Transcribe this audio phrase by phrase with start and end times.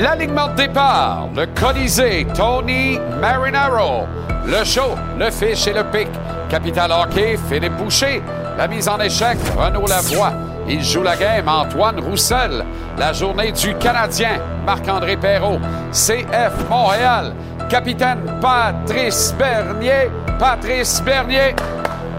[0.00, 4.06] L'alignement de départ, le Colisée, Tony Marinaro.
[4.46, 6.08] Le show, le fish et le pic.
[6.48, 8.22] Capital Hockey, Philippe Boucher.
[8.56, 10.32] La mise en échec, Renaud Lavoie.
[10.66, 12.64] Il joue la game, Antoine Roussel.
[12.96, 15.60] La journée du Canadien, Marc-André Perrault.
[15.92, 17.34] CF Montréal,
[17.68, 20.10] capitaine Patrice Bernier.
[20.38, 21.54] Patrice Bernier.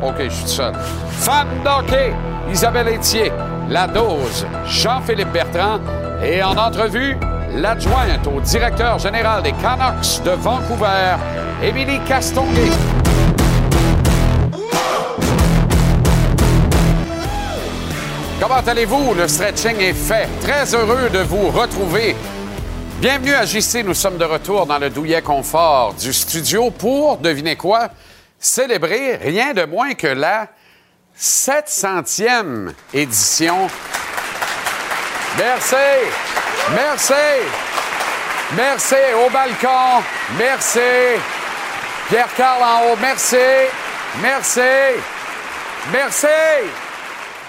[0.03, 0.73] OK, je suis seul.
[1.09, 2.13] Fan d'hockey,
[2.51, 3.31] Isabelle Etier.
[3.69, 5.79] La dose, Jean-Philippe Bertrand.
[6.21, 7.15] Et en entrevue,
[7.55, 11.15] l'adjointe au directeur général des Canucks de Vancouver,
[11.63, 12.69] Émilie Castonguay.
[18.39, 19.13] Comment allez-vous?
[19.13, 20.27] Le stretching est fait.
[20.41, 22.15] Très heureux de vous retrouver.
[22.99, 23.83] Bienvenue à JC.
[23.85, 27.89] Nous sommes de retour dans le douillet confort du studio pour, devinez quoi,
[28.37, 30.47] célébrer rien de moins que la
[31.21, 33.67] 700e édition.
[35.37, 35.75] Merci.
[36.73, 37.13] Merci.
[38.57, 40.01] Merci au balcon.
[40.39, 40.79] Merci.
[42.09, 42.97] Pierre-Carl en haut.
[42.99, 43.35] Merci.
[44.19, 44.61] Merci.
[45.93, 46.27] Merci.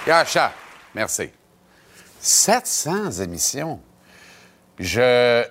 [0.06, 0.52] Gacha.
[0.94, 1.30] Merci.
[2.20, 3.80] 700 émissions.
[4.78, 5.46] Je,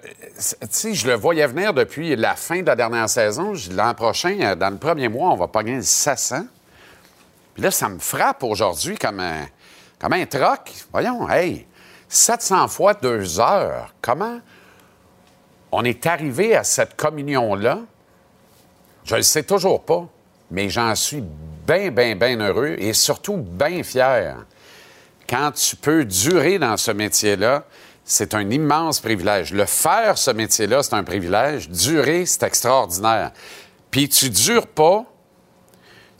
[0.93, 3.53] je le voyais venir depuis la fin de la dernière saison.
[3.71, 6.45] L'an prochain, euh, dans le premier mois, on va pogner le 700.
[7.53, 10.71] Puis là, ça me frappe aujourd'hui comme un, troc.
[10.91, 11.67] Voyons, hey,
[12.07, 13.93] 700 fois deux heures.
[14.01, 14.39] Comment
[15.71, 17.79] on est arrivé à cette communion-là?
[19.03, 20.07] Je le sais toujours pas,
[20.49, 21.23] mais j'en suis
[21.67, 24.37] bien, bien, bien heureux et surtout bien fier.
[25.27, 27.63] Quand tu peux durer dans ce métier-là,
[28.03, 29.53] c'est un immense privilège.
[29.53, 31.69] Le faire, ce métier-là, c'est un privilège.
[31.69, 33.31] Durer, c'est extraordinaire.
[33.89, 35.05] Puis tu dures pas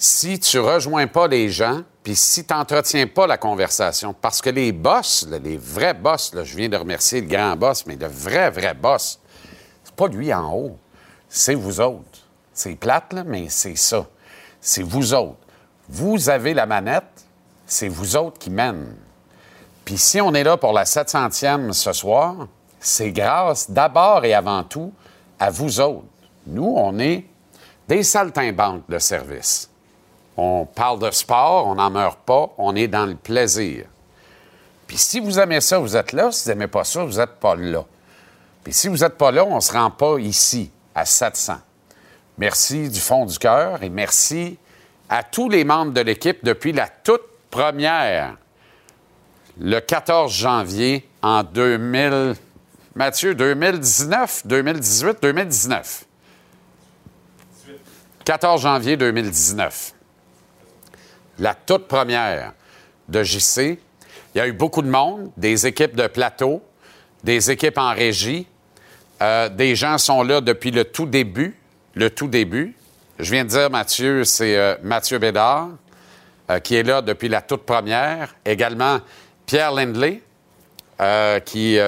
[0.03, 4.50] si tu rejoins pas les gens, puis si tu n'entretiens pas la conversation, parce que
[4.50, 8.50] les boss, les vrais boss, je viens de remercier le grand boss, mais le vrai,
[8.50, 9.19] vrai boss,
[9.84, 10.78] c'est pas lui en haut,
[11.29, 12.19] c'est vous autres.
[12.51, 14.07] C'est plate, mais c'est ça.
[14.59, 15.38] C'est vous autres.
[15.88, 17.23] Vous avez la manette,
[17.68, 18.95] c'est vous autres qui mènent.
[19.85, 22.47] Puis si on est là pour la 700e ce soir,
[22.79, 24.91] c'est grâce d'abord et avant tout
[25.39, 26.07] à vous autres.
[26.47, 27.23] Nous, on est
[27.88, 29.71] des saltimbanques de service.
[30.44, 33.85] On parle de sport, on n'en meurt pas, on est dans le plaisir.
[34.88, 36.31] Puis si vous aimez ça, vous êtes là.
[36.31, 37.85] Si vous n'aimez pas ça, vous n'êtes pas là.
[38.63, 41.57] Puis si vous n'êtes pas là, on ne se rend pas ici, à 700.
[42.40, 44.57] Merci du fond du cœur et merci
[45.09, 48.35] à tous les membres de l'équipe depuis la toute première,
[49.59, 52.34] le 14 janvier en 2000.
[52.96, 56.06] Mathieu, 2019, 2018, 2019.
[58.25, 59.94] 14 janvier 2019
[61.41, 62.53] la toute première
[63.09, 63.79] de JC.
[64.34, 66.62] Il y a eu beaucoup de monde, des équipes de plateau,
[67.24, 68.47] des équipes en régie.
[69.22, 71.57] Euh, des gens sont là depuis le tout début.
[71.96, 72.75] Le tout début.
[73.19, 75.69] Je viens de dire, Mathieu, c'est euh, Mathieu Bédard,
[76.50, 78.36] euh, qui est là depuis la toute première.
[78.45, 79.00] Également,
[79.45, 80.21] Pierre Lindley,
[81.45, 81.80] qui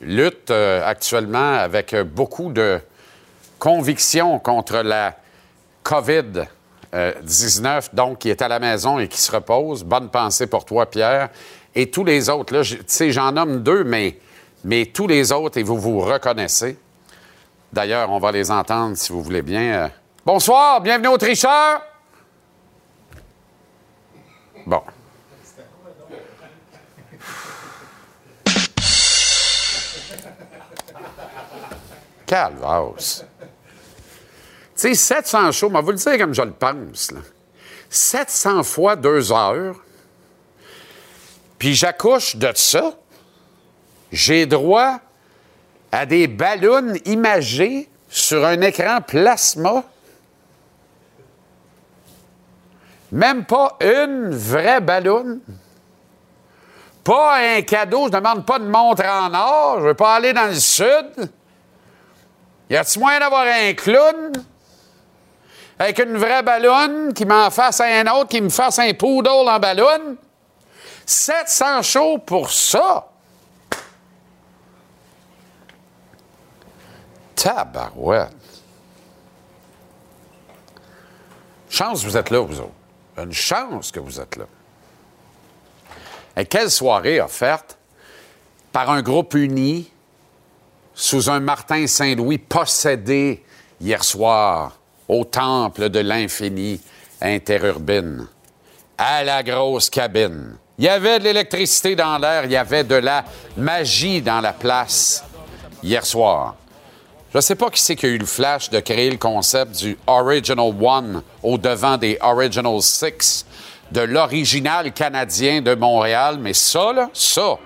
[0.00, 2.80] lutte actuellement avec beaucoup de
[3.60, 5.16] conviction contre la
[5.84, 6.44] COVID.
[6.94, 9.84] Euh, 19, donc qui est à la maison et qui se repose.
[9.84, 11.30] Bonne pensée pour toi, Pierre.
[11.74, 14.18] Et tous les autres, là, tu sais, j'en nomme deux, mais,
[14.64, 16.76] mais tous les autres, et vous vous reconnaissez.
[17.72, 19.84] D'ailleurs, on va les entendre si vous voulez bien.
[19.84, 19.88] Euh,
[20.24, 21.82] Bonsoir, bienvenue au tricheur.
[24.64, 24.82] Bon.
[34.82, 37.12] Sais, 700 shows, mais vous le dire comme je le pense.
[37.12, 37.20] Là.
[37.88, 39.76] 700 fois deux heures,
[41.56, 42.92] puis j'accouche de ça,
[44.10, 44.98] j'ai droit
[45.92, 49.84] à des ballons imagés sur un écran plasma.
[53.12, 55.38] Même pas une vraie ballon.
[57.04, 60.48] Pas un cadeau, je demande pas de montre en or, je veux pas aller dans
[60.48, 61.30] le sud.
[62.68, 64.32] Y a-t-il moyen d'avoir un clown?
[65.82, 69.58] Avec une vraie ballonne qui m'en fasse un autre, qui me fasse un poodle en
[69.58, 70.16] ballon?
[71.04, 73.08] 700 shows pour ça!
[77.34, 78.30] Tabarouette!
[81.68, 82.70] Chance que vous êtes là, vous autres.
[83.18, 84.44] Une chance que vous êtes là.
[86.36, 87.76] Et quelle soirée offerte
[88.70, 89.90] par un groupe uni
[90.94, 93.44] sous un Martin Saint-Louis possédé
[93.80, 94.78] hier soir?
[95.08, 96.80] Au temple de l'infini
[97.20, 98.26] interurbine,
[98.98, 100.56] à la grosse cabine.
[100.78, 103.24] Il y avait de l'électricité dans l'air, il y avait de la
[103.56, 105.24] magie dans la place
[105.82, 106.56] hier soir.
[107.32, 109.76] Je ne sais pas qui c'est qui a eu le flash de créer le concept
[109.76, 113.46] du Original One au devant des Original Six,
[113.90, 117.58] de l'original canadien de Montréal, mais ça, là, ça,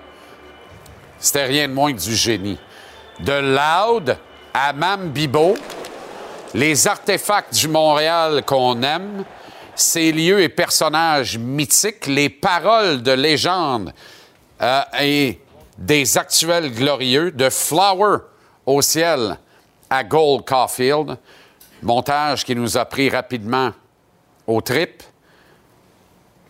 [1.19, 2.57] c'était rien de moins que du génie.
[3.19, 4.17] De Loud
[4.53, 5.55] à Mam Bibo,
[6.53, 9.23] les artefacts du Montréal qu'on aime,
[9.75, 13.93] ces lieux et personnages mythiques, les paroles de légende
[14.61, 15.39] euh, et
[15.77, 18.17] des actuels glorieux, de Flower
[18.65, 19.37] au ciel
[19.89, 21.17] à Gold Caulfield,
[21.81, 23.71] montage qui nous a pris rapidement
[24.47, 25.03] au trip,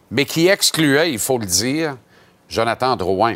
[0.10, 1.98] mais qui excluait, il faut le dire,
[2.48, 3.36] Jonathan Drouin,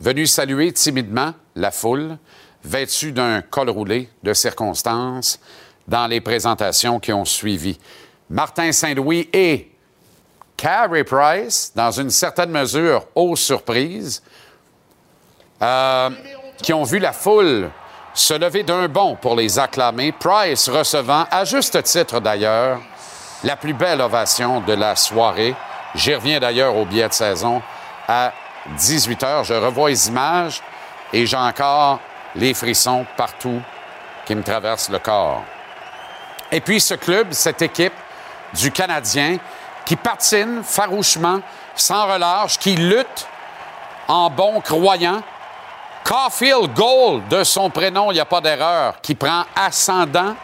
[0.00, 2.18] venu saluer timidement la foule,
[2.64, 5.38] vêtu d'un col roulé de circonstances
[5.86, 7.78] dans les présentations qui ont suivi.
[8.30, 9.70] Martin Saint-Louis et
[10.56, 14.22] Carey Price, dans une certaine mesure, aux surprises,
[15.62, 16.10] euh,
[16.62, 17.70] qui ont vu la foule
[18.14, 22.80] se lever d'un bond pour les acclamer, Price recevant, à juste titre d'ailleurs,
[23.42, 25.54] la plus belle ovation de la soirée.
[25.94, 27.60] J'y reviens d'ailleurs au billet de saison
[28.08, 28.32] à
[28.78, 29.44] 18 h.
[29.44, 30.62] Je revois les images
[31.12, 32.00] et j'ai encore
[32.36, 33.60] les frissons partout
[34.26, 35.42] qui me traversent le corps.
[36.52, 37.92] Et puis ce club, cette équipe
[38.54, 39.38] du Canadien
[39.84, 41.40] qui patine farouchement,
[41.74, 43.26] sans relâche, qui lutte
[44.08, 45.22] en bon croyant.
[46.04, 50.34] Caulfield Gold, de son prénom, il n'y a pas d'erreur, qui prend ascendant.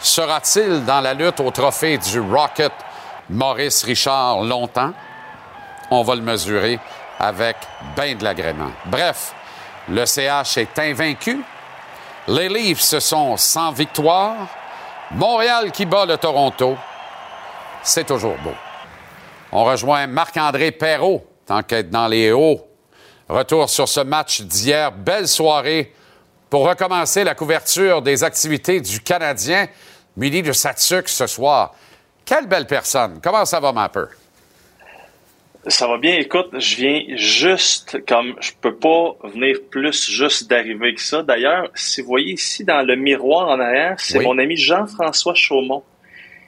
[0.00, 2.72] Sera-t-il dans la lutte au trophée du Rocket
[3.30, 4.92] Maurice Richard longtemps?
[5.90, 6.78] On va le mesurer
[7.18, 7.56] avec
[7.96, 8.70] bien de l'agrément.
[8.86, 9.32] Bref,
[9.88, 11.42] le CH est invaincu.
[12.26, 14.34] Les Leafs sont sans victoire.
[15.10, 16.76] Montréal qui bat le Toronto.
[17.82, 18.54] C'est toujours beau.
[19.52, 22.66] On rejoint Marc-André Perrault, tant qu'être dans les hauts.
[23.28, 24.92] Retour sur ce match d'hier.
[24.92, 25.94] Belle soirée
[26.50, 29.68] pour recommencer la couverture des activités du Canadien,
[30.16, 31.74] muni de Satsuc ce soir.
[32.24, 33.20] Quelle belle personne.
[33.22, 33.90] Comment ça va, ma?
[35.66, 36.16] Ça va bien.
[36.16, 41.22] Écoute, je viens juste comme je peux pas venir plus juste d'arriver que ça.
[41.22, 45.82] D'ailleurs, si vous voyez ici dans le miroir en arrière, c'est mon ami Jean-François Chaumont.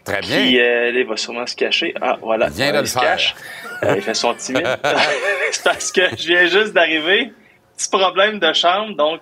[0.05, 0.47] Très bien.
[0.47, 1.93] Qui euh, il va sûrement se cacher.
[2.01, 2.47] Ah, voilà.
[2.47, 3.03] Il vient de le se faire.
[3.03, 3.35] cache.
[3.83, 4.79] Euh, il fait son timide.
[5.51, 7.33] c'est parce que je viens juste d'arriver.
[7.77, 8.95] Petit problème de chambre.
[8.95, 9.21] Donc,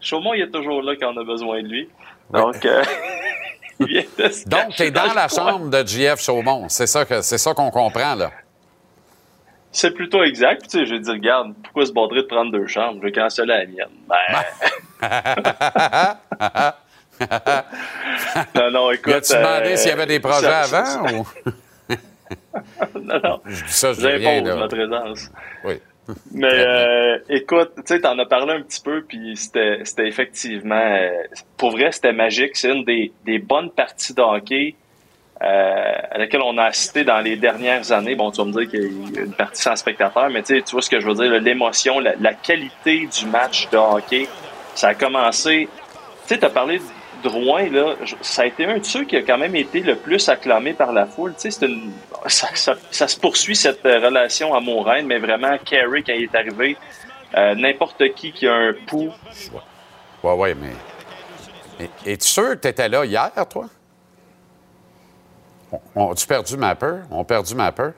[0.00, 1.88] Chaumont, il est toujours là quand on a besoin de lui.
[2.32, 2.82] Donc, euh,
[3.80, 6.68] il vient de se Donc, tu cacher es dans la chambre de JF Chaumont.
[6.68, 8.30] C'est ça que c'est ça qu'on comprend, là.
[9.72, 10.62] C'est plutôt exact.
[10.64, 12.98] Tu sais, j'ai dit, regarde, pourquoi se borderait de prendre deux chambres?
[13.00, 13.88] Je vais canceller la mienne.
[14.06, 14.16] Ben.
[18.54, 19.12] non, non, Y écoute.
[19.14, 21.28] a-tu demandé euh, s'il y avait des projets ça- avant ça- ou?
[23.00, 23.40] Non, non.
[23.46, 24.56] Je dis ça, je rien, là.
[24.56, 25.30] ma présence.
[25.64, 25.74] Oui.
[26.32, 30.74] Mais euh, écoute, tu sais, t'en as parlé un petit peu, puis c'était c'était effectivement,
[30.74, 31.10] euh,
[31.56, 32.56] pour vrai, c'était magique.
[32.56, 34.74] C'est une des, des bonnes parties de hockey
[35.42, 38.14] euh, à laquelle on a assisté dans les dernières années.
[38.14, 40.72] Bon, tu vas me dire qu'il y a une partie sans spectateur, mais tu tu
[40.72, 44.28] vois ce que je veux dire, l'émotion, la, qualité du match de hockey,
[44.74, 45.68] ça a commencé.
[46.22, 49.22] Tu sais, t'as parlé de Drouin, là, ça a été un de ceux qui a
[49.22, 51.34] quand même été le plus acclamé par la foule.
[51.40, 51.92] Tu sais, une,
[52.26, 56.76] ça, se poursuit cette euh, relation amoureuse, mais vraiment, Carey, quand il est arrivé,
[57.36, 59.12] euh, n'importe qui qui a un pouls,
[60.22, 61.88] Ouais, ouais, mais.
[62.06, 63.66] Es-tu sûr que tu étais là hier, toi?
[65.72, 67.00] On, on, tu perdu ma peur?
[67.10, 67.92] On a perdu ma peur?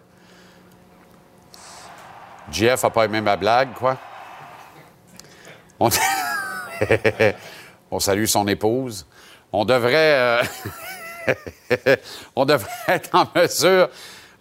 [2.50, 3.96] JF a pas aimé ma blague, quoi?
[5.80, 5.88] On,
[7.90, 9.06] on salue son épouse.
[9.52, 9.94] On devrait.
[9.94, 10.42] euh,
[12.36, 13.88] on devrait être en mesure.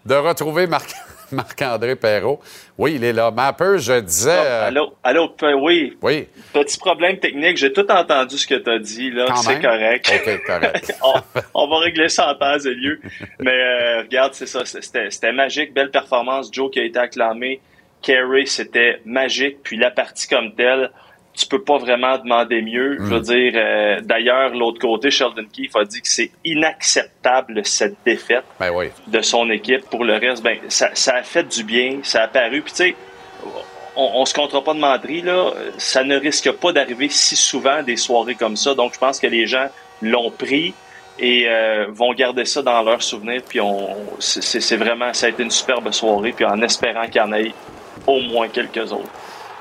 [0.05, 0.93] de retrouver Marc.
[1.35, 2.39] Marc-André Perrault.
[2.77, 3.31] Oui, il est là.
[3.31, 4.31] Mapper, je disais.
[4.31, 5.97] Ah, allô, allô, oui.
[6.01, 6.27] Oui.
[6.53, 7.57] Petit problème technique.
[7.57, 9.25] J'ai tout entendu ce que tu as dit, là.
[9.35, 10.11] C'est correct.
[10.13, 10.93] OK, correct.
[11.53, 12.99] on, va régler ça en temps et lieu.
[13.39, 14.63] Mais euh, regarde, c'est ça.
[14.65, 15.73] C'était magique.
[15.73, 16.49] Belle performance.
[16.51, 17.59] Joe qui a été acclamé.
[18.01, 19.57] Kerry, c'était magique.
[19.63, 20.91] Puis la partie comme telle,
[21.33, 22.97] tu peux pas vraiment demander mieux.
[22.99, 23.23] Je veux mm.
[23.23, 28.71] dire, euh, d'ailleurs, l'autre côté, Sheldon Keefe a dit que c'est inacceptable cette défaite ben
[28.73, 28.87] oui.
[29.07, 29.89] de son équipe.
[29.89, 32.61] Pour le reste, ben ça, ça, a fait du bien, ça a paru.
[32.61, 32.95] Puis tu sais,
[33.95, 35.51] on, on se comptera pas de menterie là.
[35.77, 38.75] Ça ne risque pas d'arriver si souvent des soirées comme ça.
[38.75, 39.67] Donc, je pense que les gens
[40.01, 40.73] l'ont pris
[41.19, 43.41] et euh, vont garder ça dans leurs souvenirs.
[43.47, 46.31] Puis on, c'est vraiment, ça a été une superbe soirée.
[46.31, 47.53] Puis en espérant qu'il y en ait
[48.07, 49.09] au moins quelques autres.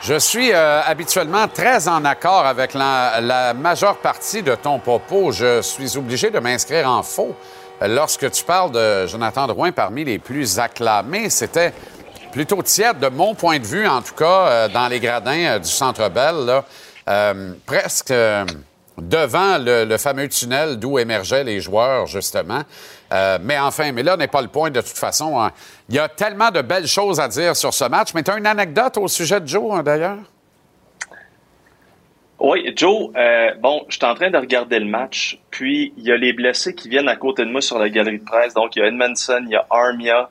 [0.02, 5.30] Je suis euh, habituellement très en accord avec la, majeure partie de ton propos.
[5.30, 7.36] Je suis obligé de m'inscrire en faux.
[7.80, 11.72] Lorsque tu parles de Jonathan Drouin parmi les plus acclamés, c'était
[12.32, 15.58] plutôt tiède, de mon point de vue, en tout cas, euh, dans les gradins euh,
[15.60, 16.62] du Centre Bell,
[17.64, 18.12] presque
[18.98, 22.62] devant le, fameux tunnel d'où émergeaient les joueurs, justement.
[23.12, 25.38] Euh, mais enfin, mais là n'est pas le point de toute façon.
[25.38, 25.52] Hein.
[25.88, 28.14] Il y a tellement de belles choses à dire sur ce match.
[28.14, 30.18] Mais tu as une anecdote au sujet de Joe, hein, d'ailleurs?
[32.44, 36.10] Oui, Joe, euh, bon, je suis en train de regarder le match, puis il y
[36.10, 38.52] a les blessés qui viennent à côté de moi sur la galerie de presse.
[38.54, 40.28] Donc, il y a Edmondson, il y a Armia,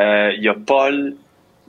[0.00, 1.14] euh, il y a Paul,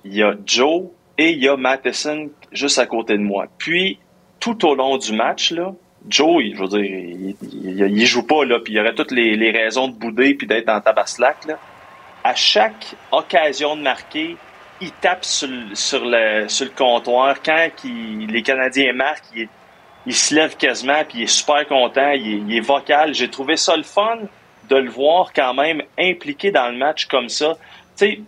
[0.03, 0.85] il y a Joe
[1.19, 3.45] et il y a Matheson juste à côté de moi.
[3.59, 3.99] Puis,
[4.39, 5.73] tout au long du match, là,
[6.09, 9.51] Joe, je veux dire, il, il, joue pas, là, puis il y aurait toutes les,
[9.51, 11.57] raisons de bouder puis d'être en tabaslac, là.
[12.23, 14.37] À chaque occasion de marquer,
[14.79, 17.41] il tape sur, le, sur le comptoir.
[17.43, 19.49] Quand les Canadiens marquent, il,
[20.05, 23.13] il, se lève quasiment, puis il est super content, il est, vocal.
[23.13, 24.19] J'ai trouvé ça le fun
[24.69, 27.57] de le voir quand même impliqué dans le match comme ça.
[27.97, 28.19] Tu sais,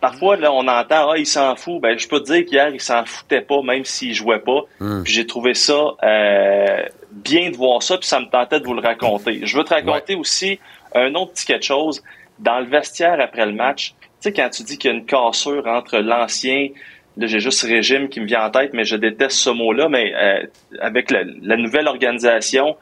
[0.00, 1.80] Parfois, là, on entend, ah, il s'en fout.
[1.80, 4.62] Ben, je peux te dire qu'hier, il s'en foutait pas, même s'il jouait pas.
[5.04, 8.74] Puis j'ai trouvé ça euh, bien de voir ça, puis ça me tentait de vous
[8.74, 9.40] le raconter.
[9.44, 10.58] Je veux te raconter aussi
[10.94, 12.02] un autre petit quelque chose.
[12.38, 15.06] Dans le vestiaire après le match, tu sais, quand tu dis qu'il y a une
[15.06, 16.68] cassure entre l'ancien,
[17.16, 20.14] là, j'ai juste régime qui me vient en tête, mais je déteste ce mot-là, mais
[20.14, 20.46] euh,
[20.80, 21.24] avec la,
[21.56, 22.76] nouvelle organisation,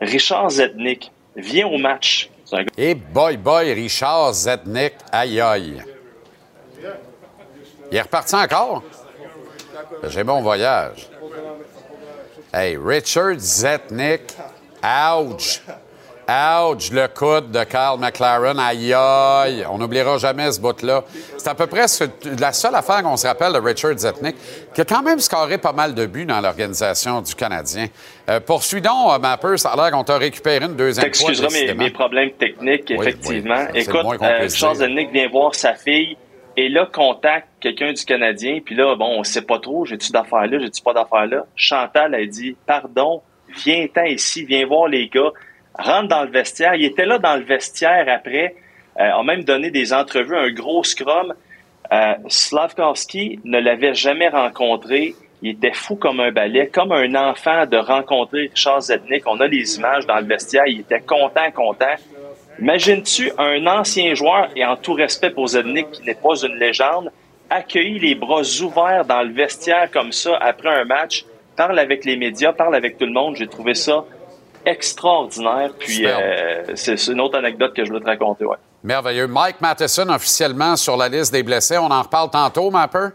[0.00, 2.30] Richard Zetnik vient au match.
[2.76, 5.82] Et boy, boy, Richard Zetnik, aïe aïe.
[7.90, 8.82] Il est reparti encore?
[10.04, 11.08] J'ai bon voyage.
[12.52, 14.22] Hey, Richard Zetnik,
[14.82, 15.60] ouch!
[16.28, 18.58] Ouch, le coude de Carl McLaren.
[18.58, 19.64] Aïe, aïe.
[19.70, 21.04] On n'oubliera jamais ce bout-là.
[21.38, 21.86] C'est à peu près
[22.38, 24.36] la seule affaire qu'on se rappelle de Richard Zetnik,
[24.74, 27.86] qui a quand même scoré pas mal de buts dans l'organisation du Canadien.
[28.28, 29.56] Euh, poursuis donc, euh, Mapper.
[29.56, 31.30] Ça a l'air qu'on t'a récupéré une deuxième fois.
[31.30, 33.66] Excuse-moi mes, mes, problèmes techniques, effectivement.
[33.74, 36.16] Écoute, euh, Charles Zetnik vient voir sa fille
[36.60, 40.48] et là, contacte quelqu'un du Canadien, puis là, bon, on sait pas trop, j'ai-tu d'affaires
[40.48, 41.46] là, j'ai-tu pas d'affaires là.
[41.54, 43.22] Chantal a dit, pardon,
[43.64, 45.30] viens-t'en ici, viens voir les gars,
[45.78, 46.74] rentre dans le vestiaire.
[46.74, 48.56] Il était là dans le vestiaire après,
[48.98, 51.32] euh, a même donné des entrevues, un gros scrum.
[51.92, 55.14] Euh, Slavkovski ne l'avait jamais rencontré.
[55.42, 59.22] Il était fou comme un balai, comme un enfant de rencontrer Charles Zetnik.
[59.28, 60.66] On a les images dans le vestiaire.
[60.66, 61.94] Il était content, content.
[62.60, 67.12] Imagines-tu un ancien joueur, et en tout respect pour Zednik, qui n'est pas une légende,
[67.50, 71.24] accueillir les bras ouverts dans le vestiaire comme ça après un match,
[71.56, 73.36] parle avec les médias, parle avec tout le monde.
[73.36, 74.04] J'ai trouvé ça
[74.64, 75.70] extraordinaire.
[75.78, 78.44] Puis euh, c'est une autre anecdote que je voulais te raconter.
[78.44, 78.56] Ouais.
[78.82, 79.26] Merveilleux.
[79.26, 81.78] Mike Matheson officiellement sur la liste des blessés.
[81.78, 83.08] On en reparle tantôt, Mapper?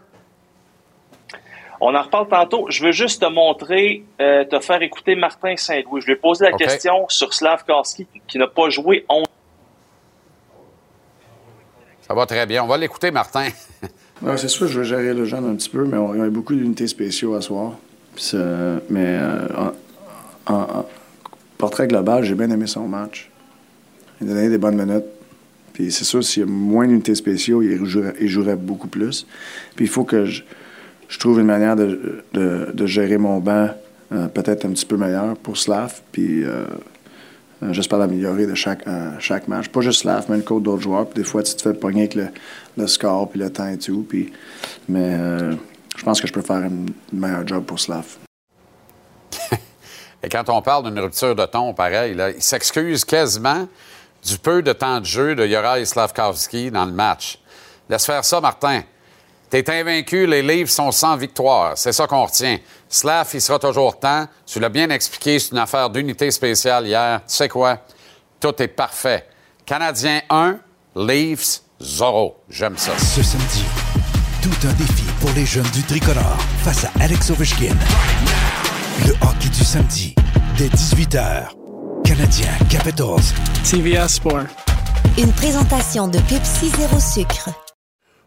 [1.86, 2.68] On en reparle tantôt.
[2.70, 6.00] Je veux juste te montrer, euh, te faire écouter Martin Saint-Louis.
[6.00, 9.26] Je lui ai posé la question sur Slav Karski, qui n'a pas joué 11
[12.08, 12.64] ça va très bien.
[12.64, 13.48] On va l'écouter, Martin.
[14.22, 16.54] ouais, c'est sûr, je vais gérer le jeune un petit peu, mais on, a beaucoup
[16.54, 17.74] d'unités spéciaux à soir.
[18.90, 19.48] mais euh,
[20.46, 20.86] en,
[21.58, 23.32] portrait global, j'ai bien aimé son match.
[24.22, 25.06] Il a donné des bonnes minutes.
[25.72, 29.26] Puis c'est sûr, s'il y a moins d'unités spéciaux, il jouerait, beaucoup plus.
[29.76, 30.44] Puis il faut que je,
[31.20, 33.70] trouve une manière de, gérer mon banc
[34.12, 36.02] euh, peut-être un petit peu meilleur pour Slav.
[36.12, 36.66] Puis euh,
[37.64, 38.86] euh, j'espère l'améliorer de chaque,
[39.48, 39.70] match.
[39.70, 41.06] Pas juste Slav, mais une côte d'autres joueurs.
[41.08, 42.16] des fois, tu te fais pogner avec
[42.78, 44.06] le, score, puis le temps et tout.
[44.08, 44.32] Puis,
[44.88, 45.18] mais
[45.96, 46.72] je pense que je peux faire un
[47.12, 48.06] meilleur job pour Slav.
[50.24, 53.68] et quand on parle d'une rupture de ton, pareil, il s'excuse quasiment
[54.24, 57.40] du peu de temps de jeu de Yoraï Slavkovski dans le match.
[57.90, 58.82] Laisse faire ça, Martin.
[59.54, 61.74] T'es invaincu, les livres sont sans victoire.
[61.76, 62.58] C'est ça qu'on retient.
[62.90, 64.26] Slav, il sera toujours temps.
[64.48, 67.22] Tu l'as bien expliqué, c'est une affaire d'unité spéciale hier.
[67.28, 67.78] Tu sais quoi?
[68.40, 69.28] Tout est parfait.
[69.64, 70.58] Canadien 1,
[70.96, 72.38] Leafs Zorro.
[72.50, 72.98] J'aime ça.
[72.98, 73.64] Ce samedi,
[74.42, 77.76] tout un défi pour les jeunes du tricolore face à Alex Ovechkin.
[79.06, 80.16] Le hockey du samedi,
[80.58, 81.50] dès 18h.
[82.04, 83.22] Canadien Capitals.
[83.70, 84.48] TVA Sport.
[85.20, 87.63] Une présentation de Pepsi Zéro Sucre.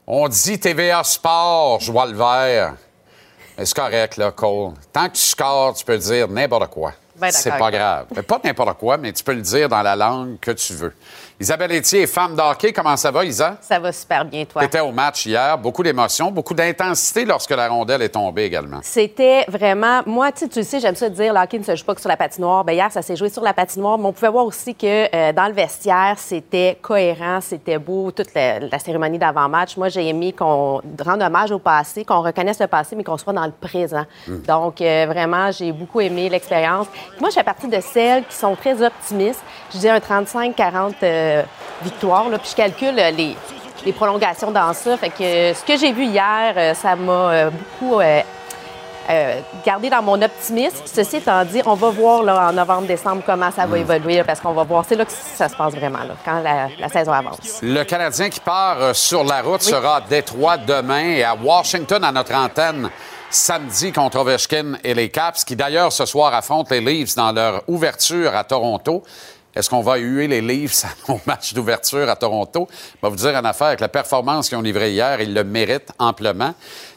[0.08, 2.74] On dit TVA Sport, je vois le vert.
[3.58, 4.74] Mais c'est correct, là, Cole.
[4.92, 6.92] Tant que tu scores, tu peux dire n'importe quoi.
[7.16, 8.06] Ben, c'est pas grave.
[8.14, 10.94] Mais pas n'importe quoi, mais tu peux le dire dans la langue que tu veux.
[11.38, 12.72] Isabelle Etier est femme d'hockey.
[12.72, 13.58] Comment ça va, Isa?
[13.60, 14.62] Ça va super bien, toi.
[14.62, 15.58] Tu étais au match hier.
[15.58, 18.80] Beaucoup d'émotions, beaucoup d'intensité lorsque la rondelle est tombée également.
[18.82, 20.00] C'était vraiment.
[20.06, 21.94] Moi, tu sais, tu le sais, j'aime ça dire, le hockey ne se joue pas
[21.94, 22.64] que sur la patinoire.
[22.64, 25.32] Ben, hier, ça s'est joué sur la patinoire, mais on pouvait voir aussi que euh,
[25.34, 29.76] dans le vestiaire, c'était cohérent, c'était beau, toute la, la cérémonie d'avant-match.
[29.76, 33.34] Moi, j'ai aimé qu'on rende hommage au passé, qu'on reconnaisse le passé, mais qu'on soit
[33.34, 34.06] dans le présent.
[34.26, 36.86] Donc, euh, vraiment, j'ai beaucoup aimé l'expérience.
[37.20, 39.42] Moi, je fais partie de celles qui sont très optimistes.
[39.74, 41.25] Je dis un 35-40 euh,
[41.82, 43.36] victoires, là, puis je calcule euh, les,
[43.84, 44.96] les prolongations dans ça.
[44.96, 48.20] Fait que euh, ce que j'ai vu hier, euh, ça m'a euh, beaucoup euh,
[49.08, 50.82] euh, garder dans mon optimisme.
[50.84, 54.40] Ceci étant dit, on va voir là, en novembre-décembre comment ça va évoluer là, parce
[54.40, 54.84] qu'on va voir.
[54.88, 57.60] C'est là que ça se passe vraiment, là, quand la, la saison avance.
[57.62, 62.02] Le Canadien qui part euh, sur la route sera à Détroit demain et à Washington
[62.02, 62.90] à notre antenne
[63.28, 67.62] samedi contre Ovechkin et les Caps, qui d'ailleurs ce soir affrontent les Leafs dans leur
[67.66, 69.02] ouverture à Toronto.
[69.56, 72.68] Est-ce qu'on va huer les Leafs au match d'ouverture à Toronto?
[72.70, 75.44] Je vais vous dire une affaire, avec la performance qu'ils ont livrée hier, ils le
[75.44, 76.52] méritent amplement.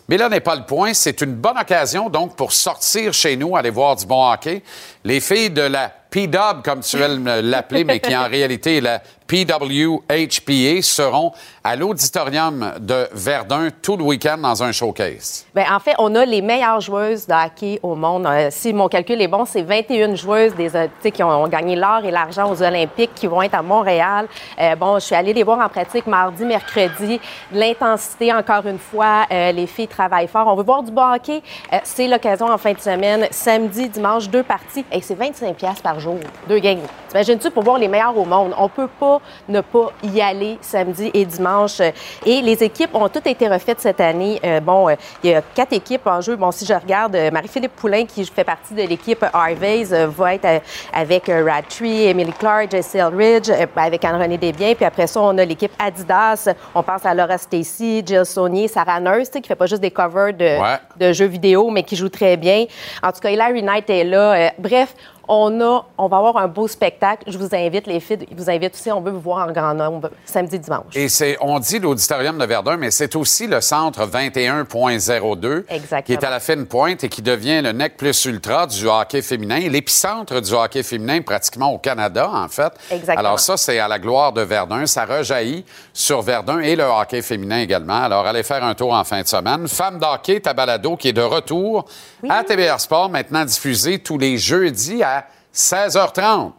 [0.09, 0.93] Mais là n'est pas le point.
[0.93, 4.61] C'est une bonne occasion, donc, pour sortir chez nous, aller voir du bon hockey.
[5.05, 9.01] Les filles de la P-Dub, comme tu veux l'appeler, mais qui en réalité est la
[9.29, 11.31] PWHPA, seront
[11.63, 15.45] à l'auditorium de Verdun tout le week-end dans un showcase.
[15.53, 18.25] Bien, en fait, on a les meilleures joueuses de hockey au monde.
[18.25, 22.03] Euh, si mon calcul est bon, c'est 21 joueuses des, euh, qui ont, gagné l'or
[22.03, 24.27] et l'argent aux Olympiques qui vont être à Montréal.
[24.59, 27.19] Euh, bon, je suis allée les voir en pratique mardi, mercredi.
[27.51, 30.47] L'intensité, encore une fois, les filles travaillent fort.
[30.47, 31.43] On veut voir du bon hockey.
[31.83, 34.85] C'est l'occasion en fin de semaine, samedi, dimanche, deux parties.
[34.91, 36.81] Et c'est 25 pièces par jour, deux games.
[37.09, 38.53] T'imagines-tu pour voir les meilleurs au monde?
[38.57, 41.81] On peut pas ne pas y aller samedi et dimanche.
[42.25, 44.39] Et les équipes ont toutes été refaites cette année.
[44.43, 46.35] Euh, bon, euh, il y a quatre équipes en jeu.
[46.35, 50.61] Bon, si je regarde, euh, Marie-Philippe Poulain, qui fait partie de l'équipe Harvey's, va être
[50.93, 54.73] avec Radtree, Emily Clark, Jesse Elridge, euh, avec Anne-Renée Desbiens.
[54.75, 56.49] Puis après ça, on a l'équipe Adidas.
[56.75, 60.33] On pense à Laura Stacy, Jill Saunier, Sarah Nurse, qui fait pas juste des covers
[60.33, 60.77] de, Ouais.
[60.97, 62.65] de jeux vidéo, mais qui joue très bien.
[63.03, 64.51] En tout cas, Hilary Knight est là.
[64.57, 64.93] Bref,
[65.31, 67.23] on a, on va avoir un beau spectacle.
[67.27, 68.91] Je vous invite, les filles, je vous invite aussi.
[68.91, 70.95] On veut vous voir en grand nombre samedi, dimanche.
[70.95, 76.01] Et c'est, on dit l'auditorium de Verdun, mais c'est aussi le centre 21.02 Exactement.
[76.01, 79.21] qui est à la fine pointe et qui devient le nec plus ultra du hockey
[79.21, 82.73] féminin, l'épicentre du hockey féminin pratiquement au Canada, en fait.
[82.89, 83.19] Exactement.
[83.19, 84.87] Alors ça, c'est à la gloire de Verdun.
[84.87, 85.63] Ça rejaillit
[85.93, 88.01] sur Verdun et le hockey féminin également.
[88.01, 89.67] Alors allez faire un tour en fin de semaine.
[89.67, 91.85] Femme d'hockey, ta balado qui est de retour
[92.27, 95.18] à TVR Sport, maintenant diffusée tous les jeudis à
[95.53, 96.51] 16h30,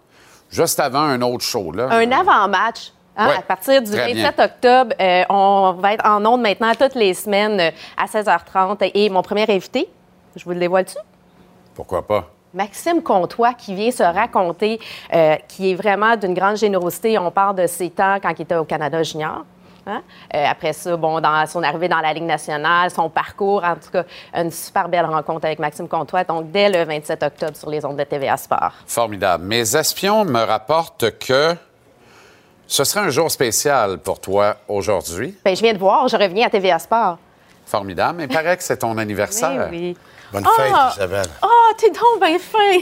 [0.51, 1.73] juste avant un autre show.
[1.73, 1.89] Là.
[1.91, 2.93] Un avant-match.
[3.17, 4.45] hein, Ouais, à partir du très 27 bien.
[4.45, 8.91] octobre, euh, on va être en ondes maintenant toutes les semaines euh, à 16h30.
[8.95, 9.89] Et mon premier invité,
[10.37, 10.97] je vous le dévoile-tu?
[11.75, 12.29] Pourquoi pas?
[12.53, 14.81] Maxime Comtois qui vient se raconter,
[15.15, 17.17] euh, qui est vraiment d'une grande générosité.
[17.19, 19.45] On parle de ses temps quand il était au Canada junior.
[19.91, 20.03] Hein.
[20.35, 23.91] Euh, après ça, bon, dans son arrivée dans la Ligue nationale, son parcours, en tout
[23.93, 26.25] cas, une super belle rencontre avec Maxime Comtois.
[26.25, 28.73] Donc, dès le 27 octobre sur les ondes de TVA Sport.
[28.87, 29.45] Formidable.
[29.45, 31.55] Mes espions me rapportent que
[32.67, 35.37] ce serait un jour spécial pour toi aujourd'hui.
[35.45, 37.19] Bien, je viens de voir, je reviens à TVA Sport.
[37.67, 38.19] Formidable.
[38.19, 39.69] Mais il paraît que c'est ton anniversaire.
[39.71, 39.97] Oui, oui.
[40.33, 40.91] Bonne Ah!
[40.91, 41.27] fête, Isabelle.
[41.43, 42.79] Oh, t'es donc bien fin!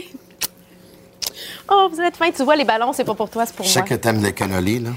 [1.71, 2.31] Oh, vous êtes fin.
[2.31, 3.87] Tu vois, les ballons, c'est pas pour toi, c'est pour Je sais moi.
[3.89, 4.89] que t'aimes les cannolis, là.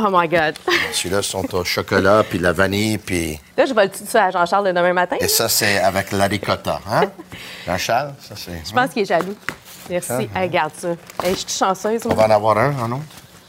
[0.00, 0.56] Oh my God.
[0.92, 3.40] Celui-là sont au chocolat, puis la vanille, puis...
[3.56, 5.16] Là, je vais le tuer à Jean-Charles le demain matin.
[5.18, 7.02] Et ça, c'est avec la ricotta, hein?
[7.66, 8.62] Jean-Charles, ça, c'est...
[8.64, 9.34] Je pense qu'il est jaloux.
[9.90, 10.12] Merci.
[10.12, 10.88] Hey, regarde ça.
[11.22, 12.02] Hey, je suis chanceuse.
[12.04, 12.26] On moi.
[12.26, 13.02] va en avoir un, en autre?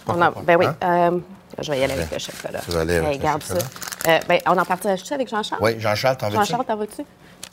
[0.07, 0.65] On en- Ben oui.
[0.65, 0.75] Hein?
[0.83, 1.19] Euh,
[1.61, 2.59] je vais y aller avec le chocolat.
[2.65, 3.53] Tu vas aller avec Hey, le regarde ça.
[3.55, 3.69] chocolat?
[4.07, 5.61] Euh, ben, on en partage-tu avec Jean-Charles?
[5.61, 6.37] Oui, Jean-Charles, t'en veux-tu?
[6.39, 7.03] Jean-Charles, t'en vas-tu?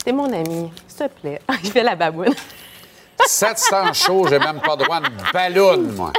[0.03, 0.71] T'es mon ami.
[0.87, 1.41] S'il te plaît.
[1.63, 2.33] Il fait la baboune.
[3.25, 6.13] 700 shows, j'ai même pas droit à une ballonne, moi.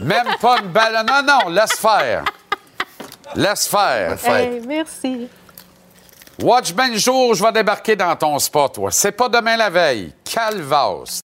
[0.00, 1.06] Même pas une ballonne.
[1.06, 2.24] Non, non, laisse faire.
[3.34, 4.18] Laisse faire.
[4.26, 5.28] Hey, merci.
[6.42, 8.90] Watch bien le jour, je vais débarquer dans ton spot, toi.
[8.92, 10.12] C'est pas demain la veille.
[10.24, 11.20] Calvas.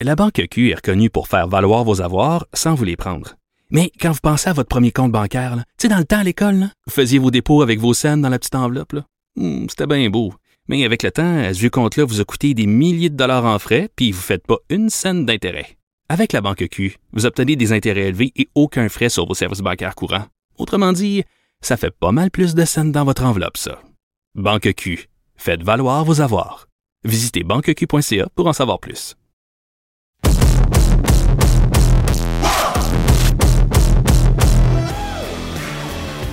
[0.00, 3.34] La Banque Q est reconnue pour faire valoir vos avoirs sans vous les prendre.
[3.70, 6.24] Mais quand vous pensez à votre premier compte bancaire, tu sais, dans le temps à
[6.24, 8.92] l'école, là, vous faisiez vos dépôts avec vos scènes dans la petite enveloppe.
[8.92, 9.02] là.
[9.36, 10.34] Hmm, C'était bien beau.
[10.68, 13.58] Mais avec le temps, ce vieux compte-là vous a coûté des milliers de dollars en
[13.58, 15.76] frais, puis vous ne faites pas une scène d'intérêt.
[16.12, 19.60] Avec la Banque Q, vous obtenez des intérêts élevés et aucun frais sur vos services
[19.60, 20.26] bancaires courants.
[20.58, 21.24] Autrement dit,
[21.62, 23.80] ça fait pas mal plus de scènes dans votre enveloppe, ça.
[24.34, 25.08] Banque Q.
[25.36, 26.68] Faites valoir vos avoirs.
[27.04, 29.16] Visitez banqueq.ca pour en savoir plus.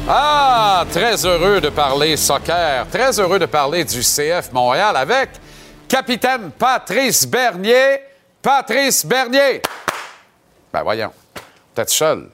[0.09, 5.29] Ah, très heureux de parler soccer, très heureux de parler du CF Montréal avec
[5.87, 8.09] capitaine Patrice Bernier.
[8.41, 9.62] Patrice Bernier!
[10.71, 11.12] Ben voyons,
[11.73, 12.30] peut-être seul?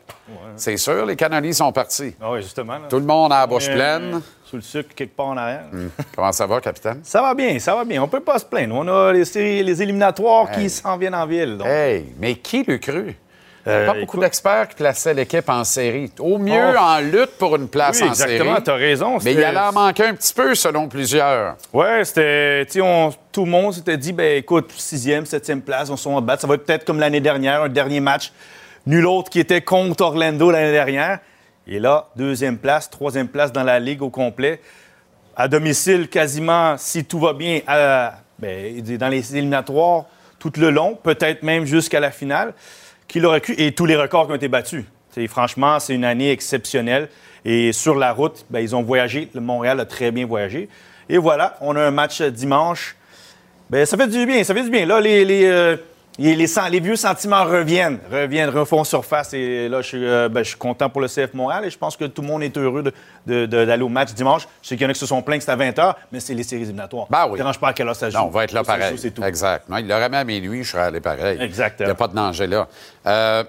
[0.55, 2.15] C'est sûr, les Canadiens sont partis.
[2.19, 2.73] Ah oui, justement.
[2.73, 2.87] là.
[2.89, 4.21] Tout le monde a la bouche Euh, pleine.
[4.43, 5.65] Sous le sucre, quelque part en arrière.
[6.15, 7.01] Comment ça va, capitaine?
[7.03, 8.01] Ça va bien, ça va bien.
[8.01, 8.73] On peut pas se plaindre.
[8.75, 10.63] On a les, séries- les éliminatoires Hey.
[10.63, 11.57] qui s'en viennent en ville.
[11.57, 11.67] donc.
[11.67, 13.15] Hey, mais qui l'eût cru?
[13.67, 16.11] Euh, Pas beaucoup d'experts qui plaçaient l'équipe en série.
[16.19, 16.79] Au mieux, Oh.
[16.79, 18.33] en lutte pour une place Oui, en série.
[18.33, 19.17] exactement, t'as raison.
[19.23, 21.55] Mais il allait en manquer un petit peu, selon plusieurs.
[21.73, 22.65] Ouais, c'était.
[23.31, 26.41] Tout le monde s'était dit, ben écoute, sixième, septième place, on s'en battre.
[26.41, 28.31] Ça va être peut-être comme l'année dernière, un dernier match.
[28.85, 31.19] Nul autre qui était contre Orlando l'année dernière.
[31.67, 34.61] Et là, deuxième place, troisième place dans la ligue au complet.
[35.35, 40.05] À domicile, quasiment, si tout va bien, à- ben, dans les éliminatoires
[40.37, 42.53] tout le long, peut-être même jusqu'à la finale.
[43.07, 43.55] Cru?
[43.57, 44.83] Et tous les records qui ont été battus.
[45.27, 47.09] Franchement, c'est une année exceptionnelle.
[47.45, 49.29] Et sur la route, ben, ils ont voyagé.
[49.33, 50.67] Le Montréal a très bien voyagé.
[51.07, 52.95] Et voilà, on a un match dimanche.
[53.69, 54.85] Ben, ça fait du bien, ça fait du bien.
[54.85, 55.77] Là, les, les, euh,
[56.17, 59.33] les, vieux sentiments reviennent, reviennent, refont surface.
[59.33, 61.77] Et là, je suis, euh, ben, je suis content pour le CF Montréal et je
[61.77, 62.93] pense que tout le monde est heureux de-
[63.25, 64.47] de- de- d'aller au match dimanche.
[64.61, 66.19] Je sais qu'il y en a qui se sont plaints que c'est à 20h, mais
[66.19, 67.07] c'est les séries éliminatoires.
[67.09, 67.31] Ben oui.
[67.31, 68.17] Ça dérange pas à quelle heure ça joue.
[68.17, 69.11] Non, on va être là joue, pareil.
[69.11, 69.23] Tout.
[69.23, 69.67] Exact.
[69.69, 71.37] Non, il l'aurait mis à minuit, je serais allé pareil.
[71.41, 71.85] Exactement.
[71.85, 72.67] Il n'y a pas de danger là.
[73.07, 73.43] Euh,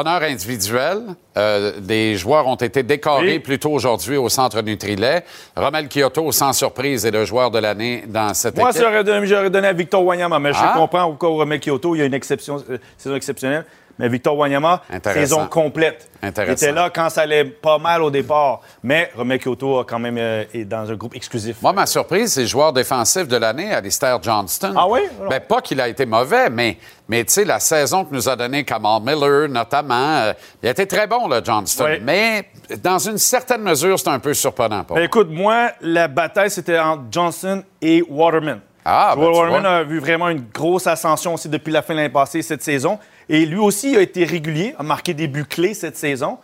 [0.00, 0.98] honneur individuel.
[1.36, 3.38] euh, des joueurs ont été décorés Oui.
[3.40, 5.22] plus tôt aujourd'hui au Centre Nutrilet.
[5.54, 8.82] Romel Kyoto, sans surprise, est le joueur de l'année dans cette Moi, équipe.
[8.82, 10.72] j'aurais donné, j'aurais donné à Victor Wanyama, mais Ah?
[10.74, 13.64] je comprends au cas où Romel Kyoto, il y a une exception, euh, saison exceptionnelle.
[13.98, 16.10] Mais Victor Wanyama, saison complète.
[16.22, 18.60] Il était là quand ça allait pas mal au départ.
[18.82, 21.62] Mais Romel Kyoto a quand même euh, est dans un groupe exclusif.
[21.62, 24.74] Moi, ma surprise, c'est le joueur défensif de l'année, Alistair Johnston.
[24.76, 25.00] Ah oui?
[25.30, 26.76] Ben, pas qu'il a été mauvais, mais,
[27.08, 30.32] mais tu sais, la saison que nous a donné Kamal Miller, notamment, euh,
[30.62, 31.84] il a été très bon, là, Johnston.
[31.86, 31.98] Oui.
[32.02, 32.48] Mais
[32.82, 34.84] dans une certaine mesure, c'est un peu surprenant.
[34.84, 38.60] Pour Ben, écoute, moi, la bataille, c'était entre Johnson et Waterman.
[38.84, 42.12] Ah, ben, Waterman a vu vraiment une grosse ascension aussi depuis la fin de l'année
[42.12, 42.98] passée, cette saison.
[43.28, 46.38] Et lui aussi a été régulier, a marqué des buts clés cette saison.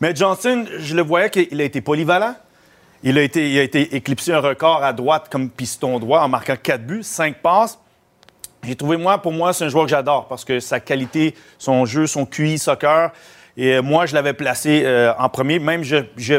[0.00, 2.34] Mais Johnson, je le voyais qu'il a été polyvalent.
[3.02, 6.28] Il a été, il a été éclipsé un record à droite comme piston droit en
[6.28, 7.78] marquant 4 buts, 5 passes.
[8.62, 11.86] J'ai trouvé, moi, pour moi, c'est un joueur que j'adore parce que sa qualité, son
[11.86, 13.10] jeu, son QI soccer.
[13.56, 15.58] Et moi, je l'avais placé euh, en premier.
[15.58, 16.36] Même, je, je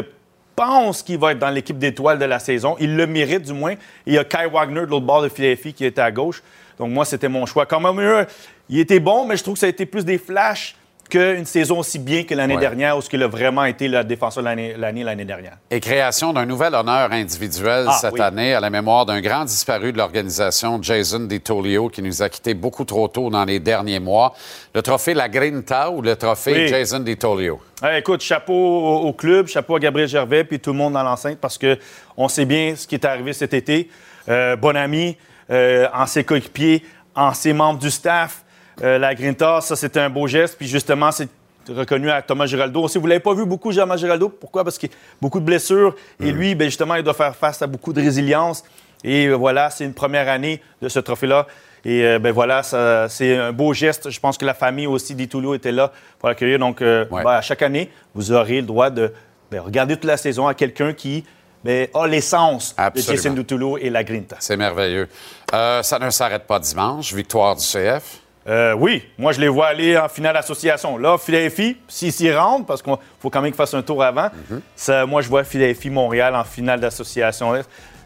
[0.54, 2.76] pense qu'il va être dans l'équipe d'étoiles de la saison.
[2.78, 3.74] Il le mérite, du moins.
[4.06, 6.42] Il y a Kai Wagner de l'autre bord de Philadelphie qui était à gauche.
[6.78, 7.66] Donc, moi, c'était mon choix.
[7.66, 8.26] Quand même,
[8.72, 10.76] il était bon, mais je trouve que ça a été plus des flashs
[11.10, 12.60] qu'une saison aussi bien que l'année Ouais.
[12.60, 15.58] dernière, où ce qu'il a vraiment été le défenseur de l'année l'année l'année dernière.
[15.70, 18.20] Et création d'un nouvel honneur individuel Ah, cette oui.
[18.22, 22.54] année à la mémoire d'un grand disparu de l'organisation, Jason DiTolio, qui nous a quittés
[22.54, 24.32] beaucoup trop tôt dans les derniers mois.
[24.74, 26.68] Le trophée La Grinta ou le trophée Oui.
[26.68, 27.60] Jason DiTolio?
[27.82, 31.02] Ouais, écoute, chapeau au, au club, chapeau à Gabriel Gervais, puis tout le monde dans
[31.02, 31.78] l'enceinte, parce que
[32.16, 33.90] on sait bien ce qui est arrivé cet été.
[34.30, 35.18] Euh, bon ami,
[35.50, 36.82] euh, ancien coéquipier,
[37.14, 38.41] ancien membre du staff,
[38.82, 41.28] euh, la Grinta, ça c'était un beau geste, puis justement, c'est
[41.68, 42.82] reconnu à Thomas Giraldo.
[42.82, 44.28] Aussi, vous l'avez pas vu beaucoup, Thomas Giraldo.
[44.28, 44.64] Pourquoi?
[44.64, 47.66] Parce qu'il a beaucoup de blessures, et lui, ben, justement, il doit faire face à
[47.66, 48.64] beaucoup de résilience.
[49.04, 51.46] Et euh, voilà, c'est une première année de ce trophée-là.
[51.84, 52.62] Et euh, ben voilà,
[53.08, 54.10] c'est un beau geste.
[54.10, 55.90] Je pense que la famille aussi d'Itulio était là
[56.20, 56.60] pour l'accueillir.
[56.60, 57.06] Donc, Ouais.
[57.10, 59.12] ben, à chaque année, vous aurez le droit de
[59.50, 61.24] ben, regarder toute la saison à quelqu'un qui
[61.64, 63.00] ben, a l'essence de.
[63.00, 64.36] Jason Dutulo et la Grinta.
[64.40, 65.08] C'est merveilleux.
[65.52, 67.12] Euh, ça ne s'arrête pas dimanche.
[67.12, 68.21] Victoire du CF.
[68.48, 70.98] Euh, oui, moi, je les vois aller en finale association.
[70.98, 74.28] Là, Philadelphie, s'ils s'y rendent, parce qu'il faut quand même qu'ils fassent un tour avant,
[74.74, 77.54] ça, moi, je vois Philadelphie, Montréal en finale d'association.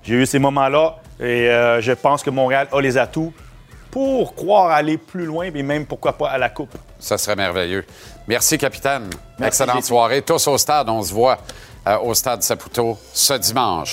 [0.02, 3.32] J'ai eu ces moments-là et euh, je pense que Montréal a les atouts
[3.90, 6.76] pour croire aller plus loin, mais même, pourquoi pas, à la Coupe.
[6.98, 7.84] Ça serait merveilleux.
[8.28, 9.08] Merci, capitaine.
[9.38, 10.22] Merci, Excellente soirée.
[10.22, 10.88] Tous au stade.
[10.90, 11.38] On se voit
[11.88, 13.92] euh, au stade Saputo ce dimanche.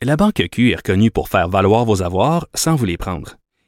[0.00, 3.36] La Banque Q est reconnue pour faire valoir vos avoirs sans vous les prendre.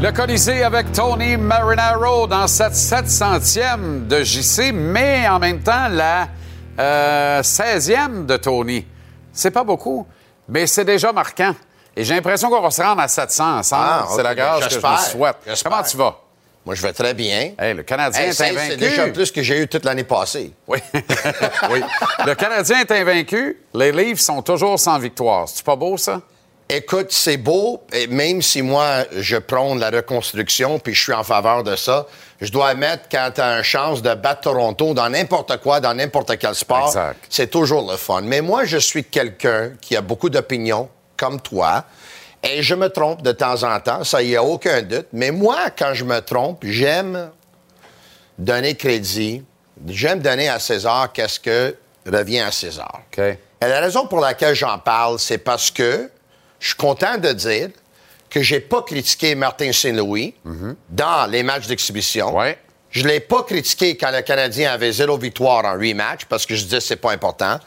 [0.00, 6.28] Le Colisée avec Tony Marinaro dans cette 700e de JC, mais en même temps la
[6.78, 8.86] euh, 16e de Tony.
[9.32, 10.06] C'est pas beaucoup,
[10.48, 11.54] mais c'est déjà marquant.
[11.96, 13.84] Et j'ai l'impression qu'on va se rendre à 700 ensemble.
[13.88, 15.36] Ah, c'est la grâce que je me souhaite.
[15.64, 16.20] Comment tu vas?
[16.66, 17.52] Moi, je vais très bien.
[17.58, 18.70] Hey, le Canadien Hey, est invaincu.
[18.70, 20.52] c'est déjà plus que j'ai eu toute l'année passée.
[20.66, 20.78] Oui.
[21.70, 21.80] oui.
[22.26, 23.56] Le Canadien est invaincu.
[23.72, 25.48] Les Leafs sont toujours sans victoire.
[25.48, 26.20] C'est pas beau, ça?
[26.68, 31.22] Écoute, c'est beau, et même si moi, je prône la reconstruction, puis je suis en
[31.22, 32.08] faveur de ça,
[32.40, 35.94] je dois admettre, quand tu as une chance de battre Toronto dans n'importe quoi, dans
[35.94, 36.92] n'importe quel sport,
[37.30, 38.22] c'est toujours le fun.
[38.22, 41.84] Mais moi, je suis quelqu'un qui a beaucoup d'opinions, comme toi,
[42.42, 45.06] et je me trompe de temps en temps, ça, il n'y a aucun doute.
[45.12, 47.30] Mais moi, quand je me trompe, j'aime
[48.38, 49.44] donner crédit,
[49.86, 53.02] j'aime donner à César qu'est-ce que revient à César.
[53.60, 56.10] Et la raison pour laquelle j'en parle, c'est parce que
[56.60, 57.68] je suis content de dire
[58.30, 60.34] que j'ai pas critiqué Martin Saint-Louis
[60.90, 62.36] dans les matchs d'exhibition.
[62.36, 62.58] Ouais.
[62.90, 66.64] Je l'ai pas critiqué quand le Canadien avait zéro victoire en rematch parce que je
[66.64, 67.58] disais que c'est pas important.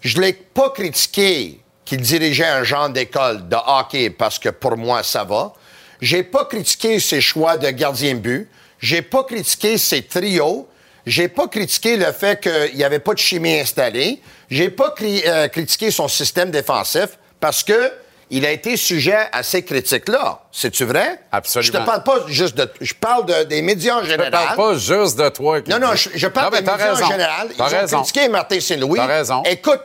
[0.00, 5.02] Je l'ai pas critiqué qu'il dirigeait un genre d'école de hockey parce que pour moi
[5.02, 5.52] ça va.
[6.00, 8.48] J'ai pas critiqué ses choix de gardien de but.
[8.78, 10.68] J'ai pas critiqué ses trios.
[11.06, 14.20] J'ai pas critiqué le fait qu'il n'y avait pas de chimie installée.
[14.50, 17.92] J'ai pas cri- euh, critiqué son système défensif parce que
[18.28, 20.40] il a été sujet à ces critiques-là.
[20.50, 21.20] C'est-tu vrai?
[21.30, 21.72] Absolument.
[21.72, 22.68] Je te parle pas juste de.
[22.80, 24.30] Je parle de- des médias en Je général.
[24.32, 25.60] parle pas juste de toi.
[25.68, 27.04] Non, non, je, je parle Non, des t'as médias raison.
[27.04, 27.46] en général.
[27.50, 27.96] Ils T'as ont raison.
[27.98, 28.98] critiqué Martin Saint-Louis.
[28.98, 29.42] T'as raison.
[29.44, 29.82] Écoute,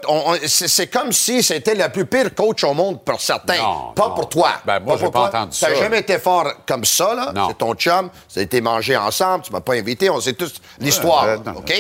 [0.48, 3.58] c'est comme si c'était le plus pire coach au monde pour certains.
[3.58, 4.16] Non, pas non.
[4.16, 4.54] pour toi.
[4.66, 5.40] Ben, moi, j'ai pour pas toi.
[5.42, 5.76] entendu T'as ça.
[5.76, 7.32] jamais été fort comme ça, là.
[7.36, 7.48] Non.
[7.50, 8.10] C'est ton chum.
[8.28, 9.44] Ça a été mangé ensemble.
[9.44, 10.10] Tu m'as pas invité.
[10.10, 11.28] On sait tous l'histoire.
[11.58, 11.74] OK?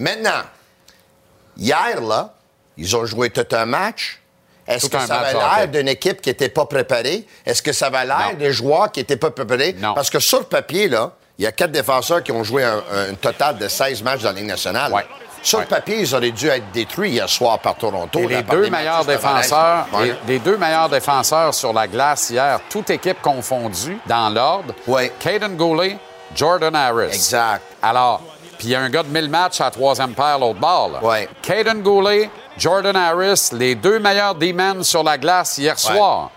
[0.00, 0.42] Maintenant,
[1.56, 2.32] hier, là,
[2.76, 4.18] ils ont joué tout un match.
[4.66, 7.26] Est-ce que ça avait de l'air d'une équipe qui n'était pas préparée?
[7.44, 9.74] Est-ce que ça avait l'air des joueurs qui n'étaient pas préparés?
[9.78, 9.94] Non.
[9.94, 12.82] Parce que sur le papier, là, il y a quatre défenseurs qui ont joué un,
[13.10, 14.92] un total de 16 matchs dans la Ligue nationale.
[14.92, 15.04] Ouais.
[15.42, 18.20] Sur le papier, ils auraient dû être détruits hier soir par Toronto.
[18.20, 20.14] Et les deux meilleurs défenseurs, Ouais.
[20.28, 24.72] les, les deux meilleurs défenseurs sur la glace hier, toute équipe confondue, dans l'ordre.
[24.86, 25.12] Ouais.
[25.18, 25.96] Caden Goulet,
[26.36, 27.06] Jordan Harris.
[27.06, 27.62] Exact.
[27.82, 28.22] Alors,
[28.56, 30.90] puis il y a un gars de 1000 matchs à la troisième paire, l'autre bord.
[30.92, 31.02] là.
[31.04, 31.28] Ouais.
[31.42, 36.30] Caden Goulet, Jordan Harris, les deux meilleurs D-men sur la glace hier soir.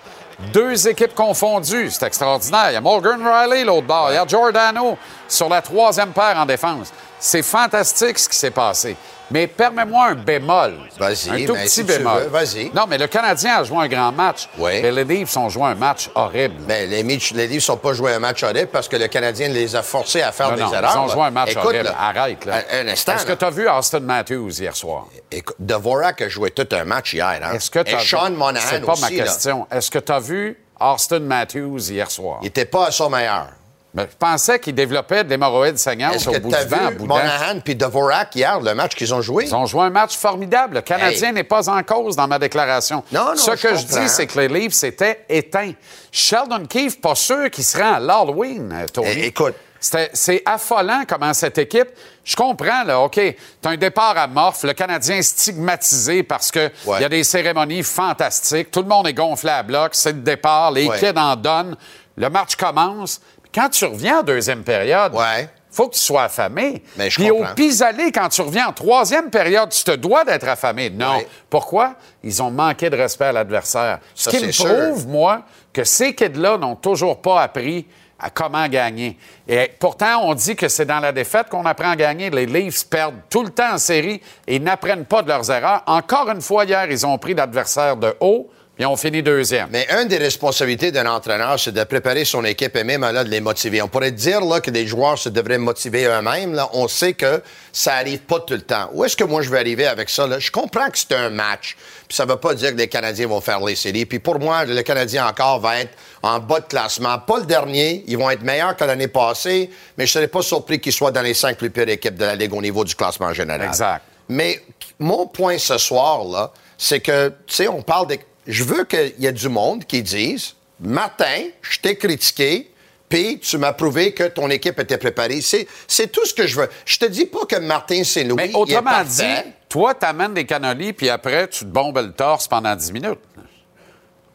[0.51, 2.71] Deux équipes confondues, c'est extraordinaire.
[2.71, 4.12] Il y a Morgan Riley, l'autre bord.
[4.12, 4.97] Il y a Giordano
[5.28, 6.91] sur la troisième paire en défense.
[7.19, 8.97] C'est fantastique ce qui s'est passé.
[9.32, 10.76] Mais permets-moi un bémol.
[10.98, 12.28] Vas-y, Un tout mais petit si bémol.
[12.28, 12.70] vas-y.
[12.74, 14.48] Non, mais le Canadien a joué un grand match.
[14.58, 14.82] Oui.
[14.82, 16.56] Mais les Leafs ont joué un match horrible.
[16.68, 19.76] Ben, les, les Leafs n'ont pas joué un match horrible parce que le Canadien les
[19.76, 20.92] a forcés à faire Non, des non, erreurs.
[20.96, 21.84] ils ont joué un match Écoute, horrible.
[21.86, 22.62] là, Arrête, là.
[22.72, 23.14] Un, un instant.
[23.16, 25.08] Est-ce que tu as vu Austin Matthews hier soir?
[25.32, 27.26] Écoute, Dvorak a joué tout un match hier.
[27.44, 27.54] Hein?
[27.56, 29.02] Est-ce que Et Sean Monahan C'est pas aussi.
[29.02, 29.68] ma question.
[29.72, 32.38] Est-ce que tu as vu Austin Matthews hier soir?
[32.42, 33.48] Il n'était pas à son meilleur.
[33.96, 36.96] Ben, je pensais qu'il développait de l'hémorroïde saignante Est-ce au que bout du vent, vu
[36.98, 37.06] bout.
[37.06, 39.46] Monahan puis Dvorak hier, le match qu'ils ont joué?
[39.46, 40.76] Ils ont joué un match formidable.
[40.76, 41.34] Le Canadien Hey.
[41.34, 43.04] n'est pas en cause dans ma déclaration.
[43.14, 44.02] Non, non, Ce je que je comprends.
[44.02, 45.72] dis, c'est que les livres s'étaient éteints.
[46.12, 49.08] Sheldon Keefe, pas sûr qu'il se rend à l'Halloween, euh, Tony.
[49.16, 49.56] Eh, écoute.
[49.80, 51.90] C'était- C'est affolant comment cette équipe.
[52.24, 53.20] Je comprends, là, OK.
[53.62, 57.02] T'as un départ amorphe, le Canadien est stigmatisé parce qu'il Ouais.
[57.02, 58.72] y a des cérémonies fantastiques.
[58.72, 61.00] Tout le monde est gonflé à bloc, c'est le départ, les Ouais.
[61.00, 61.76] kids en donnent.
[62.18, 63.20] Le match commence.
[63.56, 65.50] Quand tu reviens en deuxième période, Ouais.
[65.72, 66.84] faut que tu sois affamé.
[66.98, 70.48] Mais je Puis au pis-aller, quand tu reviens en troisième période, tu te dois d'être
[70.48, 70.89] affamé.
[70.89, 71.22] Non.
[71.50, 71.96] Pourquoi?
[72.24, 74.00] Ils ont manqué de respect à l'adversaire.
[74.13, 74.65] Ce qui me sûr.
[74.65, 77.88] prouve, moi, que ces kids-là n'ont toujours pas appris
[78.20, 79.18] à comment gagner.
[79.48, 82.30] Et pourtant, on dit que c'est dans la défaite qu'on apprend à gagner.
[82.30, 85.84] Les Leafs perdent tout le temps en série et n'apprennent pas de leurs erreurs.
[85.86, 89.70] Encore une fois, hier, ils ont pris l'adversaire de haut et ont fini deuxième.
[89.72, 93.30] Mais une des responsabilités d'un entraîneur, c'est de préparer son équipe et même là, de
[93.30, 93.82] les motiver.
[93.82, 96.54] On pourrait dire là, que les joueurs se devraient motiver eux-mêmes.
[96.54, 96.70] Là.
[96.74, 98.90] On sait que ça arrive pas tout le temps.
[98.94, 100.28] Où est-ce que moi je vais arriver avec ça?
[100.28, 100.40] Là?
[100.40, 101.78] Je comprends que c'est un match.
[102.08, 104.06] Puis ça veut pas dire que les Canadiens vont faire les séries.
[104.06, 107.18] Puis pour moi, le Canadien encore va être en bas de classement.
[107.20, 108.04] Pas le dernier.
[108.08, 111.22] Ils vont être meilleurs que l'année passée, mais je serais pas surpris qu'ils soient dans
[111.22, 113.68] les cinq plus pires équipes de la Ligue au niveau du classement général.
[113.68, 114.04] Exact.
[114.28, 114.60] Mais
[115.00, 118.18] mon point ce soir, là, c'est que, tu sais, on parle de.
[118.48, 122.70] Je veux qu'il y ait du monde qui dise Martin, je t'ai critiqué,
[123.08, 125.42] puis tu m'as prouvé que ton équipe était préparée.
[125.42, 126.70] C'est, c'est tout ce que je veux.
[126.86, 128.36] Je te dis pas que Martin Saint-Louis.
[128.36, 132.12] Mais il est autrement dit, toi, t'amènes des cannolis, puis après, tu te bombes le
[132.12, 133.20] torse pendant 10 minutes.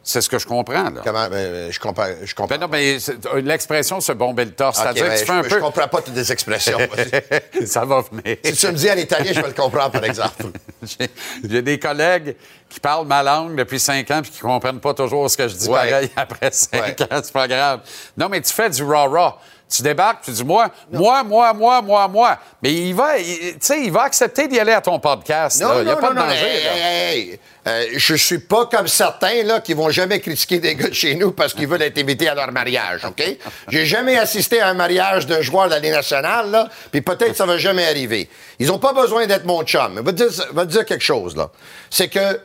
[0.03, 1.01] C'est ce que je comprends, là.
[1.03, 1.29] Comment?
[1.29, 2.07] Ben, je comprends.
[2.23, 2.55] Je comprends.
[2.55, 5.33] Ben non, mais euh, l'expression se bomber le torse, Ok, c'est-à-dire ben, que tu fais
[5.33, 5.59] je, un je peu...
[5.59, 6.77] comprends pas toutes les expressions.
[7.67, 8.37] Ça va venir.
[8.43, 10.45] si tu me dis en italien, je vais le comprendre, par exemple.
[10.83, 11.07] J'ai
[11.47, 12.35] j'ai des collègues
[12.67, 15.53] qui parlent ma langue depuis cinq ans puis qui comprennent pas toujours ce que je
[15.55, 15.91] dis Ouais.
[15.91, 17.03] pareil après cinq Ouais.
[17.03, 17.21] ans.
[17.23, 17.81] C'est pas grave.
[18.17, 19.39] Non, mais tu fais du rah-rah.
[19.71, 22.37] Tu débarques, tu dis moi, moi, moi, moi, moi, moi.
[22.61, 25.61] Mais il va, il- tu sais, il va accepter d'y aller à ton podcast.
[25.61, 25.75] là.
[25.79, 26.35] Il n'y a pas de danger.
[26.45, 27.39] hey, hey, hey.
[27.67, 31.13] Euh, je suis pas comme certains là qui vont jamais critiquer des gars de chez
[31.15, 33.23] nous parce qu'ils veulent être invités à leur mariage, OK?
[33.67, 37.35] J'ai jamais assisté à un mariage d'un joueur de la Ligue nationale, là, puis peut-être
[37.35, 38.27] ça va jamais arriver.
[38.57, 39.93] Ils ont pas besoin d'être mon chum.
[39.93, 41.51] Mais va te dire, va te dire quelque chose, là.
[41.91, 42.39] C'est que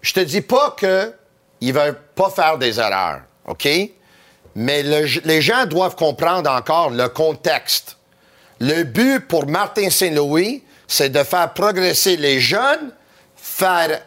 [0.00, 1.12] je te dis pas que
[1.60, 3.68] ils veulent pas faire des erreurs, OK?
[4.54, 7.96] Mais le- les gens doivent comprendre encore le contexte.
[8.60, 12.92] Le but pour Martin Saint-Louis, c'est de faire progresser les jeunes,
[13.36, 14.00] faire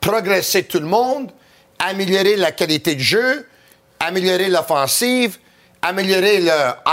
[0.00, 1.30] progresser tout le monde,
[1.78, 3.46] améliorer la qualité de jeu,
[3.98, 5.38] améliorer l'offensive,
[5.82, 6.52] améliorer le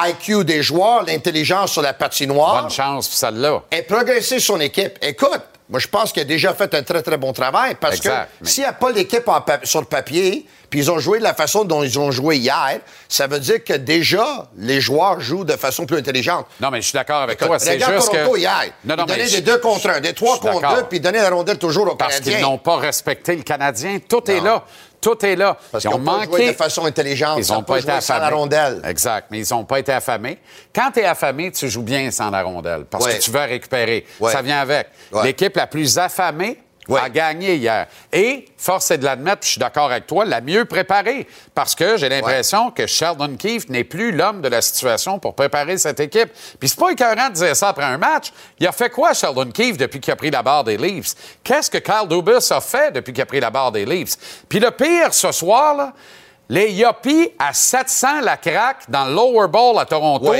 [0.09, 3.61] IQ des joueurs, l'intelligence sur la patinoire Bonne chance pour celle-là.
[3.71, 4.97] et progresser son équipe.
[5.01, 8.25] Écoute, moi, je pense qu'il a déjà fait un très, très bon travail parce Exact,
[8.25, 11.23] que mais- s'il n'y a pas l'équipe pa- sur papier, puis ils ont joué de
[11.23, 15.45] la façon dont ils ont joué hier, ça veut dire que déjà, les joueurs jouent
[15.45, 16.45] de façon plus intelligente.
[16.59, 17.59] Non, mais je suis d'accord avec Écoute, toi.
[17.59, 18.37] C'est juste Toronto que...
[18.39, 18.53] hier.
[18.85, 21.01] Non, non, ils donnaient mais des deux contre un, des trois contre deux, puis ils
[21.01, 22.33] donnaient la rondelle toujours aux Parce Canadiens.
[22.35, 23.99] qu'ils n'ont pas respecté le Canadien.
[24.07, 24.63] Tout est là.
[24.99, 25.55] Tout est là.
[25.71, 26.25] Parce ils ont n'ont pas manqué.
[26.31, 27.39] joué de façon intelligente.
[27.41, 28.29] Ils n'ont pas, pas été joué sans affamés.
[28.31, 28.81] la rondelle.
[28.85, 30.39] Exact, mais ils n'ont pas été affamés.
[30.73, 33.17] Quand tu es affamé, tu joues bien sans la rondelle parce Ouais.
[33.17, 34.05] que tu veux récupérer.
[34.19, 34.31] Ouais.
[34.31, 34.87] Ça vient avec.
[35.11, 35.23] Ouais.
[35.23, 36.57] L'équipe la plus affamée
[36.87, 37.01] Ouais.
[37.01, 37.87] a gagné hier.
[38.11, 41.27] Et, force est de l'admettre, je suis d'accord avec toi, la mieux préparée.
[41.53, 45.77] Parce que j'ai l'impression que Sheldon Keefe n'est plus l'homme de la situation pour préparer
[45.77, 46.29] cette équipe.
[46.59, 48.31] Puis c'est pas écœurant de dire ça après un match.
[48.59, 51.13] Il a fait quoi, Sheldon Keefe, depuis qu'il a pris la barre des Leafs?
[51.43, 54.15] Qu'est-ce que Carl Dubas a fait depuis qu'il a pris la barre des Leafs?
[54.47, 55.93] Puis le pire, ce soir, là,
[56.49, 60.33] les Yuppies à 700 la craque dans le Lower Bowl à Toronto.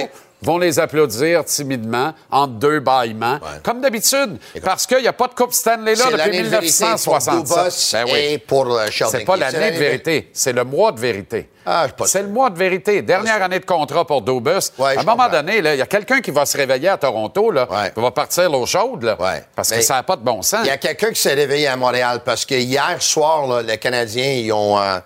[0.48, 5.34] Vont les applaudir timidement entre deux bâillements, comme d'habitude, parce qu'il n'y a pas de
[5.34, 8.06] Coupe Stanley là depuis l'année de vérité pour 1967.
[8.08, 11.50] Dubas et pour euh, Sheldon C'est pas l'année de vérité, c'est le mois de vérité.
[11.70, 13.02] Ah, c'est le mois de vérité.
[13.02, 14.24] Dernière année de contrat pour.
[14.26, 15.30] Ouais, à un moment comprends.
[15.30, 17.92] donné, il y a quelqu'un qui va se réveiller à Toronto, là, Ouais.
[17.94, 19.44] qui va partir l'eau chaude, là, Ouais.
[19.54, 20.62] parce que ça n'a pas de bon sens.
[20.64, 23.78] Il y a quelqu'un qui s'est réveillé à Montréal parce que hier soir, là, les
[23.78, 24.80] Canadiens, ils ont.
[24.80, 25.00] euh,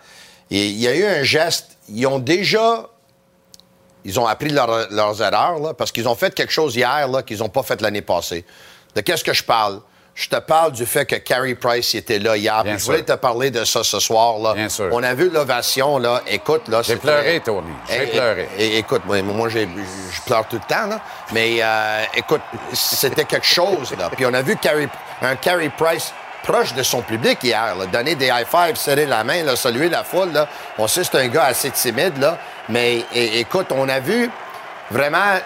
[0.51, 1.69] il il y a eu un geste.
[1.89, 2.85] Ils ont déjà.
[4.03, 7.21] Ils ont appris leur- leurs erreurs, là, parce qu'ils ont fait quelque chose hier là,
[7.23, 8.45] qu'ils n'ont pas fait l'année passée.
[8.95, 9.79] De qu'est-ce que je parle?
[10.13, 12.63] Je te parle du fait que Carey Price était là hier.
[12.63, 14.39] Puis Je voulais te parler de ça ce soir.
[14.39, 14.53] Là.
[14.55, 14.89] Bien sûr.
[14.91, 15.99] On a vu l'ovation.
[15.99, 16.21] là.
[16.27, 16.81] Écoute, là.
[16.81, 17.71] J'ai pleuré, Tony.
[17.89, 18.49] J'ai pleuré.
[18.57, 20.99] écoute, moi, moi j'ai- je pleure tout le temps, là.
[21.31, 22.41] Mais euh, écoute,
[22.73, 24.09] c'était quelque chose, là.
[24.09, 24.89] Puis on a vu Carey-
[25.21, 29.23] un Carey Price proche de son public hier, là, donner des high fives, serrer la
[29.23, 30.31] main, là, saluer la foule.
[30.77, 32.35] On sait que c'est un gars assez timide.
[32.69, 34.29] Mais écoute, on a vu
[34.89, 35.37] vraiment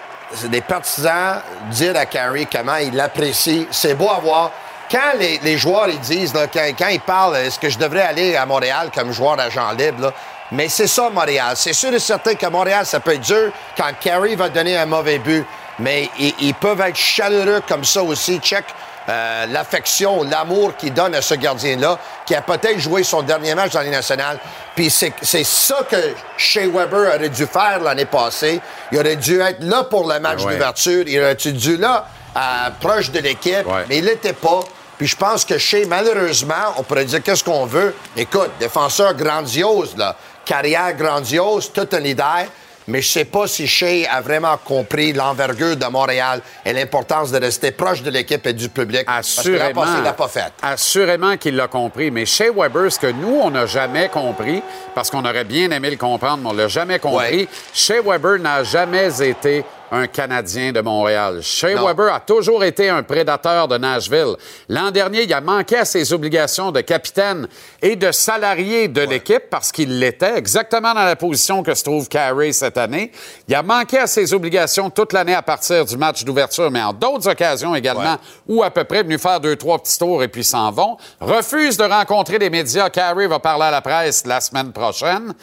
[0.46, 3.68] des partisans dire à Carey comment il l'apprécie.
[3.72, 4.52] C'est beau à voir.
[4.92, 8.92] Quand les, joueurs ils disent, quand, ils parlent, est-ce que je devrais aller à Montréal
[8.94, 10.14] comme joueur agent libre,
[10.52, 11.54] mais c'est ça Montréal.
[11.56, 14.86] C'est sûr et certain que Montréal, ça peut être dur quand Carey va donner un
[14.86, 15.44] mauvais but,
[15.80, 18.40] mais ils, ils peuvent être chaleureux comme ça aussi.
[18.40, 18.66] Check
[19.08, 23.72] euh, l'affection, l'amour qu'il donne à ce gardien-là, qui a peut-être joué son dernier match
[23.74, 24.40] dans les nationales.
[24.76, 25.96] Puis c'est c'est ça que
[26.38, 28.60] Shea Weber aurait dû faire l'année passée.
[28.92, 30.54] Il aurait dû être là pour le match Ouais.
[30.54, 31.04] d'ouverture.
[31.08, 33.86] Il aurait dû là, à- proche de l'équipe, Ouais.
[33.88, 34.62] mais il l'était pas.
[34.98, 37.94] Puis je pense que Shea, malheureusement, on pourrait dire qu'est-ce qu'on veut.
[38.16, 40.16] Écoute, défenseur grandiose, là.
[40.46, 42.46] Carrière grandiose, tout un leader.
[42.88, 47.40] Mais je sais pas si Shea a vraiment compris l'envergure de Montréal et l'importance de
[47.40, 49.06] rester proche de l'équipe et du public.
[49.06, 49.86] Parce que Assurément.
[49.98, 50.54] il l'a pas fait.
[50.62, 52.12] Assurément qu'il l'a compris.
[52.12, 54.62] Mais chez Weber, ce que nous, on n'a jamais compris,
[54.94, 57.48] parce qu'on aurait bien aimé le comprendre, mais on l'a jamais compris, Ouais.
[57.74, 59.64] chez Weber n'a jamais été
[59.96, 61.40] un Canadien de Montréal.
[61.42, 61.86] Shea Non.
[61.88, 64.36] Weber a toujours été un prédateur de Nashville.
[64.68, 67.48] L'an dernier, il a manqué à ses obligations de capitaine
[67.82, 72.08] et de salarié de l'équipe parce qu'il l'était, exactement dans la position que se trouve
[72.10, 73.12] Carey cette année.
[73.48, 76.92] Il a manqué à ses obligations toute l'année à partir du match d'ouverture, mais en
[76.94, 78.18] d'autres occasions également, Ouais.
[78.48, 80.98] ou à peu près venu faire deux, trois petits tours et puis s'en vont.
[81.22, 82.90] Refuse de rencontrer les médias.
[82.90, 85.34] Carey va parler à la presse la semaine prochaine.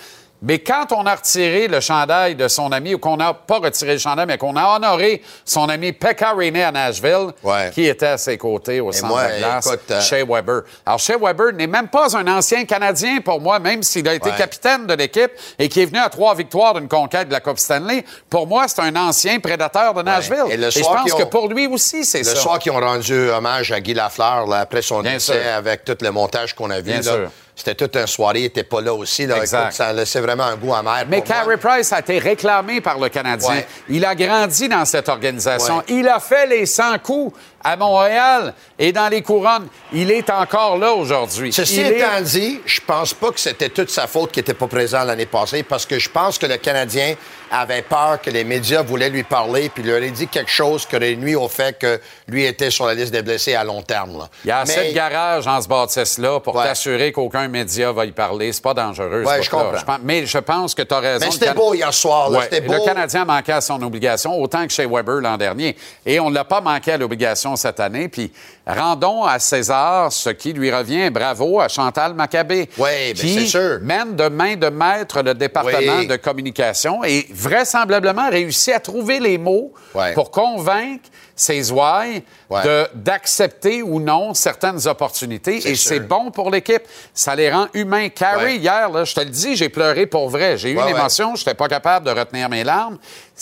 [0.44, 3.92] Mais quand on a retiré le chandail de son ami, ou qu'on n'a pas retiré
[3.92, 7.70] le chandail, mais qu'on a honoré son ami Pekka Rinne à Nashville, Ouais.
[7.72, 10.62] qui était à ses côtés au centre moi, de glace, écoute, euh, Shea Weber.
[10.84, 14.30] Alors, Shea Weber n'est même pas un ancien Canadien pour moi, même s'il a été
[14.30, 14.36] Ouais.
[14.36, 17.58] capitaine de l'équipe et qui est venu à trois victoires d'une conquête de la Coupe
[17.60, 18.04] Stanley.
[18.28, 20.44] Pour moi, c'est un ancien prédateur de Nashville.
[20.50, 22.34] Et le je soir pense que pour lui aussi, c'est Le ça.
[22.36, 25.52] soir qu'ils ont rendu hommage à Guy Lafleur là, après son Bien décès sûr.
[25.56, 27.30] avec tout le montage qu'on a vu, Bien là, sûr.
[27.54, 29.26] C'était toute une soirée, il n'était pas là aussi.
[29.26, 29.36] Là.
[29.36, 29.62] Exact.
[29.62, 31.04] Écoute, ça laissait vraiment un goût amer.
[31.08, 31.22] Mais.
[31.22, 33.50] Carey Price a été réclamé par le Canadien.
[33.50, 33.66] Ouais.
[33.88, 35.78] Il a grandi dans cette organisation.
[35.78, 35.84] Ouais.
[35.88, 39.68] Il a fait les 100 coups à Montréal et dans les couronnes.
[39.92, 41.52] Il est encore là aujourd'hui.
[41.52, 44.54] Ceci Il est- étant dit, je pense pas que c'était toute sa faute qu'il n'était
[44.54, 47.14] pas présent l'année passée parce que je pense que le Canadien
[47.50, 50.96] avait peur que les médias voulaient lui parler puis lui aurait dit quelque chose qui
[50.96, 54.18] aurait nuit au fait que lui était sur la liste des blessés à long terme.
[54.18, 54.28] là.
[54.44, 56.64] Il y a assez Mais- de garages en ce bâtisse-là pour Ouais.
[56.64, 58.52] t'assurer qu'aucun média va y parler.
[58.52, 59.24] C'est pas dangereux.
[59.24, 59.72] Ouais, je comprends.
[59.84, 61.26] pense- mais je pense que tu as raison.
[61.26, 62.30] Mais c'était Can- beau hier soir.
[62.30, 62.38] là.
[62.38, 62.60] Ouais.
[62.62, 62.72] Beau.
[62.72, 65.76] Le Canadien manquait à son obligation autant que chez Weber l'an dernier.
[66.06, 68.08] Et on ne l'a pas manqué à l'obligation cette année.
[68.08, 68.32] Puis
[68.66, 71.10] rendons à César ce qui lui revient.
[71.10, 72.68] Bravo à Chantal Maccabé.
[72.78, 73.78] Oui, qui sûr.
[73.82, 76.06] mène de main de maître le département Oui.
[76.06, 79.72] de communication et vraisemblablement réussit à trouver les mots
[80.14, 82.60] pour convaincre ses ouailles Ouais.
[82.94, 85.66] d'accepter ou non certaines opportunités.
[85.68, 86.82] Et c'est bon pour l'équipe.
[87.14, 88.08] Ça les rend humains.
[88.10, 88.56] Carrie, Ouais.
[88.56, 90.58] hier, là, je te le dis, j'ai pleuré pour vrai.
[90.58, 91.34] J'ai eu Ouais, une émotion.
[91.34, 92.98] Je n'étais pas capable de retenir mes larmes.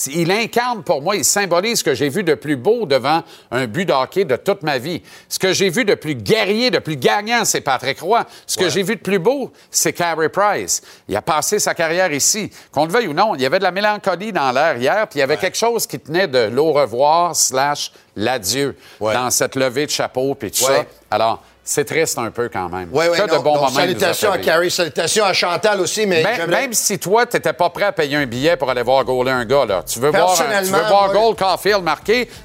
[0.06, 3.66] Il incarne pour moi, il symbolise ce que j'ai vu de plus beau devant un
[3.66, 5.02] but de hockey de toute ma vie.
[5.28, 8.24] Ce que j'ai vu de plus guerrier, de plus gagnant, c'est Patrick Roy.
[8.46, 10.80] Ce que j'ai vu de plus beau, c'est Carey Price.
[11.08, 12.50] Il a passé sa carrière ici.
[12.72, 15.18] Qu'on le veuille ou non, il y avait de la mélancolie dans l'air hier, puis
[15.18, 17.79] il y avait quelque chose qui tenait de l'au revoir slash
[18.16, 19.14] l'adieu Ouais.
[19.14, 20.76] dans cette levée de chapeau, puis tout Ouais.
[20.78, 20.84] ça.
[21.10, 22.88] Alors, c'est triste un peu quand même.
[22.92, 23.68] Oui, oui, non, de bons moments.
[23.70, 24.38] Salutations à.
[24.38, 28.16] Carrie, salutations à Chantal aussi, mais Même, si toi, tu n'étais pas prêt à payer
[28.16, 29.82] un billet pour aller voir goaler un gars, là.
[29.86, 31.84] Tu veux voir, un- tu veux voir moi- Caulfield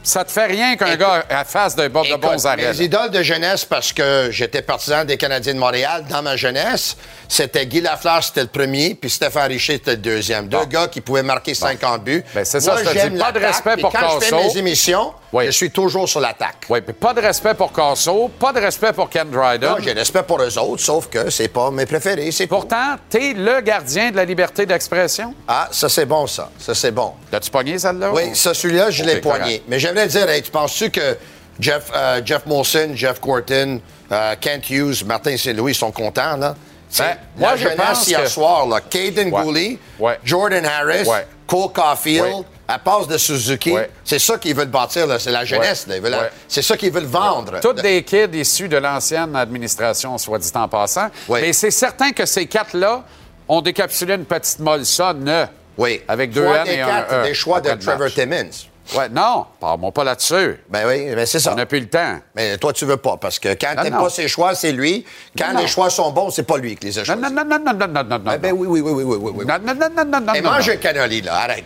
[0.04, 2.72] ça te fait rien qu'un gars fasse de, de Écoute, bons arrêts.
[2.74, 6.96] Mes idoles de jeunesse, parce que j'étais partisan des Canadiens de Montréal dans ma jeunesse,
[7.28, 10.48] c'était Guy Lafleur, c'était le premier, puis Stéphane Richer, c'était le deuxième.
[10.48, 12.24] Deux gars qui pouvaient marquer 50 buts.
[12.34, 14.44] Ben, c'est ça, je te dis, pas de respect pour quand je fais Casso.
[14.54, 15.46] mes émissions, Oui.
[15.48, 16.66] je suis toujours sur l'attaque.
[16.70, 19.70] Oui, puis pas de respect pour Casso, pas de respect pour Ken Dryden.
[19.70, 22.60] Moi, j'ai respect pour eux autres, sauf que c'est pas mes préférés, c'est pour...
[22.60, 25.34] Pourtant, t'es le gardien de la liberté d'expression.
[25.48, 26.50] Ah, ça, c'est bon, ça.
[26.60, 27.14] Ça, c'est bon.
[27.32, 28.12] L'as-tu pogné, celle-là?
[28.12, 29.64] Oui, ça, celui-là, je l'ai correct.
[29.70, 31.18] Mais j'aimerais dire, hey, tu penses-tu que
[31.62, 33.78] Jeff, euh, Jeff Molson, Jeff Courtin,
[34.12, 36.54] euh, Kent Hughes, Martin Saint-Louis sont contents, là?
[37.00, 38.82] Ben, moi, la je pense hier que- soir, là.
[38.82, 39.42] Caden Ouais.
[39.44, 40.20] Gooley, Ouais.
[40.26, 41.26] Jordan Harris, Ouais.
[41.48, 42.44] Cole Caulfield.
[42.68, 43.72] À passe de Suzuki.
[43.72, 43.90] Ouais.
[44.04, 45.06] C'est ça qu'ils veulent bâtir.
[45.20, 46.00] C'est la jeunesse, Ouais.
[46.00, 46.32] Ouais.
[46.48, 47.60] C'est ça qu'ils veulent vendre.
[47.62, 51.10] Toutes des kids issus de l'ancienne administration, soit dit en passant.
[51.30, 53.04] Mais c'est certain que ces quatre-là
[53.48, 55.48] ont décapsulé une petite Molson
[55.78, 56.02] Oui.
[56.08, 57.24] avec deux N et un E.
[57.24, 58.14] Des choix de Trevor match.
[58.16, 58.50] Timmins.
[58.96, 60.60] Ouais, non, parle-moi pas là-dessus.
[60.70, 61.54] Ben oui, mais c'est ça.
[61.54, 62.20] On n'a plus le temps.
[62.36, 65.04] Mais toi, tu veux pas, parce que quand t'aimes pas ses choix, c'est lui.
[65.36, 65.68] Quand Non, les non.
[65.68, 67.24] choix sont bons, c'est pas lui qui les a choisis.
[67.24, 68.18] non, non, non, non, non, non, non, non.
[68.20, 69.46] Ben, ben oui, oui, oui, oui, oui, oui.
[69.48, 71.66] Non, non, non, non, non, Et non, mange un cannoli, là, arrête.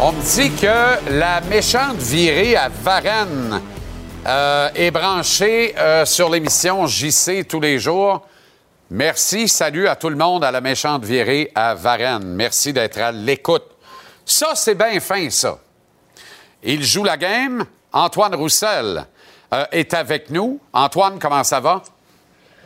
[0.00, 3.60] On me dit que la méchante virée à Varennes
[4.28, 8.24] euh, est branchée euh, sur l'émission JC tous les jours.
[8.92, 12.32] Merci, salut à tout le monde à la méchante virée à Varennes.
[12.36, 13.64] Merci d'être à l'écoute.
[14.24, 15.58] Ça, c'est bien fin, ça.
[16.62, 17.64] Il joue la game.
[17.92, 19.04] Antoine Roussel
[19.52, 20.60] euh, est avec nous.
[20.72, 21.82] Antoine, comment ça va?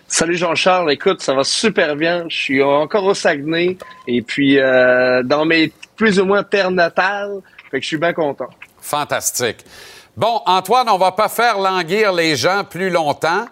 [0.06, 2.26] Salut Jean-Charles, écoute, ça va super bien.
[2.28, 7.40] Je suis encore au Saguenay et puis dans mes plus ou moins terres natales,
[7.70, 8.48] fait que je suis bien content.
[8.80, 9.64] Fantastique.
[10.16, 13.46] Bon, Antoine, on va pas faire languir les gens plus longtemps.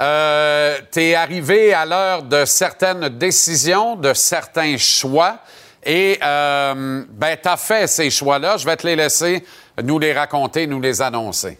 [0.00, 5.38] Euh, tu es arrivé à l'heure de certaines décisions, de certains choix.
[5.84, 8.56] Et euh, ben, tu as fait ces choix-là.
[8.56, 9.44] Je vais te les laisser
[9.82, 11.58] nous les raconter, nous les annoncer.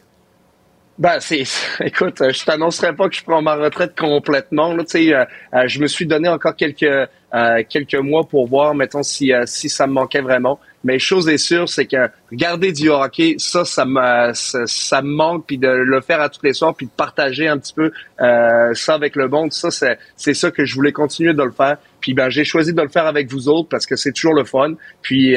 [1.03, 1.43] Ben, c'est,
[1.85, 4.73] écoute, euh, je t'annoncerai pas que je prends ma retraite complètement.
[4.73, 9.03] Là, euh, euh, je me suis donné encore quelques euh, quelques mois pour voir, mettons,
[9.03, 10.61] si euh, si ça me manquait vraiment.
[10.85, 15.09] Mais chose est sûre, c'est que regarder du hockey, ça, ça me ça, ça me
[15.09, 17.91] manque, puis de le faire à tous les soirs, puis de partager un petit peu
[18.19, 21.79] ça avec le monde, ça, c'est c'est ça que je voulais continuer de le faire.
[22.01, 24.45] Puis ben, j'ai choisi de le faire avec vous autres parce que c'est toujours le
[24.45, 24.75] fun.
[25.03, 25.37] Puis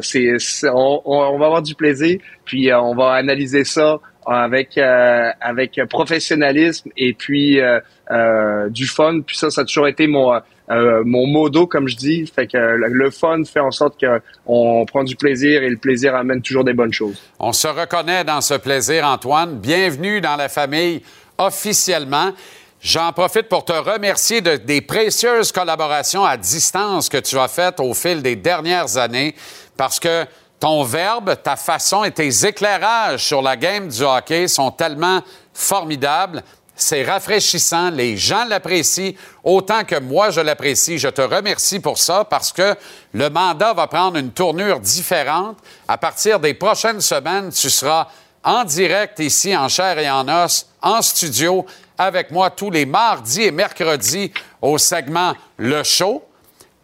[0.00, 0.36] c'est,
[0.70, 6.90] on, on, va avoir du plaisir, puis on va analyser ça avec euh, avec professionnalisme
[6.96, 9.20] et puis euh, euh, du fun.
[9.26, 12.26] Puis ça, ça a toujours été mon mon modo, comme je dis.
[12.26, 16.40] Fait que le fun fait en sorte qu'on prend du plaisir et le plaisir amène
[16.40, 17.20] toujours des bonnes choses.
[17.38, 19.58] On se reconnaît dans ce plaisir, Antoine.
[19.58, 21.02] Bienvenue dans la famille
[21.36, 22.32] officiellement.
[22.80, 27.80] J'en profite pour te remercier de, des précieuses collaborations à distance que tu as faites
[27.80, 29.34] au fil des dernières années
[29.76, 30.24] parce que
[30.64, 35.20] ton verbe, ta façon et tes éclairages sur la game du hockey sont tellement
[35.52, 36.42] formidables.
[36.74, 39.12] C'est rafraîchissant, les gens l'apprécient
[39.42, 40.98] autant que moi je l'apprécie.
[40.98, 42.74] Je te remercie pour ça parce que
[43.12, 45.58] le mandat va prendre une tournure différente.
[45.86, 48.08] À partir des prochaines semaines, tu seras
[48.42, 51.66] en direct ici, en chair et en os, en studio,
[51.98, 56.24] avec moi tous les mardis et mercredis au segment Le Show.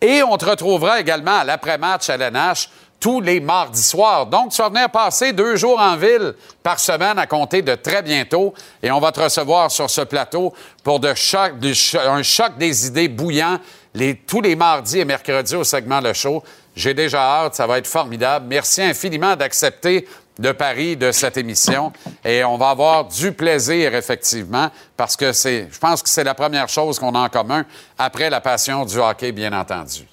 [0.02, 2.68] Et on te retrouvera également à l'après-match à l'NH
[3.00, 4.26] tous les mardis soirs.
[4.26, 8.02] Donc, tu vas venir passer deux jours en ville par semaine à compter de très
[8.02, 10.52] bientôt et on va te recevoir sur ce plateau
[10.84, 13.58] pour un choc des idées bouillant
[14.26, 16.42] tous les mardis et mercredis au segment Le Show.
[16.76, 18.46] J'ai déjà hâte, ça va être formidable.
[18.48, 20.06] Merci infiniment d'accepter
[20.38, 21.92] de Paris de cette émission
[22.24, 26.34] et on va avoir du plaisir effectivement parce que c'est je pense que c'est la
[26.34, 27.64] première chose qu'on a en commun
[27.98, 30.06] après la passion du hockey bien entendu.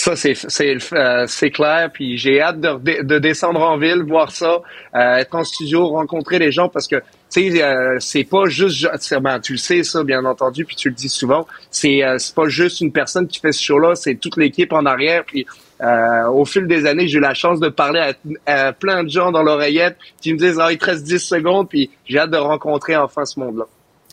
[0.00, 1.90] Ça, c'est euh, clair.
[1.92, 4.62] Puis j'ai hâte de, de, descendre en ville, voir ça,
[4.94, 6.96] euh, être en studio, rencontrer les gens parce que
[7.30, 8.88] tu sais, euh, c'est pas juste,
[9.20, 11.46] ben, tu le sais ça, bien entendu, puis tu le dis souvent.
[11.70, 15.22] C'est c'est pas juste une personne qui fait ce show-là, c'est toute l'équipe en arrière.
[15.26, 15.44] Puis
[16.32, 18.14] au fil des années, j'ai eu la chance de parler
[18.46, 21.68] à, plein de gens dans l'oreillette qui me disent ah il te reste 10 secondes,
[21.68, 23.66] puis j'ai hâte de rencontrer enfin ce monde-là.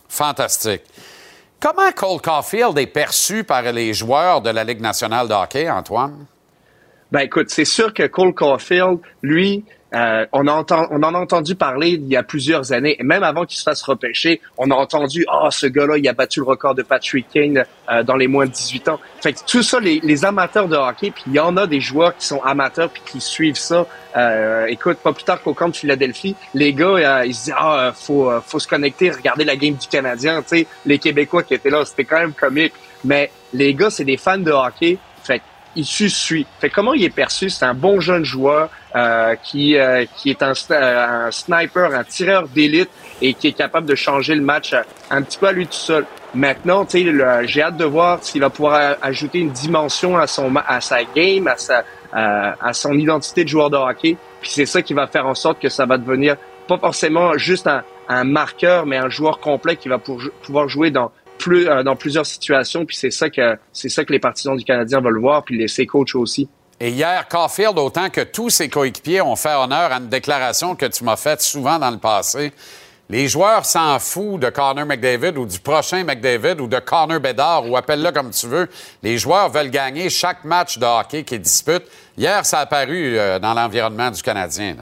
[0.06, 0.82] Fantastique.
[1.60, 6.26] Comment Cole Caulfield est perçu par les joueurs de la Ligue nationale de hockey, Antoine?
[7.10, 9.64] Ben écoute, c'est sûr que Cole Caulfield, lui,
[9.94, 13.22] euh, on, entend, on en a entendu parler il y a plusieurs années, et même
[13.22, 16.40] avant qu'il se fasse repêcher, on a entendu «Ah, oh, ce gars-là, il a battu
[16.40, 19.62] le record de Patrick Kane euh, dans les moins de 18 ans.» Fait que tout
[19.62, 22.42] ça, les, les, amateurs de hockey, puis il y en a des joueurs qui sont
[22.42, 23.86] amateurs puis qui suivent ça.
[24.16, 27.54] Euh, écoute, pas plus tard qu'au camp de Philadelphie, les gars, euh, ils se disent
[27.58, 31.54] «Ah, faut, faut se connecter, regarder la game du Canadien.» Tu sais, les Québécois qui
[31.54, 32.72] étaient là, c'était quand même comique.
[33.04, 34.98] Mais les gars, c'est des fans de hockey.
[35.78, 36.44] Il suit.
[36.58, 37.50] Fait comment il est perçu?
[37.50, 42.48] C'est un bon jeune joueur euh, qui euh, qui est un, un, sniper, un tireur
[42.48, 42.90] d'élite
[43.22, 44.74] et qui est capable de changer le match
[45.08, 46.04] un petit peu à lui tout seul.
[46.34, 50.52] Maintenant, tu sais, j'ai hâte de voir s'il va pouvoir ajouter une dimension à son
[50.56, 54.16] à sa game, à sa euh, à son identité de joueur de hockey.
[54.40, 57.68] Puis c'est ça qui va faire en sorte que ça va devenir pas forcément juste
[57.68, 61.12] un, un marqueur, mais un joueur complet qui va pouvoir jouer dans
[61.46, 62.84] euh, dans plusieurs situations.
[62.84, 65.68] Puis c'est ça que c'est ça que les partisans du Canadien veulent voir, puis les,
[65.68, 66.48] ses coachs aussi.
[66.80, 70.86] Et hier, Caulfield, autant que tous ses coéquipiers ont fait honneur à une déclaration que
[70.86, 72.52] tu m'as faite souvent dans le passé.
[73.10, 77.68] Les joueurs s'en foutent de Connor McDavid ou du prochain McDavid ou de Connor Bedard
[77.68, 78.68] ou appelle-le comme tu veux.
[79.02, 81.86] Les joueurs veulent gagner chaque match de hockey qu'ils disputent.
[82.18, 84.76] Hier, ça a apparu euh, dans l'environnement du Canadien.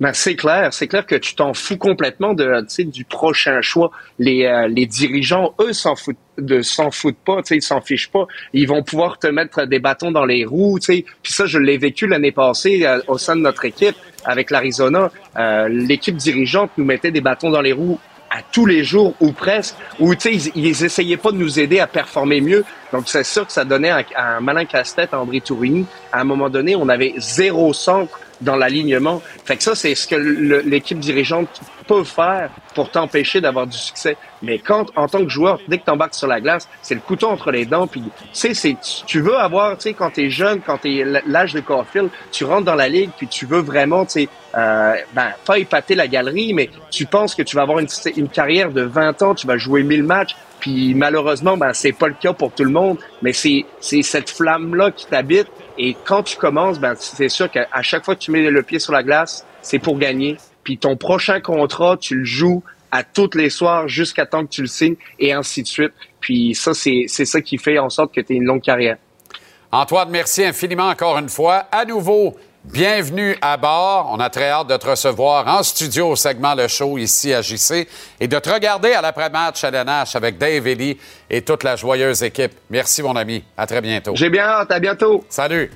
[0.00, 3.90] Ben, c'est clair, c'est clair que tu t'en fous complètement de, du prochain choix.
[4.18, 8.26] Les, euh, les dirigeants, eux, s'en foutent de s'en foutent pas, ils s'en fichent pas.
[8.52, 11.04] Ils vont pouvoir te mettre des bâtons dans les roues, sais.
[11.22, 15.12] Puis ça, je l'ai vécu l'année passée euh, au sein de notre équipe avec l'Arizona.
[15.38, 19.30] Euh, l'équipe dirigeante nous mettait des bâtons dans les roues à tous les jours ou
[19.30, 22.64] presque, où ils, ils essayaient pas de nous aider à performer mieux.
[22.92, 25.86] Donc c'est sûr que ça donnait un, un malin casse-tête à André Tourini.
[26.10, 29.22] À un moment donné, on avait zéro centre dans l'alignement.
[29.44, 31.48] Fait que ça, c'est ce que l'équipe dirigeante
[31.86, 34.16] peut faire pour t'empêcher d'avoir du succès.
[34.42, 37.28] Mais quand, en tant que joueur, dès que t'embarques sur la glace, c'est le couteau
[37.28, 37.86] entre les dents.
[37.86, 38.76] Puis, tu sais,
[39.06, 42.64] tu veux avoir, tu sais, quand t'es jeune, quand t'es l'âge de Caulfield, tu rentres
[42.64, 46.54] dans la ligue, puis tu veux vraiment, tu sais, euh, ben, pas épater la galerie,
[46.54, 49.82] mais tu penses que tu vas avoir une, carrière de 20 ans, tu vas jouer
[49.82, 53.64] 1000 matchs, puis malheureusement, ben, c'est pas le cas pour tout le monde, mais c'est,
[53.80, 55.48] c'est cette flamme-là qui t'habite.
[55.78, 58.78] Et quand tu commences, ben, c'est sûr qu'à chaque fois que tu mets le pied
[58.78, 60.36] sur la glace, c'est pour gagner.
[60.62, 64.62] Puis ton prochain contrat, tu le joues à toutes les soirs jusqu'à temps que tu
[64.62, 65.92] le signes et ainsi de suite.
[66.20, 68.96] Puis ça, c'est, ça qui fait en sorte que tu aies une longue carrière.
[69.72, 71.66] Antoine, merci infiniment encore une fois.
[71.72, 74.08] À nouveau, Bienvenue à bord.
[74.10, 77.42] On a très hâte de te recevoir en studio au segment Le Show ici à
[77.42, 77.86] JC
[78.18, 80.96] et de te regarder à l'après-match à l'NH avec Dave Ellie
[81.28, 82.52] et toute la joyeuse équipe.
[82.70, 83.44] Merci, mon ami.
[83.58, 84.16] À très bientôt.
[84.16, 84.70] J'ai bien hâte.
[84.70, 85.26] À bientôt.
[85.28, 85.70] Salut.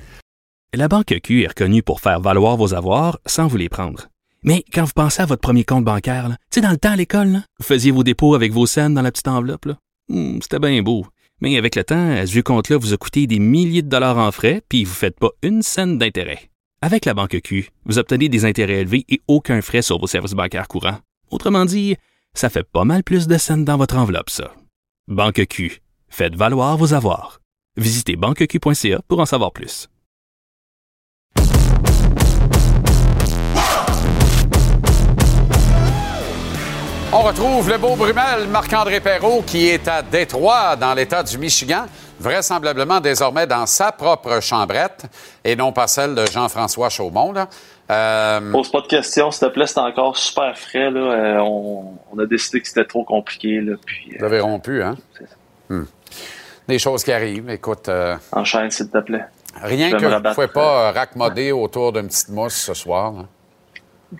[0.73, 4.07] La Banque Q est reconnue pour faire valoir vos avoirs sans vous les prendre.
[4.41, 6.95] Mais quand vous pensez à votre premier compte bancaire, tu sais, dans le temps à
[6.95, 9.67] l'école, vous faisiez vos dépôts avec vos scènes dans la petite enveloppe.
[10.07, 11.05] Hmm, c'était bien beau.
[11.39, 14.31] Mais avec le temps, à ce compte-là vous a coûté des milliers de dollars en
[14.31, 16.48] frais, puis vous ne faites pas une scène d'intérêt.
[16.81, 20.33] Avec la banque Q, vous obtenez des intérêts élevés et aucun frais sur vos services
[20.33, 20.99] bancaires courants.
[21.29, 21.97] Autrement dit,
[22.33, 24.53] ça fait pas mal plus de scènes dans votre enveloppe, ça.
[25.07, 27.39] Banque Q, Faites valoir vos avoirs.
[27.77, 29.87] Visitez banqueq.ca pour en savoir plus.
[37.11, 41.87] On retrouve le beau Brumel, Marc-André Perrault, qui est à Détroit, dans l'État du Michigan,
[42.19, 45.05] vraisemblablement désormais dans sa propre chambrette
[45.43, 47.31] et non pas celle de Jean-François Chaumont.
[47.31, 47.47] Là.
[47.91, 50.91] Euh, Pose pas de questions, s'il te plaît, c'est encore super frais.
[50.91, 50.99] Là.
[50.99, 53.61] Euh, on, on a décidé que c'était trop compliqué.
[53.61, 54.95] Là, puis, Vous avez rompu, hein?
[55.69, 55.83] Hmm.
[56.67, 57.49] Des choses qui arrivent.
[57.49, 59.25] Écoute, euh, Enchaîne, s'il te plaît.
[59.63, 63.11] rien que vous ne pouvez pas euh, raccommoder autour d'une petite mousse ce soir.
[63.13, 63.23] là.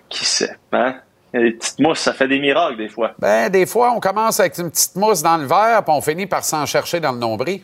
[0.08, 0.56] Qui sait?
[0.72, 0.96] Hein?
[1.32, 3.12] Des petites mousses, ça fait des miracles des fois.
[3.20, 6.26] Ben, des fois, on commence avec une petite mousse dans le verre, puis on finit
[6.26, 7.60] par s'en chercher dans le nombril.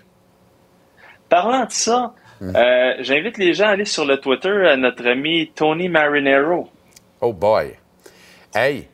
[1.28, 2.12] Parlant de ça,
[2.42, 6.68] euh, j'invite les gens à aller sur le Twitter à notre ami Tony Marinero.
[7.20, 7.74] Oh boy.
[8.54, 8.88] Hey,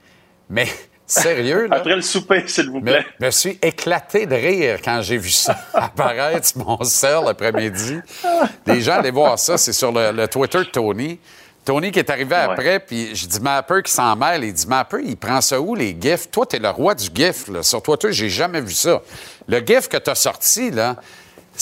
[0.49, 0.67] mais
[1.07, 1.77] sérieux, là?
[1.77, 3.05] Après le souper, s'il vous Je plaît.
[3.21, 7.99] me suis éclaté de rire quand j'ai vu ça apparaître sur mon sel l'après-midi.
[8.67, 11.19] Les gens allaient voir ça, c'est sur le, le Twitter de Tony.
[11.65, 14.43] Tony qui est arrivé après, puis je dis Mapper qui s'en mêle.
[14.43, 16.29] Il dit Mapper, il prend ça où, les gifs?
[16.31, 17.63] Toi, t'es le roi du gif, là.
[17.63, 19.01] Sur Twitter, j'ai jamais vu ça.
[19.47, 20.97] Le gif que t'as sorti, là,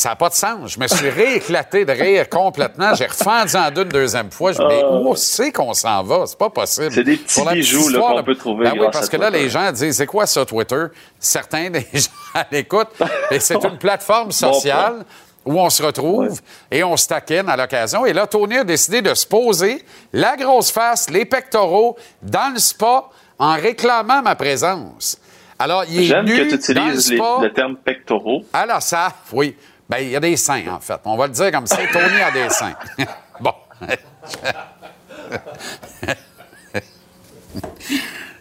[0.01, 0.73] ça n'a pas de sens.
[0.73, 2.95] Je me suis rééclaté de rire complètement.
[2.95, 4.53] J'ai refendu en deux une deuxième fois.
[4.53, 6.25] Je me dis, mais où c'est qu'on s'en va?
[6.27, 6.89] C'est pas possible.
[6.91, 6.95] Ah.
[6.95, 9.51] C'est des petits la bijoux, qu'on peut trouver Ben oui, parce à que là, les
[9.51, 10.85] gens disent, c'est quoi ça, Twitter?
[11.19, 12.89] Certains des gens l'écoutent.
[13.31, 15.05] Et c'est une plateforme sociale
[15.45, 16.41] où on se retrouve
[16.71, 18.07] et on se taquine à l'occasion.
[18.07, 19.85] Et là, Tony a décidé de se poser
[20.15, 23.05] la grosse face, les pectoraux, dans le spa,
[23.39, 25.19] en réclamant ma présence.
[25.59, 28.45] Alors, il est J'aime que tu le utilises le terme pectoraux.
[28.55, 29.55] Alors ça, oui.
[29.91, 31.01] Ben, il y a des seins, en fait.
[31.05, 31.79] On va le dire comme ça.
[31.93, 32.77] Tony a des seins.
[33.41, 33.53] bon.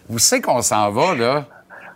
[0.08, 1.44] Où c'est qu'on s'en va, là?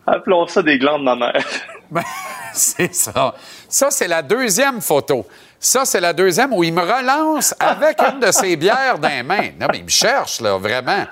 [0.08, 1.46] Appelons ça des glandes mammaires.
[1.88, 2.02] Ben,
[2.52, 3.32] c'est ça.
[3.68, 5.24] Ça, c'est la deuxième photo.
[5.58, 9.22] Ça, c'est la deuxième où il me relance avec une de ses bières dans les
[9.22, 9.50] mains.
[9.58, 11.04] Non, mais il me cherche, là, vraiment.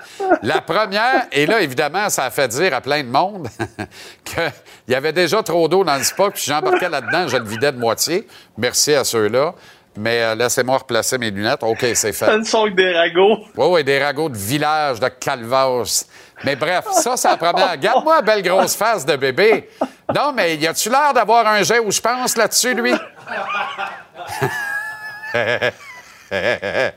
[0.43, 3.47] La première, et là, évidemment, ça a fait dire à plein de monde
[4.23, 4.43] qu'il
[4.89, 7.79] y avait déjà trop d'eau dans le spa, puis j'embarquais là-dedans, je le vidais de
[7.79, 8.27] moitié.
[8.57, 9.55] Merci à ceux-là.
[9.95, 11.61] Mais euh, laissez-moi replacer mes lunettes.
[11.61, 12.25] OK, c'est fait.
[12.25, 13.37] Ça ne sont que des ragots.
[13.55, 16.05] Oui, oui, des ragots de village, de calvas.
[16.43, 17.71] Mais bref, ça, c'est la première.
[17.71, 19.69] Regarde-moi belle grosse face de bébé.
[20.13, 22.93] Non, mais y a-tu l'air d'avoir un jet où je pense là-dessus, lui?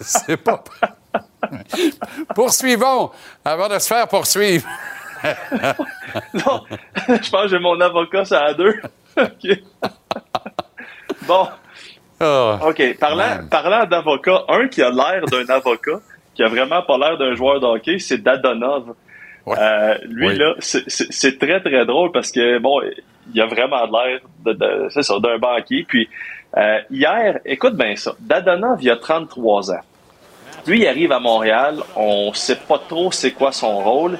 [0.00, 0.62] c'est pas.
[2.34, 3.10] Poursuivons
[3.44, 4.66] avant de se faire poursuivre.
[6.34, 6.62] Non,
[7.08, 8.74] je pense que j'ai mon avocat, ça à deux.
[9.18, 9.58] OK.
[11.22, 11.48] Bon,
[12.20, 12.58] Ah.
[12.62, 12.98] OK.
[13.00, 16.00] Parlant, parlant d'avocat, un qui a l'air d'un avocat,
[16.34, 18.94] qui a vraiment pas l'air d'un joueur de hockey, c'est Dadonov.
[19.46, 19.56] Ouais.
[19.58, 20.36] Euh, lui, Oui.
[20.38, 22.80] là, c'est très, très drôle parce que, bon,
[23.34, 25.84] il a vraiment l'air de, de- d'un banquier.
[25.86, 26.08] Puis,
[26.56, 29.80] euh, hier, écoute bien ça, Dadonov, il a 33 ans.
[30.66, 34.18] Lui, il arrive à Montréal, on sait pas trop c'est quoi son rôle.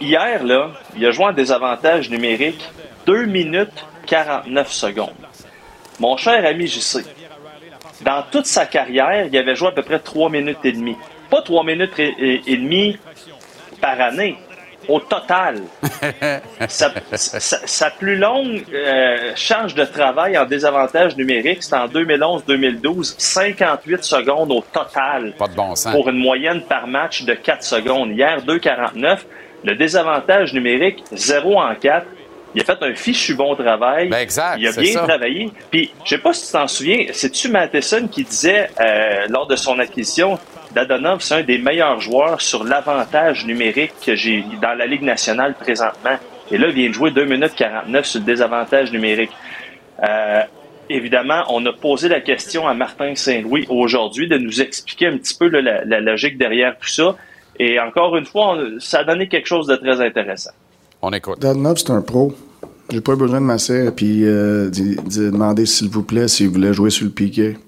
[0.00, 2.68] Hier, là, il a joué en désavantage numérique
[3.06, 5.10] 2 minutes 49 secondes.
[6.00, 7.04] Mon cher ami JC,
[8.02, 10.96] dans toute sa carrière, il avait joué à peu près 3 minutes et demie.
[11.30, 12.98] Pas 3 minutes et- et demie
[13.80, 14.36] par année.
[14.88, 15.62] Au total,
[16.68, 23.14] sa, sa- sa plus longue euh, charge de travail en désavantage numérique, c'était en 2011-2012,
[23.18, 25.92] 58 secondes au total Pas de bon sens.
[25.92, 28.10] pour une moyenne par match de 4 secondes.
[28.10, 29.18] Hier, 2,49.
[29.64, 32.06] Le désavantage numérique, 0 en 4.
[32.54, 34.08] Il a fait un fichu bon travail.
[34.08, 35.00] Ben, exact, Il a bien ça.
[35.02, 35.50] travaillé.
[35.70, 39.56] Puis, je sais pas si tu t'en souviens, c'est-tu Matheson qui disait euh, lors de
[39.56, 40.38] son acquisition,
[40.72, 45.54] Dadonov, c'est un des meilleurs joueurs sur l'avantage numérique que j'ai dans la Ligue nationale
[45.54, 46.16] présentement.
[46.50, 49.30] Et là, il vient de jouer 2 minutes 49 sur le désavantage numérique.
[50.06, 50.40] Euh,
[50.90, 55.36] évidemment, on a posé la question à Martin Saint-Louis aujourd'hui de nous expliquer un petit
[55.36, 57.16] peu là, la, la logique derrière tout ça.
[57.58, 60.50] Et encore une fois, on- ça a donné quelque chose de très intéressant.
[61.06, 61.38] On écoute.
[61.38, 62.32] Dadonov, c'est un pro.
[62.88, 66.88] J'ai pas besoin de masser puis euh, d'y demander s'il vous plaît s'il voulait jouer
[66.88, 67.58] sur le piquet.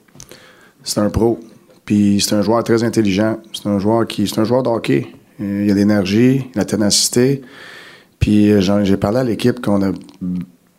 [0.83, 1.39] C'est un pro.
[1.85, 3.37] Puis c'est un joueur très intelligent.
[3.53, 4.27] C'est un joueur qui.
[4.27, 5.09] C'est un joueur de hockey.
[5.43, 7.43] Euh, Il a de l'énergie, de la ténacité.
[8.19, 9.93] Puis euh, j'ai parlé à l'équipe qu'on a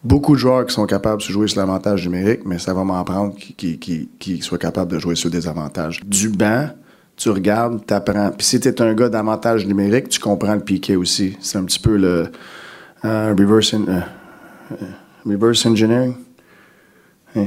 [0.03, 3.03] beaucoup de joueurs qui sont capables de jouer sur l'avantage numérique, mais ça va m'en
[3.03, 6.01] prendre qui, qui, qui, qui soient capables de jouer sur des avantages.
[6.07, 6.69] Du banc,
[7.17, 8.29] tu regardes, tu apprends.
[8.31, 11.35] Puis si tu es un gars d'avantage numérique, tu comprends le piquet aussi.
[11.41, 12.27] C'est un petit peu le
[13.03, 13.99] euh, reverse, en- euh,
[14.71, 14.75] euh,
[15.25, 16.13] reverse engineering.
[17.35, 17.45] Hein.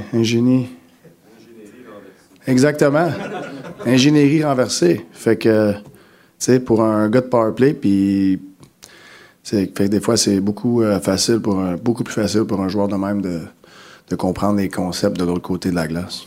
[2.47, 3.09] Exactement.
[3.87, 5.07] Ingénierie renversée.
[5.13, 5.79] Fait que, tu
[6.39, 8.41] sais, pour un gars de powerplay, puis
[9.45, 12.97] fait que des fois, c'est beaucoup, facile pour beaucoup plus facile pour un joueur de
[12.97, 16.25] même de comprendre les concepts de l'autre côté de la glace.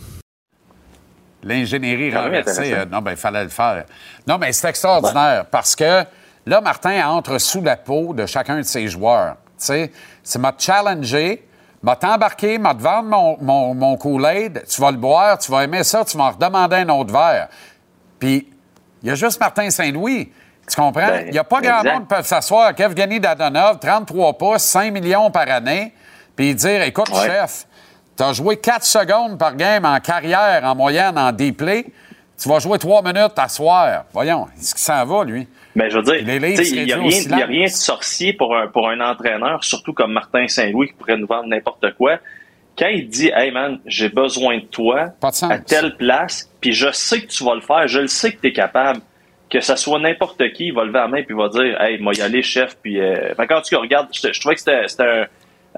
[1.44, 3.84] L'ingénierie même renversée, euh, non, ben, il fallait le faire.
[4.28, 6.04] Non, mais c'est extraordinaire parce que
[6.46, 9.36] là, Martin entre sous la peau de chacun de ses joueurs.
[9.60, 9.92] Tu sais,
[10.24, 11.48] c'est m'a challengé,
[11.82, 15.64] m'a t'embarqué, m'a te vendre mon, mon, mon Kool-Aid, tu vas le boire, tu vas
[15.64, 17.48] aimer ça, tu vas en redemander un autre verre.
[18.20, 18.50] Puis,
[19.02, 20.32] il y a juste Martin Saint-Louis.
[20.70, 21.08] Tu comprends?
[21.08, 22.74] Ben, Il n'y a pas grand monde qui peut s'asseoir.
[22.74, 25.94] Kevgeny Dadonov, 33 pouces, 5 millions par année,
[26.38, 27.26] puis dire Écoute, Ouais.
[27.28, 27.68] chef,
[28.18, 31.86] tu as joué 4 secondes par game en carrière, en moyenne, en D-play.
[32.42, 34.06] Tu vas jouer 3 minutes à soir.
[34.12, 35.48] Voyons, est-ce qu'il s'en va, lui?
[35.76, 39.00] Mais je veux dire, il n'y a, rien- a de sorcier pour un, pour un
[39.00, 42.20] entraîneur, surtout comme Martin Saint-Louis qui pourrait nous vendre n'importe quoi.
[42.78, 46.92] Quand il dit Hey man, j'ai besoin de toi de à telle place, puis je
[46.92, 49.00] sais que tu vas le faire, je le sais que tu es capable,
[49.50, 52.00] que ça soit n'importe qui, il va lever la main puis il va dire Hey,
[52.00, 53.34] moi y aller, chef, puis euh...
[53.48, 55.26] quand tu regardes, je, je trouvais que c'était un,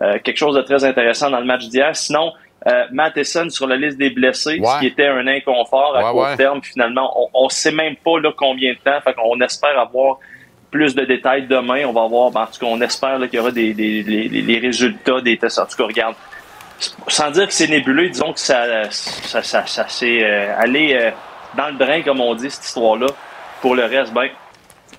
[0.02, 1.96] euh, quelque chose de très intéressant dans le match d'hier.
[1.96, 2.32] Sinon,
[2.68, 4.68] euh, Matheson sur la liste des blessés, Ouais.
[4.68, 6.36] ce qui était un inconfort à Ouais, court ouais.
[6.38, 9.00] terme, finalement, on, on sait même pas là, combien de temps.
[9.04, 10.18] Fait qu'on espère avoir
[10.72, 11.86] plus de détails demain.
[11.86, 15.22] On va voir, ben, en tout cas, on espère qu'il y aura des, les résultats
[15.22, 15.60] des tests.
[15.60, 16.16] En tout cas, regarde,
[17.08, 21.12] sans dire que c'est nébuleux, disons que ça, ça, ça, ça s'est euh, allé euh,
[21.56, 23.08] dans le drain, comme on dit, cette histoire-là.
[23.62, 24.28] Pour le reste, ben,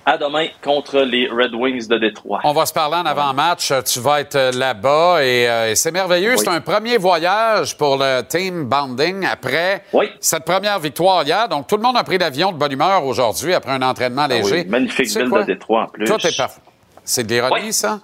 [0.07, 2.39] à demain contre les Red Wings de Détroit.
[2.45, 3.73] On va se parler en avant-match.
[3.85, 6.31] Tu vas être euh, là-bas et, euh, et c'est merveilleux.
[6.31, 6.37] Oui.
[6.39, 10.09] C'est un premier voyage pour le team Bounding après Oui.
[10.21, 11.49] cette première victoire hier.
[11.49, 14.33] Donc, tout le monde a pris l'avion de bonne humeur aujourd'hui après un entraînement Ah
[14.35, 14.63] oui, léger.
[14.63, 16.05] magnifique ville de Détroit en plus.
[16.05, 16.61] Tout est parfait.
[17.03, 17.99] C'est de l'ironie, ça?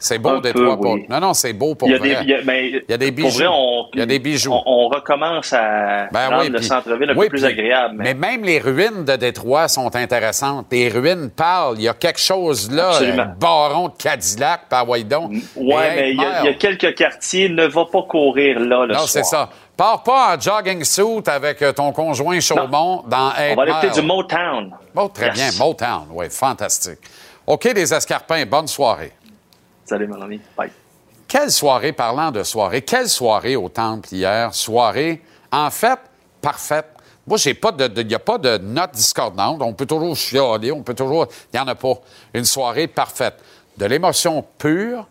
[0.00, 0.76] C'est beau, Détroit.
[0.76, 1.06] pour- oui.
[1.08, 2.08] Non, non, c'est beau pour Il y a vrai.
[2.08, 3.50] des, il y a, ben, Il y a des Pour vrai, bijoux.
[3.52, 4.52] on, Il y a des bijoux.
[4.52, 7.96] On, on recommence à Ben rendre oui, le centre-ville un oui, peu plus puis- agréable.
[7.98, 10.66] Mais même les ruines de Détroit sont intéressantes.
[10.70, 11.74] Les ruines parlent.
[11.78, 12.90] Il y a quelque chose là.
[12.90, 13.22] Absolument.
[13.22, 15.30] Un baron de Cadillac par Waydon.
[15.56, 17.48] Ouais, mais il y, a- il y a quelques quartiers.
[17.48, 19.08] Ne va pas courir là le Non, soir.
[19.08, 19.48] c'est ça.
[19.76, 23.92] Pars pas en jogging suit avec euh, ton conjoint Chaumont dans On va aller Mile.
[23.94, 24.74] du Motown.
[24.96, 25.56] Oh, très Yes.
[25.56, 25.64] bien.
[25.66, 26.06] Motown.
[26.12, 26.98] Oui, fantastique.
[27.46, 29.12] OK, les escarpins, bonne soirée.
[29.88, 30.38] Salut, mon ami.
[30.54, 30.70] Bye.
[31.26, 34.54] Quelle soirée, parlant de soirée, quelle soirée au Temple hier?
[34.54, 35.98] Soirée, en fait,
[36.42, 36.88] parfaite.
[37.26, 39.62] Moi, j'ai pas de, il n'y a pas de note discordante.
[39.62, 41.28] On peut toujours chialer, on peut toujours.
[41.54, 41.94] Il n'y en a pas.
[42.34, 43.36] Une soirée parfaite.
[43.78, 45.08] De l'émotion pure,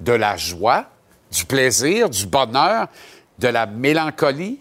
[0.00, 0.86] de la joie,
[1.30, 2.88] du plaisir, du bonheur,
[3.38, 4.60] de la mélancolie,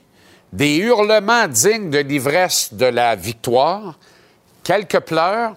[0.51, 3.97] des hurlements dignes de l'ivresse de la victoire,
[4.63, 5.55] quelques pleurs,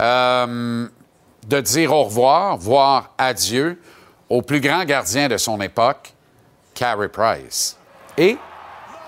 [0.00, 0.86] euh,
[1.46, 3.80] de dire au revoir, voire adieu
[4.28, 6.12] au plus grand gardien de son époque,
[6.74, 7.76] Carey Price.
[8.18, 8.36] Et,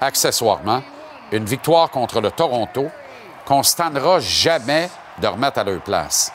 [0.01, 0.83] accessoirement,
[1.33, 2.87] une victoire contre le Toronto
[3.45, 4.89] qu'on ne jamais
[5.21, 6.33] de remettre à leur place.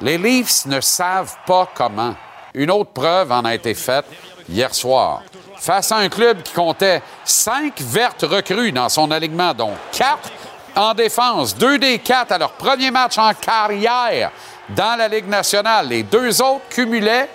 [0.00, 2.14] Les Leafs ne savent pas comment.
[2.54, 4.06] Une autre preuve en a été faite
[4.48, 5.22] hier soir.
[5.58, 10.30] Face à un club qui comptait cinq vertes recrues dans son alignement, dont quatre
[10.74, 14.32] en défense, deux des quatre à leur premier match en carrière
[14.70, 15.88] dans la Ligue nationale.
[15.88, 17.28] Les deux autres cumulaient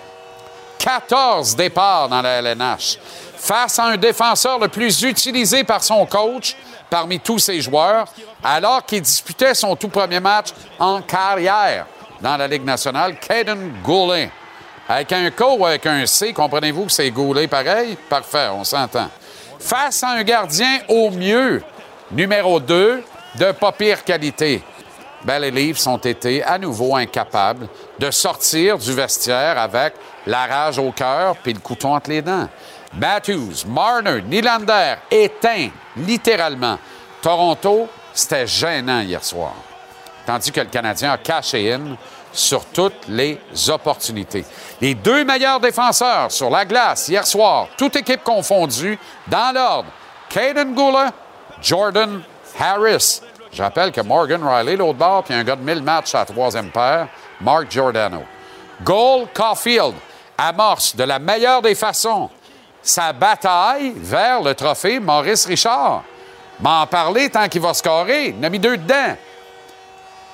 [0.78, 2.98] 14 départs dans la LNH.
[3.36, 6.56] Face à un défenseur le plus utilisé par son coach
[6.90, 8.06] parmi tous ses joueurs,
[8.42, 10.48] alors qu'il disputait son tout premier match
[10.78, 11.86] en carrière
[12.20, 14.30] dans la Ligue nationale, Caden Goulet.
[14.88, 17.96] Avec un K ou avec un C, comprenez-vous que c'est Goulet pareil?
[18.08, 19.08] Parfait, on s'entend.
[19.60, 21.62] Face à un gardien au mieux,
[22.10, 23.02] numéro 2,
[23.34, 24.62] de pas pire qualité.
[25.24, 29.94] Ben, les Leafs ont été à nouveau incapables de sortir du vestiaire avec
[30.26, 32.48] la rage au cœur puis le couteau entre les dents.
[32.94, 36.78] Matthews, Marner, Nylander éteints, littéralement.
[37.20, 39.54] Toronto, c'était gênant hier soir.
[40.24, 41.96] Tandis que le Canadien a caché in
[42.32, 44.44] sur toutes les opportunités.
[44.80, 49.88] Les deux meilleurs défenseurs sur la glace hier soir, toute équipe confondue, dans l'ordre,
[50.28, 51.10] Caden Gula,
[51.60, 52.22] Jordan
[52.58, 53.22] Harris.
[53.52, 56.24] Je rappelle que Morgan Riley, l'autre bord, puis un gars de 1000 matchs à la
[56.26, 57.08] troisième paire,
[57.40, 58.22] Mark Giordano.
[58.82, 59.94] Goal Caulfield
[60.36, 62.30] amorce de la meilleure des façons
[62.88, 66.02] sa bataille vers le trophée Maurice Richard.
[66.60, 68.34] M'en parler tant qu'il va scorer.
[68.38, 69.16] Il a mis deux dedans.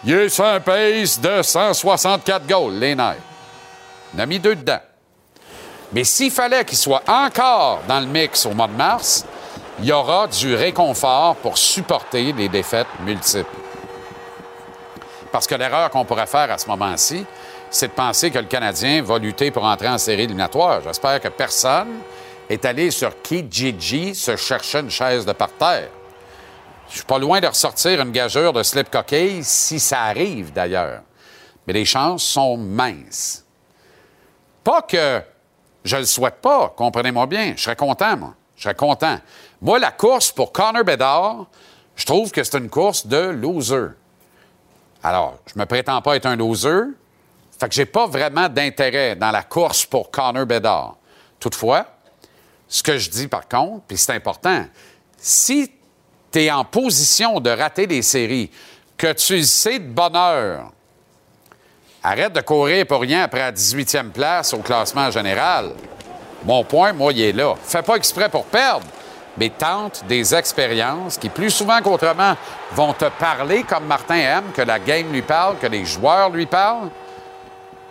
[0.05, 3.17] Il est sur un pace de 164 goals, les nerfs.
[4.15, 4.81] Il a mis deux dedans.
[5.93, 9.25] Mais s'il fallait qu'il soit encore dans le mix au mois de mars,
[9.81, 13.51] il y aura du réconfort pour supporter les défaites multiples.
[15.33, 17.27] Parce que l'erreur qu'on pourrait faire à ce moment-ci,
[17.71, 20.81] c'est de penser que le Canadien va lutter pour entrer en série éliminatoire.
[20.83, 22.01] J'espère que personne
[22.49, 25.89] est allé sur Kijiji se chercher une chaise de parterre.
[26.89, 31.01] Je suis pas loin de ressortir une gageure de slip coquille si ça arrive d'ailleurs.
[31.67, 33.45] mais les chances sont minces.
[34.63, 35.23] Pas que
[35.83, 37.55] je le souhaite pas, comprenez-moi bien.
[37.57, 38.35] Je serais content, moi.
[38.57, 39.19] Je serais content.
[39.61, 41.47] Moi, la course pour Connor Bedard,
[41.97, 43.89] je trouve que c'est une course de loser.
[45.03, 46.83] Alors, je me prétends pas être un loser.
[47.59, 50.97] Fait que j'ai pas vraiment d'intérêt dans la course pour Connor Bedard.
[51.39, 51.87] Toutefois,
[52.69, 54.65] ce que je dis par contre, puis c'est important,
[55.19, 55.71] si
[56.33, 58.51] tu es en position de rater des séries,
[58.97, 60.73] que tu sais de bonne heure,
[62.03, 65.73] arrête de courir pour rien après la 18e place au classement général.
[66.45, 67.55] Mon point, moi, il est là.
[67.63, 68.87] Fais pas exprès pour perdre,
[69.37, 72.37] mais tente des expériences qui, plus souvent qu'autrement,
[72.73, 76.47] vont te parler comme Martin aime, que la game lui parle, que les joueurs lui
[76.47, 76.91] parlent,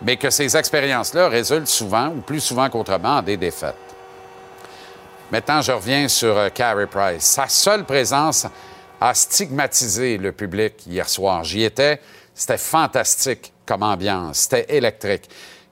[0.02, 3.74] mais que ces expériences-là résultent souvent, ou plus souvent qu'autrement, en des défaites.
[5.30, 7.24] Maintenant, je reviens sur euh, Carey Price.
[7.24, 8.46] Sa seule présence
[9.00, 11.44] a stigmatisé le public hier soir.
[11.44, 12.00] J'y étais.
[12.34, 14.38] C'était fantastique comme ambiance.
[14.38, 15.28] C'était électrique.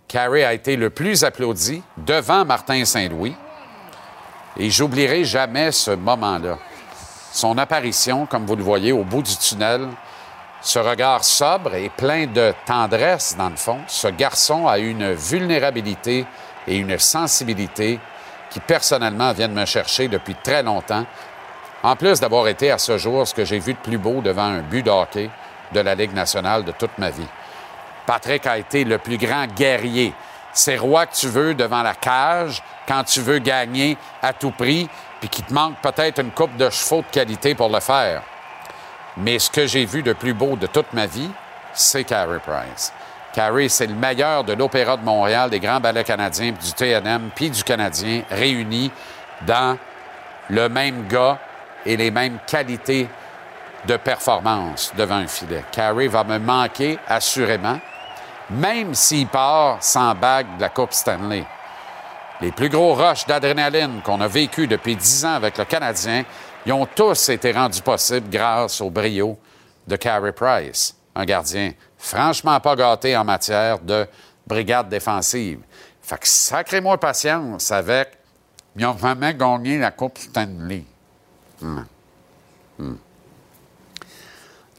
[0.08, 3.34] Carey a été le plus applaudi devant Martin Saint-Louis.
[4.56, 6.58] Et j'oublierai jamais ce moment-là.
[7.32, 9.88] Son apparition, comme vous le voyez, au bout du tunnel,
[10.60, 16.24] ce regard sobre et plein de tendresse, dans le fond, ce garçon a une vulnérabilité
[16.68, 17.98] et une sensibilité
[18.50, 21.04] qui, personnellement, viennent me chercher depuis très longtemps.
[21.82, 24.44] En plus d'avoir été à ce jour ce que j'ai vu de plus beau devant
[24.44, 25.28] un but de
[25.72, 27.26] de la Ligue nationale de toute ma vie.
[28.06, 30.12] Patrick a été le plus grand guerrier.
[30.52, 34.88] C'est roi que tu veux devant la cage quand tu veux gagner à tout prix,
[35.20, 38.22] puis qu'il te manque peut-être une coupe de chevaux de qualité pour le faire.
[39.16, 41.30] Mais ce que j'ai vu de plus beau de toute ma vie,
[41.72, 42.92] c'est Carey Price.
[43.32, 47.50] Carey, c'est le meilleur de l'Opéra de Montréal, des grands ballets canadiens, du TNM, puis
[47.50, 48.90] du Canadien, réunis
[49.42, 49.78] dans
[50.50, 51.38] le même gars
[51.86, 53.08] et les mêmes qualités
[53.86, 55.64] de performance devant un filet.
[55.72, 57.80] Carey va me manquer assurément,
[58.52, 61.44] même s'il part sans bague de la Coupe Stanley.
[62.40, 66.24] Les plus gros rushs d'adrénaline qu'on a vécu depuis dix ans avec le Canadien,
[66.66, 69.38] ils ont tous été rendus possibles grâce au brio
[69.86, 71.72] de Carey Price, un gardien
[72.02, 74.06] franchement pas gâté en matière de
[74.46, 75.60] brigade défensive.
[76.02, 78.18] Fait que sacrez-moi patience avec.
[78.76, 80.84] Ils ont vraiment gagné la Coupe Stanley.
[81.60, 81.82] Hmm.
[82.78, 82.94] Hmm.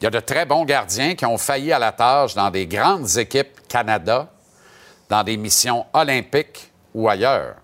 [0.03, 2.67] Il y a de très bons gardiens qui ont failli à la tâche dans des
[2.67, 4.27] grandes équipes Canada,
[5.07, 7.55] dans des missions olympiques ou ailleurs.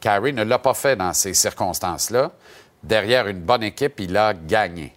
[0.00, 2.32] Carey ne l'a pas fait dans ces circonstances-là.
[2.82, 4.92] Derrière une bonne équipe, il a gagné.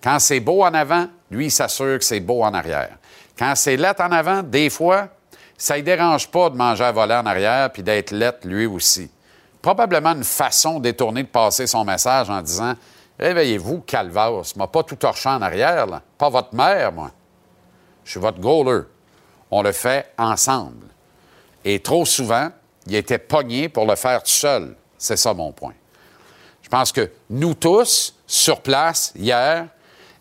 [0.00, 2.96] Quand c'est beau en avant, lui, il s'assure que c'est beau en arrière.
[3.36, 5.08] Quand c'est lettre en avant, des fois,
[5.58, 9.10] ça ne dérange pas de manger à voler en arrière puis d'être lettre lui aussi.
[9.60, 12.74] Probablement une façon détournée de passer son message en disant
[13.18, 16.02] Réveillez-vous, Calvas, m'a pas tout torché en arrière, là.
[16.18, 17.10] pas votre mère, moi.
[18.04, 18.82] Je suis votre goaler.
[19.50, 20.86] On le fait ensemble.
[21.64, 22.50] Et trop souvent,
[22.86, 24.76] il était pogné pour le faire tout seul.
[24.98, 25.74] C'est ça mon point.
[26.62, 29.66] Je pense que nous tous, sur place, hier,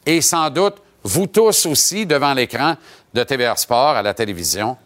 [0.06, 2.76] et sans doute vous tous aussi devant l'écran
[3.14, 4.78] de TVR Sport à la télévision,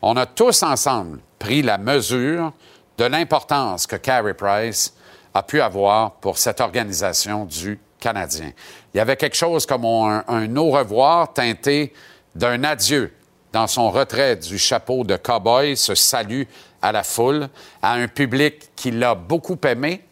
[0.00, 2.52] on a tous ensemble pris la mesure
[2.98, 4.94] de l'importance que Carey Price
[5.34, 8.52] a pu avoir pour cette organisation du Canadien.
[8.92, 11.92] Il y avait quelque chose comme un, au revoir teinté
[12.34, 13.12] d'un adieu
[13.52, 16.48] dans son retrait du chapeau de cowboy, ce salut
[16.80, 17.48] à la foule,
[17.80, 20.02] à un public qui l'a beaucoup aimé,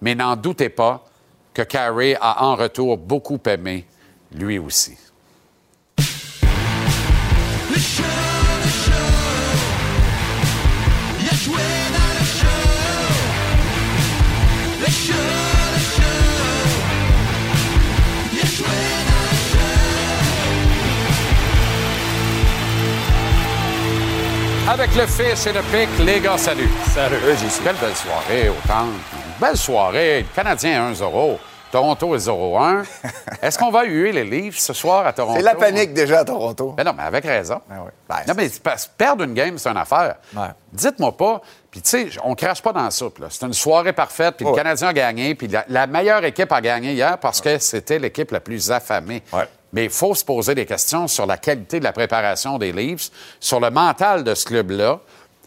[0.00, 1.04] mais n'en doutez pas
[1.52, 3.86] que Carey a en retour beaucoup aimé
[4.32, 4.96] lui aussi.
[24.68, 26.68] Avec le fils et le pic, les gars, salut.
[26.92, 27.16] Salut,
[27.62, 28.86] Quelle belle soirée, autant.
[29.40, 30.26] Belle soirée.
[30.34, 31.38] Canadien 1-0.
[31.70, 32.84] Toronto est 0-1.
[33.42, 35.36] Est-ce qu'on va huer les livres ce soir à Toronto?
[35.36, 36.72] C'est la panique déjà à Toronto.
[36.76, 37.60] Ben non, mais avec raison.
[37.68, 38.16] Ben oui.
[38.26, 38.50] non, mais
[38.98, 40.16] perdre une game, c'est une affaire.
[40.34, 40.48] Ouais.
[40.72, 41.40] Dites-moi pas.
[41.70, 43.22] Puis, tu sais, on crache pas dans la soupe.
[43.30, 44.36] C'est une soirée parfaite.
[44.36, 44.52] Puis, le.
[44.52, 45.34] Canadien a gagné.
[45.34, 49.22] Puis, la, la meilleure équipe a gagné hier parce que c'était l'équipe la plus affamée.
[49.72, 53.10] Mais il faut se poser des questions sur la qualité de la préparation des Leafs,
[53.40, 55.00] sur le mental de ce club-là.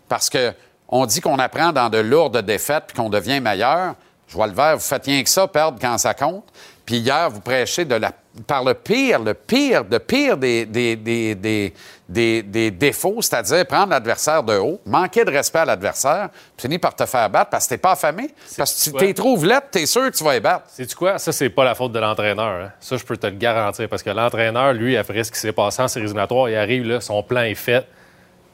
[0.07, 0.53] Parce que
[0.87, 3.95] on dit qu'on apprend dans de lourdes défaites puis qu'on devient meilleur.
[4.27, 6.45] Je vois le vert, vous faites rien que ça, perdre quand ça compte.
[6.85, 8.11] Puis hier, vous prêchez de la
[8.47, 11.73] par le pire, le pire, le pire des, des, des, des,
[12.07, 16.95] des- des défauts, c'est-à-dire prendre l'adversaire de haut, manquer de respect à l'adversaire, finir par
[16.95, 18.29] te faire battre parce que t'es pas affamé.
[18.57, 20.65] Parce que tu t'es trouves lettre, t'es sûr que tu vas les battre.
[20.69, 21.17] Sais-tu quoi?
[21.19, 22.65] Ça, c'est pas la faute de l'entraîneur.
[22.65, 22.71] hein.
[22.79, 23.87] Ça, je peux te le garantir.
[23.89, 27.01] Parce que l'entraîneur, lui, après ce qui s'est passé en séries éliminatoires, il arrive, là,
[27.01, 27.85] son plan est fait.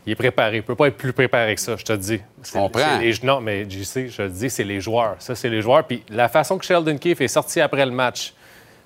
[0.05, 0.57] Il est préparé.
[0.57, 2.21] Il peut pas être plus préparé que ça, je te le dis.
[2.43, 2.99] Je comprends.
[3.23, 5.15] non, mais JC, je te le dis, c'est les joueurs.
[5.19, 5.83] Ça, c'est les joueurs.
[5.85, 8.33] Puis la façon que Sheldon Keefe est sorti après le match,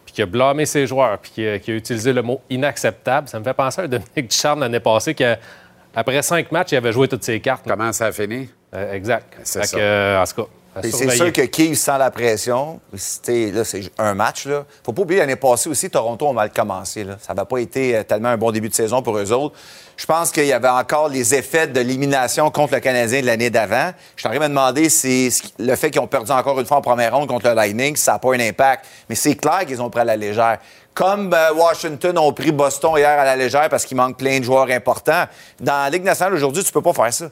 [0.10, 3.44] puis qu'il a blâmé ses joueurs, puis qu'il a, utilisé le mot inacceptable, ça me
[3.44, 7.40] fait penser à Dominique Ducharme l'année passée, qu'après cinq matchs, il avait joué toutes ses
[7.40, 7.64] cartes.
[7.68, 8.50] Comment ça a fini?
[8.74, 9.38] Euh, exact.
[9.44, 9.78] C'est ça.
[9.78, 10.50] que, en tout cas,
[10.84, 12.80] Et c'est sûr que Keith sent la pression.
[12.92, 14.46] Là, c'est un match.
[14.46, 14.66] Là.
[14.84, 17.04] Faut pas oublier l'année passée aussi, Toronto a mal commencé.
[17.04, 17.18] Là.
[17.22, 19.56] Ça n'a pas été euh, tellement un bon début de saison pour eux autres.
[19.98, 23.50] Je pense qu'il y avait encore les effets de l'élimination contre le Canadien de l'année
[23.50, 23.92] d'avant.
[24.16, 26.60] Je suis en train de me demander si si le fait qu'ils ont perdu encore
[26.60, 28.86] une fois en première ronde contre le Lightning, ça n'a pas un impact.
[29.10, 30.60] Mais c'est clair qu'ils ont pris à la légère.
[30.94, 34.44] Comme euh, Washington ont pris Boston hier à la légère parce qu'il manque plein de
[34.44, 35.26] joueurs importants.
[35.60, 37.26] Dans la Ligue nationale aujourd'hui, tu peux pas faire ça.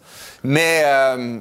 [0.43, 1.39] Mais euh,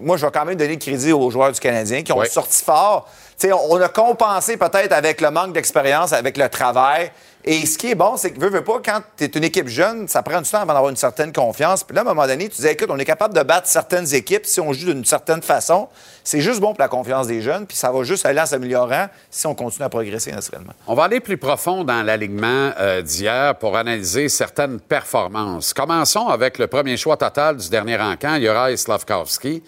[0.00, 2.28] moi, je vais quand même donner le crédit aux joueurs du Canadien qui ont Oui.
[2.28, 3.08] sorti fort.
[3.38, 7.10] Tu sais, on on a compensé peut-être avec le manque d'expérience, avec le travail.
[7.44, 9.66] Et ce qui est bon, c'est que, veux, veux pas, quand tu es une équipe
[9.66, 11.82] jeune, ça prend du temps avant d'avoir une certaine confiance.
[11.82, 14.14] Puis là, à un moment donné, tu dis, écoute, on est capable de battre certaines
[14.14, 15.88] équipes si on joue d'une certaine façon.
[16.22, 19.06] C'est juste bon pour la confiance des jeunes, puis ça va juste aller en s'améliorant
[19.28, 20.72] si on continue à progresser naturellement.
[20.86, 25.74] On va aller plus profond dans l'alignement euh, d'hier pour analyser certaines performances.
[25.74, 29.64] Commençons avec le premier choix total du dernier encamp, Juraj Slavkovski.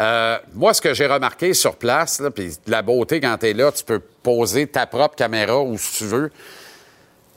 [0.00, 3.70] Euh, moi, ce que j'ai remarqué sur place, puis la beauté quand tu es là,
[3.70, 6.30] tu peux poser ta propre caméra où tu veux.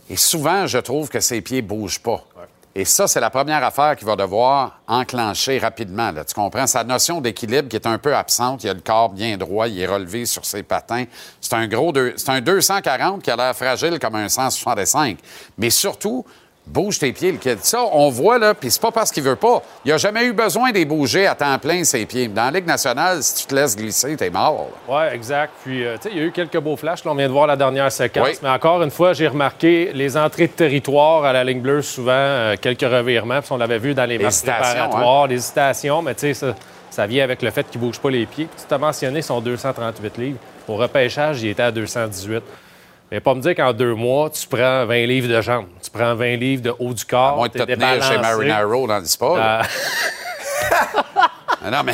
[0.10, 2.24] Et souvent, je trouve que ses pieds bougent pas.
[2.78, 6.12] Et ça, c'est la première affaire qu'il va devoir enclencher rapidement.
[6.28, 6.68] Tu comprends?
[6.68, 8.66] Sa notion d'équilibre qui est un peu absente.
[8.66, 11.06] Il a le corps bien droit, il est relevé sur ses patins.
[11.40, 15.18] C'est un gros c'est un 240 qui a l'air fragile comme un 165.
[15.58, 16.26] Mais surtout,
[16.68, 17.60] bouge tes pieds, le kid.
[17.62, 19.62] Ça, on voit, là, puis c'est pas parce qu'il veut pas.
[19.84, 22.28] Il a jamais eu besoin de les bouger à temps plein, ses pieds.
[22.28, 24.70] Dans la Ligue nationale, si tu te laisses glisser, t'es mort.
[24.88, 25.54] Oui, exact.
[25.64, 27.04] Puis, euh, tu sais, il y a eu quelques beaux flashs.
[27.04, 28.28] Là, on vient de voir la dernière séquence.
[28.28, 28.38] Oui.
[28.42, 32.12] Mais encore une fois, j'ai remarqué les entrées de territoire à la ligne bleue, souvent,
[32.14, 33.42] euh, quelques revirements.
[33.42, 36.02] Puis on l'avait vu dans les matchs préparatoires, les hésitations.
[36.02, 36.56] Mais tu sais, ça,
[36.90, 38.46] ça vient avec le fait qu'il ne bouge pas les pieds.
[38.46, 40.40] Puis tu t'as mentionné son 238 livres.
[40.68, 42.42] Au repêchage, il était à 218.
[43.12, 45.68] Mais pas me dire qu'en deux mois, tu prends 20 livres de jambes.
[45.96, 47.38] Prends 20 livres de haut du corps.
[47.38, 48.18] Moins de te tenir chez.
[48.18, 49.38] Marinaro dans le sport.
[49.40, 49.62] Ah,
[51.66, 51.94] Ah non, mais...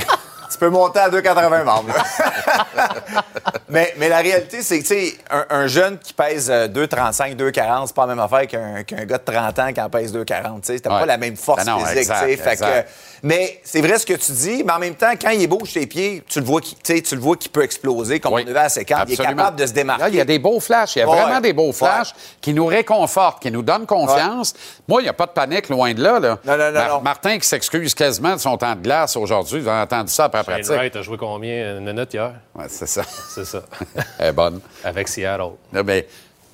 [0.62, 1.90] Peux monter à 2,80 membres.
[3.70, 7.36] mais, mais la réalité, c'est que, tu sais, un, un jeune qui pèse euh, 2,35,
[7.36, 10.62] 2,40, c'est pas la même affaire qu'un gars de 30 ans qui en pèse 2,40.
[10.62, 11.00] Tu sais, t'as Ouais.
[11.00, 11.98] pas la même force Ben non, physique.
[11.98, 12.88] exact, que,
[13.24, 15.88] mais c'est vrai ce que tu dis, mais en même temps, quand il bouge ses
[15.88, 18.60] pieds, tu le vois qu'il tu le vois qu'il peut exploser, comme Oui, on avait
[18.60, 19.06] à la séquence.
[19.08, 20.04] Il est capable de se démarquer.
[20.04, 20.96] Là, il y a des beaux flashs.
[20.96, 21.22] Il y a Ouais.
[21.22, 24.54] vraiment des beaux flashs qui nous réconfortent, qui nous donnent confiance.
[24.88, 26.20] Moi, il n'y a pas de panique loin de là.
[26.20, 26.38] là.
[26.46, 27.02] Non, non, non, Mar- non.
[27.02, 29.62] Martin qui s'excuse quasiment de son temps de glace aujourd'hui.
[29.62, 30.72] Vous avez entendu ça après pratique.
[30.72, 31.78] Wright a joué combien?
[31.78, 32.34] Une minute hier?
[32.56, 33.04] Ouais, c'est ça.
[33.04, 33.64] C'est ça.
[34.20, 34.60] Elle est bonne.
[34.84, 35.52] avec Seattle.
[35.74, 36.04] Là, ben,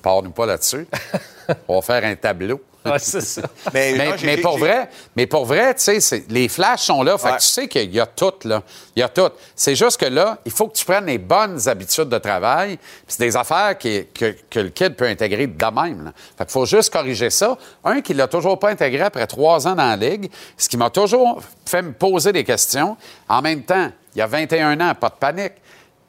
[0.02, 0.86] pars-nous pas là-dessus.
[1.68, 2.60] On va faire un tableau.
[2.84, 3.42] Ouais, c'est ça.
[3.74, 6.82] Mais, Mais, non, j'ai- mais j'ai- pour vrai, mais pour vrai, tu sais, les flashs
[6.84, 7.18] sont là.
[7.18, 8.62] Fait que tu sais qu'il y a tout, là.
[8.96, 9.28] Il y a tout.
[9.54, 12.76] C'est juste que là, il faut que tu prennes les bonnes habitudes de travail.
[12.78, 16.04] Puis c'est des affaires qui- que, que le kid peut intégrer de même.
[16.04, 16.12] Là.
[16.38, 17.58] Fait qu'il faut juste corriger ça.
[17.84, 20.88] Un qui l'a toujours pas intégré après trois ans dans la Ligue, ce qui m'a
[20.90, 22.96] toujours fait me poser des questions.
[23.28, 25.52] En même temps, il y a 21 ans, pas de panique.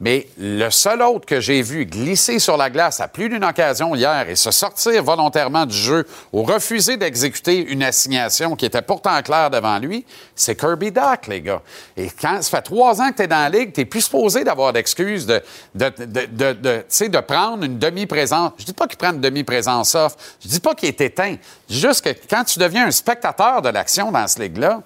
[0.01, 3.95] Mais le seul autre que j'ai vu glisser sur la glace à plus d'une occasion
[3.95, 9.21] hier et se sortir volontairement du jeu ou refuser d'exécuter une assignation qui était pourtant
[9.21, 11.61] claire devant lui, c'est Kirby Doc, les gars.
[11.97, 14.71] Et quand ça fait trois ans que tu dans la ligue, tu plus supposé d'avoir
[14.71, 15.41] d'excuses de,
[15.75, 18.53] de, de, de, de- prendre une demi-présence.
[18.57, 20.15] Je dis pas qu'il prend une demi-présence off.
[20.41, 21.35] Je dis pas qu'il est éteint.
[21.69, 24.81] Juste que quand tu deviens un spectateur de l'action dans ce ligue-là,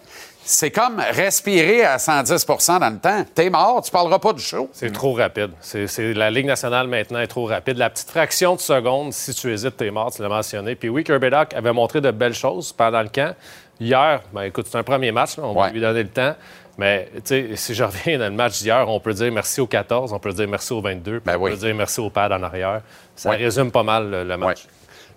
[0.45, 3.25] c'est comme respirer à 110% dans le temps.
[3.33, 4.69] T'es mort, tu parleras pas du show.
[4.73, 5.51] C'est trop rapide.
[5.61, 7.77] C'est, la Ligue nationale maintenant est trop rapide.
[7.77, 10.75] La petite fraction de seconde, si tu hésites, t'es mort, tu l'as mentionné.
[10.75, 13.35] Puis oui, Kirby Doc avait montré de belles choses pendant le camp.
[13.79, 16.35] Hier, ben écoute, c'est un premier match, là, on va lui donner le temps.
[16.77, 19.67] Mais tu sais, si je reviens dans le match d'hier, on peut dire merci au
[19.67, 21.51] 14, on peut dire merci au 22, puis Ben on oui.
[21.51, 22.81] peut dire merci au pad en arrière.
[23.15, 23.35] Ça Ouais.
[23.37, 24.63] résume pas mal le, le match.
[24.65, 24.69] Ouais.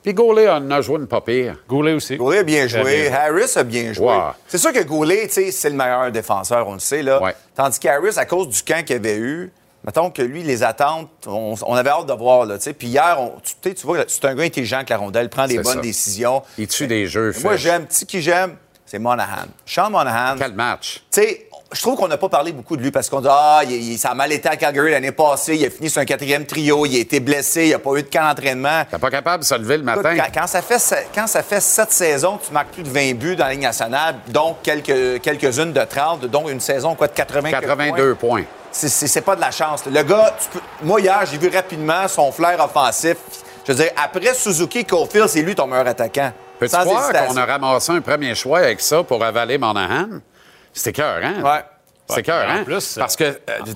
[0.07, 1.57] Puis Gaulet en a joué une pas pire.
[1.68, 2.16] Goulet aussi.
[2.16, 2.80] Goulet a bien joué.
[2.84, 3.12] bien joué.
[3.12, 4.16] Harris a bien joué.
[4.46, 7.20] C'est sûr que Goulet, tu sais, c'est le meilleur défenseur, on le sait, là.
[7.20, 7.34] Ouais.
[7.57, 9.50] Tandis qu'Harris, à cause du camp qu'il avait eu,
[9.84, 12.72] mettons que lui, les attentes, on, on avait hâte de voir, là, tu sais.
[12.72, 15.74] Puis hier, on- tu vois, c'est un gars intelligent avec la rondelle, prend des bonnes
[15.74, 15.80] ça.
[15.80, 16.40] décisions.
[16.57, 17.32] Il tue des jeux.
[17.42, 18.54] Moi, j'aime, tu sais qui j'aime?
[18.84, 19.46] C'est Monahan.
[19.64, 21.02] Sean Monahan, Quel match.
[21.11, 23.61] tu sais, je trouve qu'on n'a pas parlé beaucoup de lui parce qu'on dit Ah,
[23.64, 26.05] il, il- ça a mal été à Calgary l'année passée, il a fini sur un
[26.05, 28.85] quatrième trio, il a été blessé, il n'a pas eu de camp d'entraînement.
[28.91, 30.17] T'es pas capable de se lever le Écoute, matin.
[30.17, 33.37] quand, quand ça fait, quand ça fait sept saisons, tu marques plus de 20 buts
[33.37, 37.51] dans la Ligue nationale, donc quelques, quelques-unes de 30, donc une saison quoi, de 80
[37.51, 38.45] quelques 82 points.
[38.71, 39.85] C'est- C'est pas de la chance.
[39.87, 43.17] Le gars, tu peux- moi, hier, j'ai vu rapidement son flair offensif.
[43.67, 46.31] Je veux dire, après Suzuki Caulfield, c'est lui ton meilleur attaquant.
[46.59, 50.07] Peux-tu croire qu'on a ramassé un premier choix avec ça pour avaler Monahan?
[50.77, 51.43] C'était cœur, hein?
[51.43, 51.64] Ouais.
[52.09, 52.64] C'est cœur, en hein?
[52.64, 53.33] plus, Parce que euh,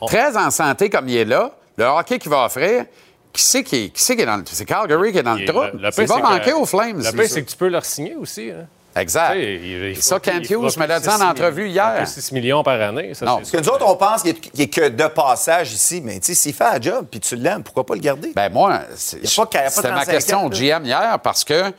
[0.06, 2.84] très en santé comme il est là, le hockey qu'il va offrir,
[3.32, 4.44] qui c'est qui, qui, c'est qui est dans le...
[4.46, 5.60] C'est Calgary qui est dans le trou.
[5.62, 7.02] le- le Il va c'est manquer que- aux Flames.
[7.02, 8.50] Le pire, c'est que tu peux le signer aussi.
[8.50, 8.66] hein.
[8.96, 9.34] Exact.
[9.34, 11.22] Tu sais, il- il Et faut- ça, Kent Hughes me l'a plus dit en 6
[11.22, 11.94] entrevue hier.
[11.96, 13.14] plus 6 millions par année.
[13.14, 13.36] Ça, Non.
[13.36, 16.00] c'est Parce que nous autres, on pense qu'il est, qu'il est que de passage ici,
[16.04, 18.32] mais tu sais, s'il fait un job puis tu l'aimes, pourquoi pas le garder?
[18.34, 20.50] Ben moi, c'est- c'était ma 35 question au.
[20.50, 21.72] GM hier parce que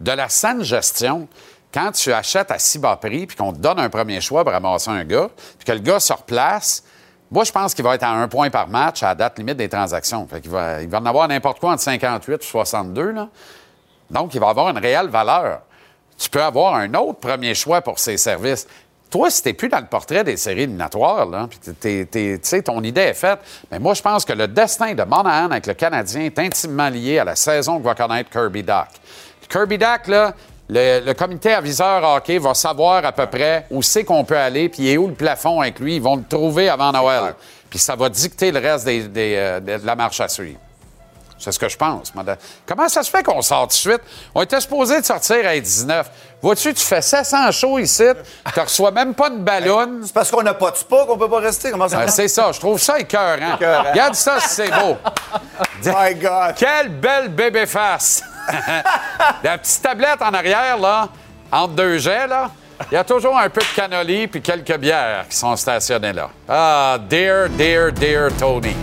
[0.00, 1.28] de la saine gestion,
[1.74, 4.52] quand tu achètes à si bas prix puis qu'on te donne un premier choix pour
[4.52, 6.84] ramasser un gars, puis que le gars se replace,
[7.30, 9.56] moi, je pense qu'il va être à un point par match à la date limite
[9.56, 10.28] des transactions.
[10.44, 13.10] Il va en avoir n'importe quoi entre 58 et 62.
[13.10, 13.28] Là.
[14.08, 15.62] Donc, il va avoir une réelle valeur.
[16.16, 18.68] Tu peux avoir un autre premier choix pour ses services.
[19.10, 21.48] Toi, si t'es plus dans le portrait des séries éliminatoires, là,
[21.80, 25.66] tu ton idée est faite, mais moi, je pense que le destin de Monahan avec
[25.66, 28.86] le Canadien est intimement lié à la saison que va connaître Kirby Doc.
[29.48, 30.34] Kirby Doc, là,
[30.68, 34.68] le, le comité aviseur hockey va savoir à peu près où c'est qu'on peut aller,
[34.68, 35.96] puis il est où le plafond avec lui.
[35.96, 37.34] Ils vont le trouver avant Noël.
[37.68, 40.58] Puis ça va dicter le reste des- des, euh, de la marche à suivre.
[41.36, 42.14] C'est ce que je pense.
[42.14, 42.36] madame.
[42.64, 44.00] Comment ça se fait qu'on sort tout de suite?
[44.34, 46.08] On était supposé de sortir à 19.
[46.40, 48.04] Vois-tu, tu fais 700 shows ici,
[48.54, 50.00] tu reçois même pas de ballon.
[50.04, 51.70] C'est parce qu'on n'a pas de spa qu'on peut pas rester.
[51.72, 53.56] Comment ça Euh, c'est ça, je trouve ça écœurant.
[53.56, 53.90] Écœurant.
[53.90, 54.96] Regarde ça si c'est beau.
[55.84, 56.54] My God!
[56.56, 58.22] Quelle belle bébé face!
[59.42, 61.08] La petite tablette en arrière, là,
[61.52, 62.50] entre deux jets, là,
[62.90, 66.30] il y a toujours un peu de cannoli puis quelques bières qui sont stationnées là.
[66.48, 68.74] Ah, dear, dear, dear Tony.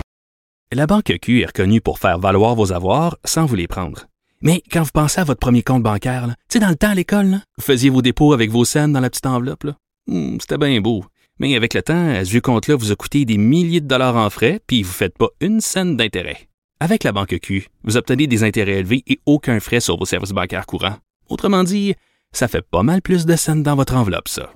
[0.72, 4.06] La Banque Q est reconnue pour faire valoir vos avoirs sans vous les prendre.
[4.40, 6.94] Mais quand vous pensez à votre premier compte bancaire, tu sais, dans le temps à
[6.94, 9.66] l'école, vous faisiez vos dépôts avec vos scènes dans la petite enveloppe.
[10.06, 11.04] Hmm, C'était bien beau.
[11.38, 14.30] Mais avec le temps, à ce compte-là vous a coûté des milliers de dollars en
[14.30, 16.48] frais, puis vous ne faites pas une scène d'intérêt.
[16.84, 20.32] Avec la Banque Q, vous obtenez des intérêts élevés et aucun frais sur vos services
[20.32, 20.98] bancaires courants.
[21.28, 21.94] Autrement dit,
[22.32, 24.52] ça fait pas mal plus de scènes dans votre enveloppe, ça.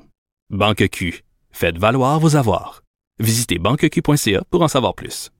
[0.50, 1.22] Banque Q.
[1.52, 2.82] Faites valoir vos avoirs.
[3.20, 5.30] Visitez banqueq.ca pour en savoir plus.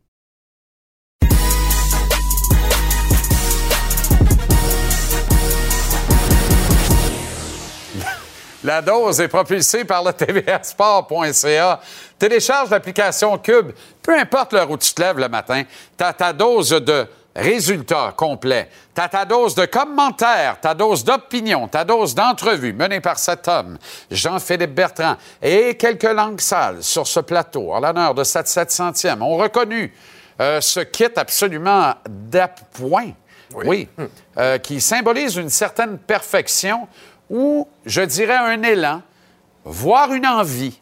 [8.67, 11.81] La dose est propulsée par le tvsport.ca.
[12.19, 13.71] Télécharge l'application Cube.
[14.03, 15.62] Peu importe l'heure où tu te lèves le matin,
[15.97, 17.07] tu as ta dose de
[17.37, 18.69] résultats complets.
[18.93, 23.47] Tu as ta dose de commentaires, ta dose d'opinion, ta dose d'entrevue menée par cet
[23.47, 23.79] homme,
[24.11, 29.23] Jean-Philippe Bertrand, et quelques langues sales sur ce plateau en l'honneur de cette 700e.
[29.23, 29.95] ont reconnu
[30.41, 33.12] euh, ce kit absolument d'appoint.
[33.64, 33.89] Oui.
[34.39, 36.89] Euh, qui symbolise une certaine perfection
[37.31, 39.03] ou, je dirais, un élan,
[39.64, 40.81] voire une envie,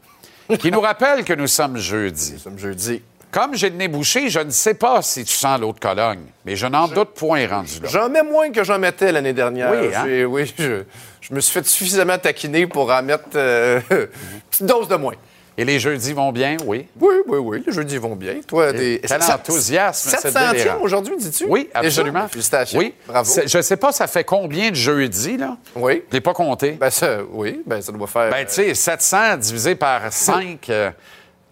[0.59, 2.33] qui nous rappelle que nous sommes jeudi.
[2.35, 3.03] Nous sommes jeudi.
[3.31, 6.27] Comme j'ai le nez bouché, je ne sais pas si tu sens l'eau de Cologne,
[6.45, 7.89] mais je n'en doute point rendu là.
[7.89, 9.73] J'en mets moins que j'en mettais l'année dernière.
[9.73, 10.25] Oui, hein?
[10.27, 10.85] Oui, je,
[11.21, 15.15] je me suis fait suffisamment taquiner pour en mettre euh, une petite dose de moins.
[15.57, 16.89] Et les jeudis vont bien, oui?
[17.01, 17.63] Oui, oui, oui.
[17.65, 18.41] Les jeudis vont bien.
[18.47, 19.01] Toi, des...
[19.07, 20.81] Quel enthousiasme, c'est 700e délirant.
[20.81, 21.45] aujourd'hui, dis-tu?
[21.49, 22.27] Oui, absolument.
[22.29, 22.79] Félicitations.
[22.79, 22.95] Oui.
[23.07, 23.31] Bravo.
[23.47, 25.57] Je ne sais pas, ça fait combien de jeudis, là?
[25.77, 26.03] Oui.
[26.09, 26.73] Je l'ai pas compté.
[26.73, 28.31] Ben, ça, oui, ben, ça doit faire.
[28.31, 30.71] Ben, tu sais, 700 divisé par 5.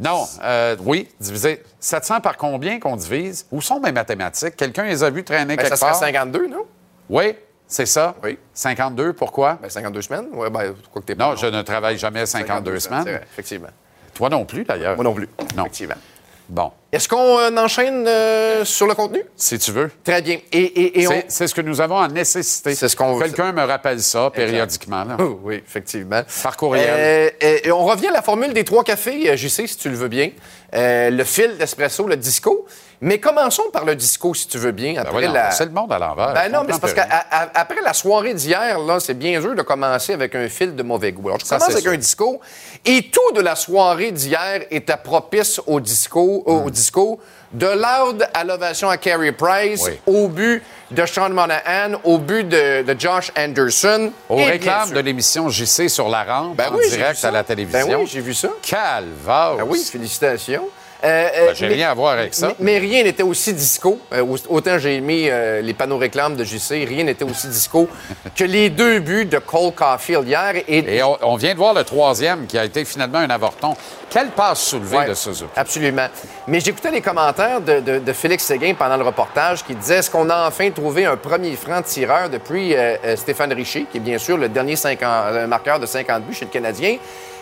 [0.01, 1.63] non, euh, oui, divisé.
[1.79, 3.47] 700 par combien qu'on divise?
[3.53, 4.57] Où sont mes mathématiques?
[4.57, 6.01] Quelqu'un les a vus traîner Ben, ça quelque serait part?
[6.01, 6.65] 52, non?
[7.09, 7.35] Oui,
[7.69, 8.17] c'est ça.
[8.25, 8.37] Oui.
[8.53, 9.59] 52, pourquoi?
[9.63, 10.27] Ben, 52 semaines?
[10.33, 13.03] Oui, ben, quoi que t'es non, je ne travaille jamais 52, semaines.
[13.03, 13.69] vrai, effectivement.
[14.15, 14.95] Toi non plus, d'ailleurs.
[14.97, 15.29] Moi non plus.
[15.57, 15.65] Non.
[15.65, 15.95] Effectivement.
[16.49, 19.23] Bon, Est-ce qu'on euh, enchaîne euh, sur le contenu?
[19.37, 19.91] si tu veux.
[20.05, 20.39] Très bien.
[20.53, 21.23] Et, et, et on...
[21.29, 22.75] C'est ce que nous avons en nécessité.
[22.75, 25.05] C'est ce qu'on- Quelqu'un me rappelle ça périodiquement.
[25.05, 25.17] là.
[25.19, 26.21] Oh, oui, effectivement.
[26.43, 27.31] Par courriel.
[27.43, 30.09] Euh, et on revient à la formule des trois cafés, JC, si tu le veux
[30.09, 30.31] bien.
[30.75, 32.67] Euh, le fil d'espresso, le disco.
[33.05, 34.93] Mais commençons par le disco, si tu veux bien.
[34.93, 35.51] Ben Après voyons, la...
[35.51, 36.35] C'est le monde à l'envers.
[36.35, 40.13] Ben non, mais c'est parce qu'après la soirée d'hier, là, c'est bien dur de commencer
[40.13, 41.27] avec un fil de mauvais goût.
[41.29, 41.93] Alors, je Ça, commence avec sûr.
[41.93, 42.41] un disco.
[42.87, 47.19] Et tout de la soirée d'hier était propice au disco, au- au disco.
[47.53, 49.89] De Loud à l'ovation à Carey Price, Hmm.
[49.89, 49.99] Oui.
[50.07, 50.63] au but
[50.93, 54.11] de Sean Monahan, au but de, de Josh Anderson.
[54.29, 57.43] Au et réclame de l'émission JC sur la rampe Ben en oui, direct à la
[57.45, 57.87] télévision.
[57.89, 58.49] Ben oui, j'ai vu ça.
[58.63, 59.57] Calvaire.
[59.61, 60.69] Ah oui, félicitations.
[61.05, 62.49] Euh, Ben, j'ai rien à voir avec ça.
[62.61, 63.99] Mais, mais rien n'était aussi disco.
[64.13, 67.89] Euh, au- autant j'ai aimé euh, les panneaux réclames de JC, rien n'était aussi disco
[68.37, 70.55] que les deux buts de Cole Caulfield hier.
[70.69, 73.75] Et, Et on, on vient de voir le troisième qui a été finalement un avorton.
[74.11, 75.51] Quelle passe soulevée Ouais, de Suzuki.
[75.57, 76.07] Absolument.
[76.47, 80.11] Mais j'écoutais les commentaires de, de- de Félix Séguin pendant le reportage qui disait est-ce
[80.11, 84.01] qu'on a enfin trouvé un premier franc tireur depuis euh, euh, Stéphane Richer, qui est
[84.01, 86.99] bien sûr le dernier 50 euh, marqueur de 50 buts chez le Canadien?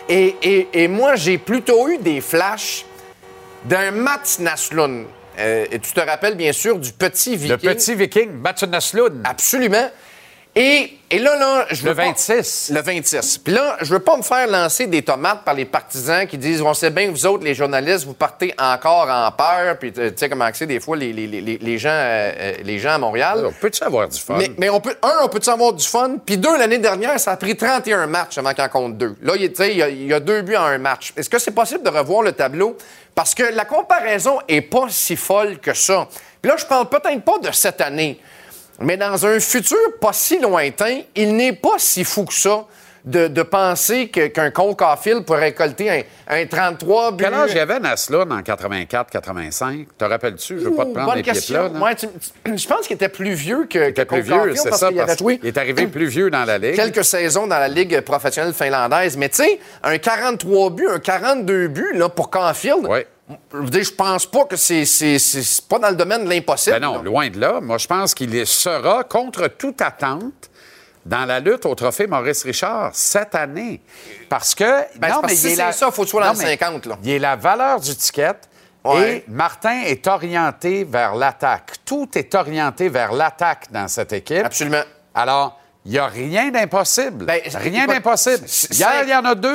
[0.09, 2.85] Et, et- et moi, j'ai plutôt eu des flashs
[3.65, 5.05] d'un Mats Naslund.
[5.39, 7.51] Euh, et tu te rappelles bien sûr du petit Viking.
[7.51, 9.21] Le petit Viking, Mathieu Naslund.
[9.23, 9.89] Absolument.
[10.53, 12.71] Et, et là, là, je Le veux pas- 26.
[12.73, 13.37] le 26.
[13.37, 16.61] Puis là, je veux pas me faire lancer des tomates par les partisans qui disent
[16.61, 19.77] On sait bien que vous autres, les journalistes, vous partez encore en peur.
[19.79, 22.79] Puis tu sais comment c'est des fois les, les- les- les gens, euh, euh, les
[22.79, 23.45] gens à Montréal.
[23.47, 24.35] On peut-tu avoir du fun?
[24.37, 26.17] Mais, mais on peut, un, on peut-tu avoir du fun?
[26.25, 29.15] Puis deux, l'année dernière, ça a pris 31 matchs avant qu'on en compte deux.
[29.21, 31.13] Là, il, tu sais, il y, a, y a deux buts en un match.
[31.15, 32.75] Est-ce que c'est possible de revoir le tableau?
[33.15, 36.09] Parce que la comparaison est pas si folle que ça.
[36.41, 38.19] Puis là, je parle peut-être pas de cette année,
[38.81, 42.65] mais dans un futur pas si lointain, il n'est pas si fou que ça
[43.03, 47.23] de, de penser qu'un Cole Caulfield pourrait récolter un, un 33 buts.
[47.23, 49.87] Quel âge il y avait Naslund en 84-85?
[49.97, 50.59] Te rappelles-tu?
[50.59, 51.67] Je veux pas te prendre les pieds là.
[51.67, 52.07] Ouais, tu-
[52.45, 55.15] tu- je pense qu'il était plus vieux que, Il était plus vieux, c'est ça, parce
[55.15, 56.75] qu'il est arrivé plus vieux dans la Ligue.
[56.75, 59.17] quelques saisons dans la Ligue professionnelle finlandaise.
[59.17, 62.85] Mais tu sais, un 43 buts, un 42 buts là, pour Caulfield,
[63.51, 66.23] je veux dire, je pense pas que c'est c'est- c'est- c'est pas dans le domaine
[66.25, 66.79] de l'impossible.
[66.79, 67.01] Ben non, là.
[67.03, 67.59] loin de là.
[67.61, 70.49] Moi, je pense qu'il sera, contre toute attente,
[71.05, 73.81] dans la lutte au trophée Maurice Richard cette année.
[74.29, 74.63] Parce que.
[74.63, 76.37] Ben, c'est parce que il si est la- c'est ça, faut que dans Non, le
[76.37, 76.97] mais 50, là.
[77.03, 78.33] Il est la valeur du ticket.
[78.83, 79.17] Ouais.
[79.17, 81.73] Et Martin est orienté vers l'attaque.
[81.85, 84.43] Tout est orienté vers l'attaque dans cette équipe.
[84.45, 84.81] Absolument.
[85.13, 87.25] Alors, il n'y a rien d'impossible.
[87.25, 88.45] Ben, rien d'impossible.
[88.71, 89.53] Hier, il y en a deux.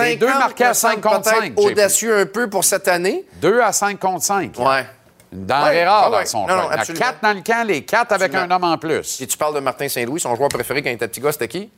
[0.00, 1.52] les deux 50, marqués à me 5 semble contre peut-être 5.
[1.58, 3.24] audacieux un peu pour cette année.
[3.40, 4.58] 2 à 5 contre 5.
[4.58, 4.86] Ouais.
[5.32, 6.68] Une denrée Ouais, rare ouais, dans son Non, non.
[6.72, 8.54] Il y a quatre dans le camp, les quatre avec Absolument.
[8.54, 9.20] un homme en plus.
[9.20, 11.48] Et tu parles de Martin Saint-Louis, son joueur préféré quand il était petit gars, c'était
[11.48, 11.70] qui?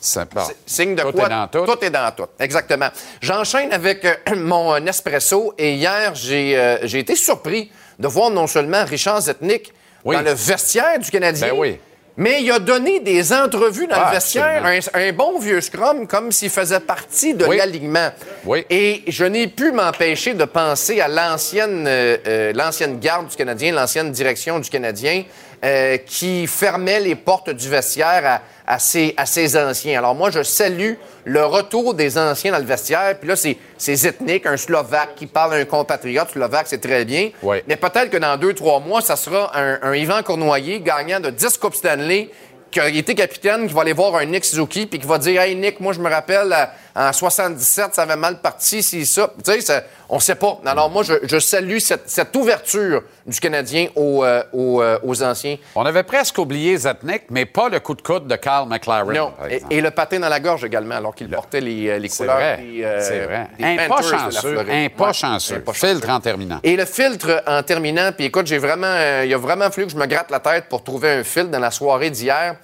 [0.00, 0.42] C'est bon.
[0.44, 1.26] C'est- Signe de Tout quoi?
[1.26, 1.84] est dans tout.
[1.84, 2.26] est dans tout.
[2.38, 2.88] Exactement.
[3.22, 8.28] J'enchaîne avec euh, mon euh, Nespresso et hier, j'ai euh, j'ai été surpris de voir
[8.30, 9.72] non seulement Richard Zetnik
[10.04, 10.16] Oui.
[10.16, 11.80] dans le vestiaire du Canadien, Ben oui.
[12.16, 16.06] Mais il a donné des entrevues dans Ah, le vestiaire, un, un bon vieux scrum,
[16.06, 17.56] comme s'il faisait partie de Oui.
[17.56, 18.10] l'alignement.
[18.44, 18.64] Oui.
[18.70, 23.72] Et je n'ai pu m'empêcher de penser à l'ancienne euh, euh, l'ancienne garde du Canadien,
[23.72, 25.24] l'ancienne direction du Canadien,
[25.64, 29.98] euh, qui fermait les portes du vestiaire à, à ses, à ses anciens.
[29.98, 30.92] Alors moi, je salue
[31.24, 33.16] le retour des anciens dans le vestiaire.
[33.18, 37.04] Puis là, c'est c'est ethnique, un Slovaque qui parle à un compatriote slovaque, c'est très
[37.04, 37.30] bien.
[37.66, 41.30] Mais peut-être que dans deux, trois mois, ça sera un, un Yvan Cournoyer, gagnant de
[41.30, 42.30] 10 Coupes Stanley,
[42.70, 45.40] qui a été capitaine, qui va aller voir un Nick Suzuki, puis qui va dire
[45.40, 46.64] Hey Nick, moi je me rappelle, euh,
[46.96, 49.28] en 77, ça avait mal parti, c'est ça.
[49.44, 50.60] Tu sais, on sait pas.
[50.64, 55.20] Alors moi, je, je salue cette, cette ouverture du Canadien aux, euh, aux, euh, aux
[55.24, 55.56] anciens.
[55.74, 59.12] On avait presque oublié Zetnik, mais pas le coup de coude de Carl McLaren.
[59.12, 59.32] Non.
[59.70, 62.36] Et, le patin dans la gorge également, alors qu'il portait les, euh, les C'est couleurs
[62.36, 62.60] vrai.
[62.62, 63.48] euh, C'est vrai.
[63.58, 64.58] des Un pas chanceux.
[64.70, 65.56] Un pas Ouais, chanceux.
[65.56, 66.60] un pas Filtre en terminant.
[66.62, 69.98] Et le filtre en terminant, puis écoute, j'ai vraiment, il a vraiment fallu que je
[69.98, 72.54] me gratte la tête pour trouver un filtre dans la soirée d'hier.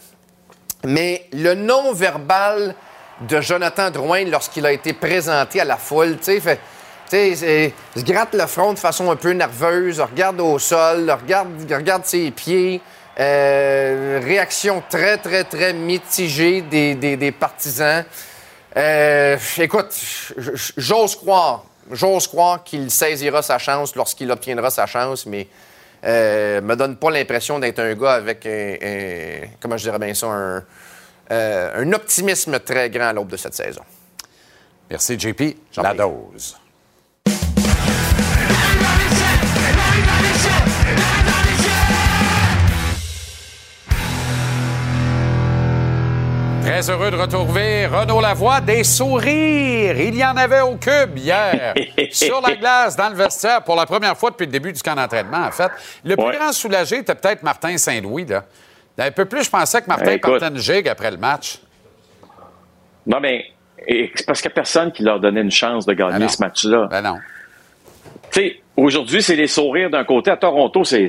[0.84, 2.74] Mais le non-verbal
[3.28, 6.58] de Jonathan Drouin lorsqu'il a été présenté à la foule, tu sais,
[7.36, 12.30] se gratte le front de façon un peu nerveuse, regarde au sol, regarde, regarde ses
[12.30, 12.80] pieds.
[13.18, 18.04] Euh, réaction très, très, très mitigée des, partisans.
[18.76, 19.92] Euh, écoute,
[20.76, 25.48] j'ose croire, j'ose croire qu'il saisira sa chance lorsqu'il obtiendra sa chance, mais
[26.04, 30.14] euh, me donne pas l'impression d'être un gars avec un, un- comment je dirais bien
[30.14, 30.64] ça, un,
[31.30, 33.82] euh, un optimisme très grand à l'aube de cette saison.
[34.90, 35.56] Merci, JP.
[35.76, 36.56] La dose.
[46.62, 48.60] Très heureux de retrouver Renaud Lavoie.
[48.60, 49.98] Des sourires.
[49.98, 51.74] Il y en avait au cube hier.
[52.12, 54.94] sur la glace, dans le vestiaire, pour la première fois depuis le début du camp
[54.94, 55.70] d'entraînement, en fait.
[56.04, 56.36] Le plus Ouais.
[56.36, 58.26] grand soulagé était peut-être Martin Saint-Louis.
[58.26, 58.44] Là.
[59.00, 60.38] Un peu plus, je pensais que Martin Écoute.
[60.40, 61.58] partait une gigue après le match.
[63.06, 63.46] Non, mais
[63.88, 66.40] c'est parce qu'il n'y a personne qui leur donnait une chance de gagner Ben ce
[66.42, 66.86] match-là.
[66.90, 67.16] Ben non.
[68.30, 70.30] Tu sais, aujourd'hui, c'est les sourires d'un côté.
[70.30, 71.08] À Toronto, c'est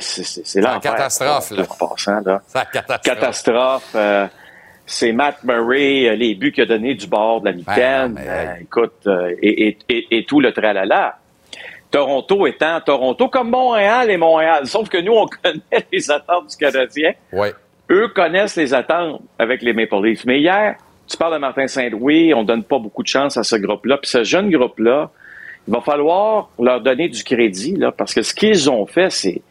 [0.55, 1.63] la catastrophe, là.
[1.79, 2.41] Passant, là.
[2.47, 3.01] C'est la catastrophe.
[3.15, 3.89] Catastrophe.
[3.95, 4.27] euh,
[4.85, 8.13] c'est Matt Murray, euh, les buts qu'il a donnés du bord de la mitaine.
[8.13, 11.17] Ben mais, euh, écoute, euh, et, et- et- et tout le tralala.
[11.91, 14.65] Toronto étant Toronto comme Montréal et Montréal.
[14.67, 17.11] Sauf que nous, on connaît les attentes du Canadien.
[17.33, 17.49] Oui.
[17.91, 20.25] Eux connaissent les attentes avec les Maple Leafs.
[20.25, 20.77] Mais hier,
[21.07, 23.97] tu parles de Martin Saint-Louis, on donne pas beaucoup de chance à ce groupe-là.
[23.97, 25.11] Puis ce jeune groupe-là,
[25.67, 29.41] il va falloir leur donner du crédit, là, parce que ce qu'ils ont fait, c'est.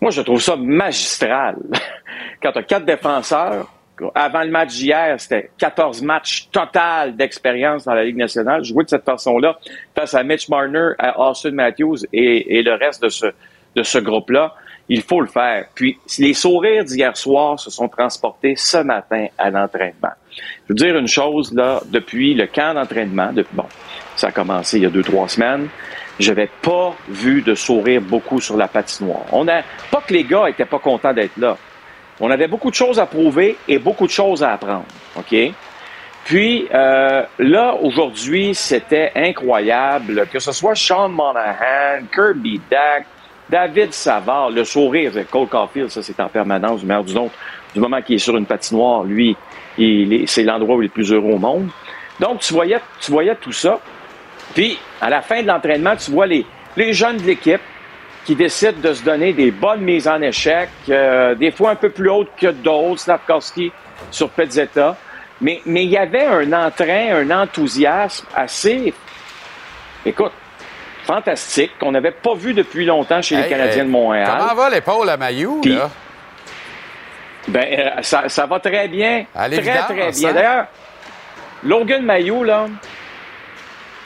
[0.00, 1.56] Moi, je trouve ça magistral.
[2.42, 3.70] Quand tu as quatre défenseurs,
[4.14, 8.64] avant le match d'hier, c'était 14 matchs total d'expérience dans la Ligue nationale.
[8.64, 9.58] Jouer de cette façon-là
[9.94, 13.26] face à Mitch Marner, à Austin Matthews et, et le reste de ce,
[13.76, 14.54] de ce groupe-là,
[14.90, 15.66] il faut le faire.
[15.74, 20.10] Puis, les sourires d'hier soir se sont transportés ce matin à l'entraînement.
[20.32, 23.66] Je veux dire une chose, là, depuis le camp d'entraînement, depuis, bon,
[24.16, 25.68] ça a commencé il y a deux, trois semaines,
[26.18, 29.24] je n'avais pas vu de sourire beaucoup sur la patinoire.
[29.30, 29.62] On a,
[29.92, 31.56] pas que les gars étaient pas contents d'être là.
[32.18, 34.84] On avait beaucoup de choses à prouver et beaucoup de choses à apprendre.
[35.16, 35.34] OK?
[36.24, 43.06] Puis euh, là, aujourd'hui, c'était incroyable, que ce soit Sean Monahan, Kirby Dack,
[43.50, 47.30] David Savard, le sourire de Cole Caulfield, ça c'est en permanence du meilleur du nom.
[47.74, 49.36] Du moment qu'il est sur une patinoire, lui,
[50.26, 51.68] c'est l'endroit où il est le plus heureux au monde.
[52.18, 52.80] Donc, tu voyais,
[53.40, 53.78] tout ça.
[54.54, 56.44] Puis, à la fin de l'entraînement, tu vois les,
[56.76, 57.60] les jeunes de l'équipe
[58.24, 61.90] qui décident de se donner des bonnes mises en échec, euh, des fois un peu
[61.90, 63.72] plus hautes que d'autres, Slavkowski
[64.10, 64.96] sur Pezzetta.
[65.40, 68.92] Mais, mais il y avait un entrain, un enthousiasme assez,
[70.04, 70.32] écoute,
[71.10, 74.28] fantastique qu'on n'avait pas vu depuis longtemps chez les Canadiens de Montréal.
[74.30, 75.90] Comment va l'épaule à Maillot, là?
[77.48, 79.24] Ben, euh, ça, ça, va très bien.
[79.34, 80.06] très, très bien.
[80.06, 80.32] Hein?
[80.32, 80.66] D'ailleurs,
[81.64, 82.66] Logan Maillot, là,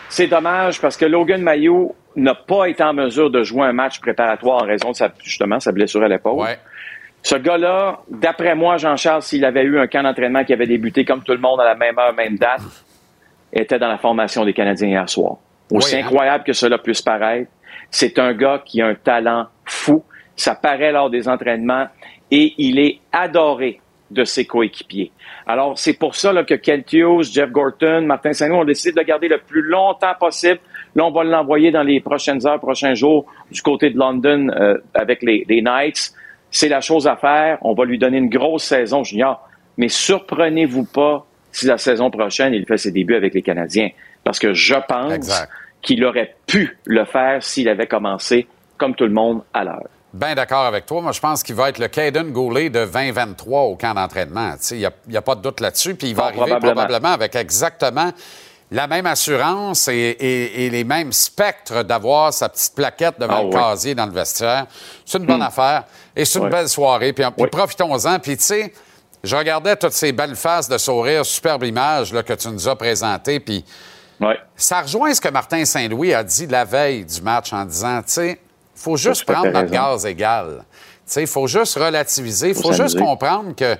[0.08, 4.00] c'est dommage parce que Logan Maillot n'a pas été en mesure de jouer un match
[4.00, 6.46] préparatoire en raison de sa, justement sa blessure à l'épaule.
[7.22, 11.22] Ce gars-là, d'après moi, Jean-Charles, s'il avait eu un camp d'entraînement qui avait débuté comme
[11.22, 12.62] tout le monde à la même heure, même date,
[13.52, 15.36] était dans la formation des Canadiens hier soir.
[15.70, 16.00] Aussi hein?
[16.00, 17.50] incroyable que cela puisse paraître,
[17.90, 20.02] c'est un gars qui a un talent fou.
[20.36, 21.86] Ça paraît lors des entraînements
[22.30, 23.80] et il est adoré
[24.10, 25.10] de ses coéquipiers.
[25.46, 29.00] Alors, c'est pour ça là, que Kent Hughes, Jeff Gorton, Martin Saint-Louis ont décidé de
[29.00, 30.60] le garder le plus longtemps possible.
[30.94, 34.76] Là, on va l'envoyer dans les prochaines heures, prochains jours du côté de London euh,
[34.94, 36.12] avec les, les Knights.
[36.50, 37.58] C'est la chose à faire.
[37.62, 39.40] On va lui donner une grosse saison junior.
[39.76, 43.88] Mais surprenez-vous pas si la saison prochaine, il fait ses débuts avec les Canadiens.
[44.24, 45.46] Parce que je pense
[45.82, 48.48] qu'il aurait pu le faire s'il avait commencé,
[48.78, 49.88] comme tout le monde, à l'heure.
[50.14, 51.02] Bien d'accord avec toi.
[51.02, 54.54] Moi, je pense qu'il va être le Caden Goulet de 2023 au camp d'entraînement.
[54.70, 55.96] Il n'y a, pas de doute là-dessus.
[55.96, 57.08] Puis il va arriver probablement.
[57.08, 58.12] avec exactement
[58.70, 63.96] la même assurance et, les mêmes spectres d'avoir sa petite plaquette devant ah le casier
[63.96, 64.66] dans le vestiaire.
[65.04, 65.42] C'est une bonne hmm.
[65.42, 65.84] affaire
[66.14, 67.12] et c'est une belle soirée.
[67.12, 68.20] Puis, profitons-en.
[68.20, 68.72] Puis, tu sais,
[69.24, 72.76] je regardais toutes ces belles faces de sourire, superbe image là, que tu nous as
[72.76, 73.40] présentées.
[73.40, 73.64] Puis,
[74.56, 78.12] ça rejoint ce que Martin Saint-Louis a dit la veille du match en disant, tu
[78.12, 78.40] sais,
[78.74, 80.64] il faut juste prendre notre gaz égal.
[81.16, 82.50] Il faut juste relativiser.
[82.50, 83.76] Il faut, juste comprendre que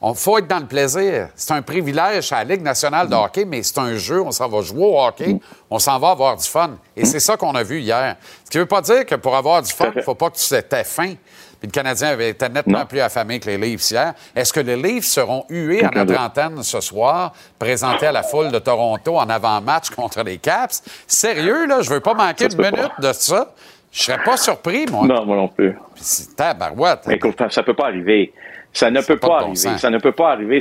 [0.00, 1.28] on faut être dans le plaisir.
[1.34, 3.18] C'est un privilège à la Ligue nationale de mm.
[3.18, 4.20] hockey, mais c'est un jeu.
[4.22, 5.34] On s'en va jouer au hockey.
[5.34, 5.40] Mm.
[5.70, 6.78] On s'en va avoir du fun.
[6.96, 8.16] Et c'est ça qu'on a vu hier.
[8.44, 10.30] Ce qui ne veut pas dire que pour avoir du fun, il ne faut pas
[10.30, 11.14] que tu étais faim.
[11.60, 14.14] Puis le Canadien avait été nettement plus affamé que les Leafs hier.
[14.34, 18.52] Est-ce que les Leafs seront hués à notre antenne ce soir, présentés à la foule
[18.52, 20.82] de Toronto en avant-match contre les Caps?
[21.06, 23.52] Sérieux, là, je veux pas manquer une minute de ça.
[23.90, 25.06] Je serais pas surpris, moi.
[25.06, 25.76] Non, moi non plus.
[25.96, 27.08] C'est tabarouette.
[27.08, 28.32] Écoute, ça peut pas arriver.
[28.72, 29.78] Ça ne peut pas, arriver.
[29.78, 30.60] ça ne peut pas arriver.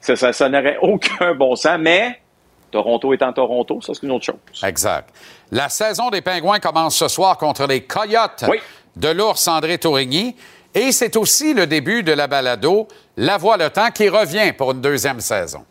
[0.00, 2.20] Ça, ça, n'aurait aucun bon sens, mais
[2.70, 4.64] Toronto étant Toronto, ça, c'est une autre chose.
[4.64, 5.10] Exact.
[5.50, 8.44] La saison des Pingouins commence ce soir contre les Coyotes
[8.96, 10.36] de l'ours André Tourigny.
[10.74, 12.86] Et c'est aussi le début de la balado
[13.16, 15.64] La Voix le Temps qui revient pour une deuxième saison.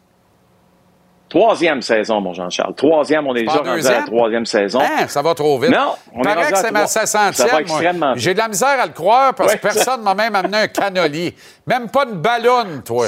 [1.30, 2.74] Troisième saison, mon Jean-Charles.
[2.74, 4.80] Troisième, on est déjà rendu à la troisième saison.
[4.82, 5.70] Hein, ça va trop vite.
[5.70, 8.14] Non, on Paraît est que c'est ma 500e.
[8.18, 11.36] J'ai de la misère à le croire parce que personne m'a même amené un canoli.
[11.68, 13.08] Même pas une ballonne, toi.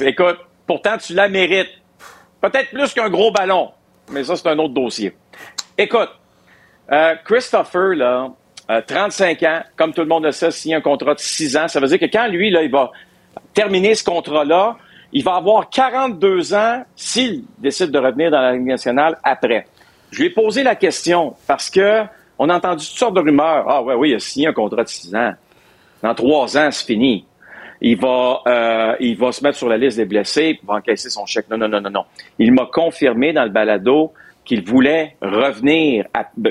[0.00, 1.70] Écoute, pourtant, tu la mérites.
[2.40, 3.72] Peut-être plus qu'un gros ballon,
[4.10, 5.16] mais ça, c'est un autre dossier.
[5.76, 6.10] Écoute,
[6.92, 8.28] euh, Christopher, là,
[8.68, 11.68] 35 euh, ans, comme tout le monde le sait, signé un contrat de 6 ans.
[11.68, 12.90] Ça veut dire que quand lui, là, il va
[13.54, 14.76] terminer ce contrat-là,
[15.12, 19.66] il va avoir 42 ans s'il décide de revenir dans la Ligue nationale après.
[20.10, 22.02] Je lui ai posé la question parce que
[22.38, 23.66] on a entendu toutes sortes de rumeurs.
[23.68, 25.32] Ah ouais, oui, il a signé un contrat de 6 ans.
[26.02, 27.24] Dans trois ans, c'est fini.
[27.80, 31.10] Il va, euh, il va se mettre sur la liste des blessés, il va encaisser
[31.10, 31.46] son chèque.
[31.50, 32.04] Non, non, non, non, non.
[32.38, 34.12] Il m'a confirmé dans le balado
[34.44, 36.06] qu'il voulait revenir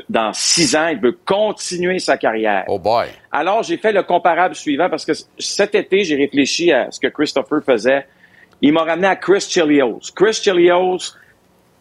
[0.10, 2.64] dans six ans, il veut continuer sa carrière.
[2.68, 3.08] Oh boy.
[3.32, 7.08] Alors, j'ai fait le comparable suivant parce que cet été, j'ai réfléchi à ce que
[7.08, 8.06] Christopher faisait
[8.62, 10.00] il m'a ramené à Chris Chilios.
[10.16, 11.16] Chris Chilios,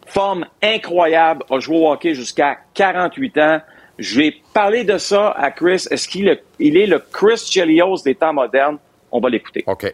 [0.07, 3.59] forme incroyable, a joué au hockey jusqu'à 48 ans.
[3.99, 5.85] Je vais parler de ça à Chris.
[5.91, 8.77] Est-ce qu'il est, il est le Chris Chilios des temps modernes?
[9.11, 9.63] On va l'écouter.
[9.67, 9.93] OK.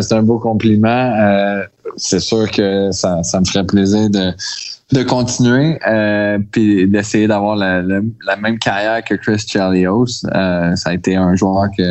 [0.00, 0.88] C'est un beau compliment.
[0.88, 1.62] Euh,
[1.96, 4.32] c'est sûr que ça, ça me ferait plaisir de,
[4.92, 10.24] de continuer euh, puis d'essayer d'avoir la, la, la, même carrière que Chris Chelios.
[10.34, 11.82] Euh, ça a été un joueur qui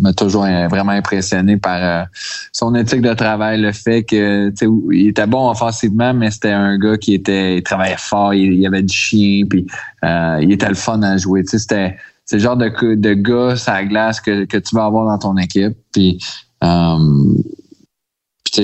[0.00, 2.04] m'a toujours vraiment impressionné par euh,
[2.52, 4.52] son éthique de travail, le fait que
[4.90, 8.82] il était bon offensivement, mais c'était un gars qui était il travaillait fort, il, avait
[8.82, 9.66] du chien, puis
[10.04, 11.42] euh, il était le fun à jouer.
[11.44, 15.06] C'était c'est le genre de, de gars à la glace que, que tu vas avoir
[15.06, 15.76] dans ton équipe.
[15.92, 16.18] Puis
[16.64, 16.96] euh,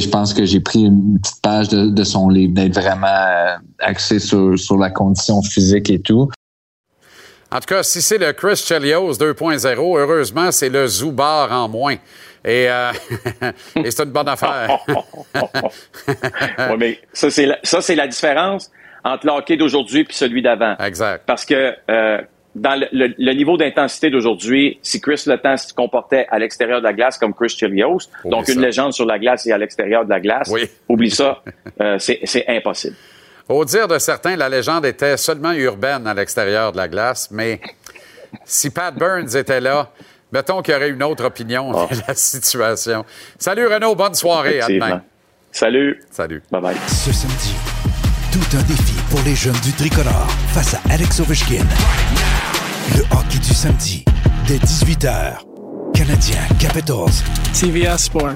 [0.01, 4.19] je pense que j'ai pris une petite page de, son livre, d'être vraiment euh, axé
[4.19, 6.31] sur, sur, la condition physique et tout.
[7.51, 11.97] En tout cas, si c'est le Chris Chelios 2.0, heureusement, c'est le Zubar en moins.
[12.45, 12.93] Et, euh,
[13.77, 14.79] et c'est une bonne affaire.
[16.09, 18.71] oui, mais ça, c'est la, ça, c'est la différence
[19.05, 20.77] entre l'hockey d'aujourd'hui et celui d'avant.
[20.79, 21.25] Exact.
[21.27, 22.23] Parce que euh,
[22.55, 27.17] dans le, niveau d'intensité d'aujourd'hui, si Chris Letang se comportait à l'extérieur de la glace
[27.19, 30.53] comme Chris Chelios, donc une légende sur la glace et à l'extérieur de la glace,
[30.89, 31.43] oublie ça,
[31.81, 32.97] euh, c'est impossible.
[33.49, 37.61] Au dire de certains, la légende était seulement urbaine à l'extérieur de la glace, mais
[38.45, 39.91] si Pat Burns était là,
[40.31, 41.87] mettons qu'il y aurait une autre opinion ah.
[41.91, 43.05] de la situation.
[43.39, 45.03] Salut Renaud, bonne soirée, à demain.
[45.51, 46.01] Salut.
[46.11, 46.43] Salut.
[46.51, 46.77] Bye bye.
[46.89, 47.55] Ce samedi,
[48.33, 51.67] tout un défi pour les jeunes du tricolore face à Alex Ovechkin.
[52.91, 54.05] Le hockey du samedi,
[54.47, 55.39] dès 18h.
[55.95, 57.23] Canadien Capitals.
[57.59, 58.35] TVA Sport.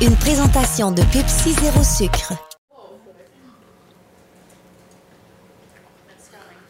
[0.00, 2.32] Une présentation de Pepsi Zéro Sucre.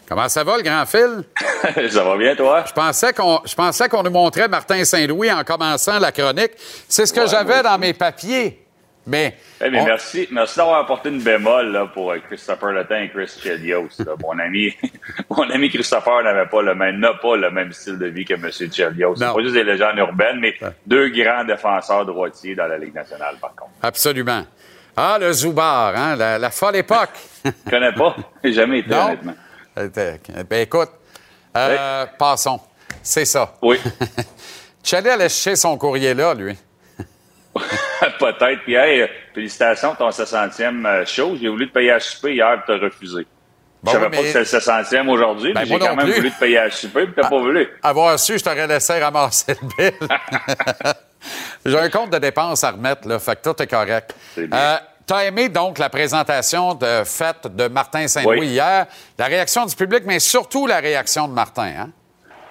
[0.08, 1.24] Comment ça va, le grand fil?
[1.90, 2.64] ça va bien, toi?
[2.66, 6.52] Je pensais qu'on, je pensais qu'on nous montrait Martin Saint-Louis en commençant la chronique.
[6.88, 8.65] C'est ce que j'avais dans mes papiers.
[9.06, 13.38] Mais, eh merci, merci d'avoir apporté une bémol là, pour euh, Christopher Letang et Chris
[13.40, 13.88] Chelios.
[14.22, 14.74] mon ami,
[15.30, 18.34] mon ami Christopher n'avait pas le même, n'a pas le même style de vie que
[18.34, 18.50] M.
[18.50, 19.14] Chelios.
[19.16, 20.56] C'est pas juste des légendes urbaines, mais
[20.86, 23.70] deux grands défenseurs droitiers dans la Ligue nationale, par contre.
[23.80, 24.44] Absolument.
[24.96, 27.10] Ah, le Zoubar, hein, la, folle époque.
[27.44, 28.16] Je connais pas.
[28.42, 29.34] Jamais été, honnêtement.
[29.76, 30.90] Ben, écoute,
[31.56, 32.60] euh, passons.
[33.02, 33.54] C'est ça.
[33.62, 33.78] Oui.
[34.82, 36.56] Chalet allait chercher son courrier là, lui.
[38.18, 38.62] Peut-être.
[38.64, 41.36] Puis, hey, félicitations ton 60e euh, show.
[41.40, 43.26] J'ai voulu te payer à souper hier et te refuser.
[43.84, 46.38] je savais pas que c'était le 60e aujourd'hui, ben, mais j'ai quand même voulu te
[46.38, 47.68] payer à souper et t'as pas voulu.
[47.82, 50.08] Avoir su, je t'aurais laissé ramasser le bill.
[51.66, 53.18] j'ai un compte de dépenses à remettre, là.
[53.18, 54.14] Fait que tout est correct.
[54.38, 54.76] Euh,
[55.06, 58.86] T'as aimé donc la présentation de fête de Martin Saint-Louis hier,
[59.16, 61.90] la réaction du public, mais surtout la réaction de Martin, hein?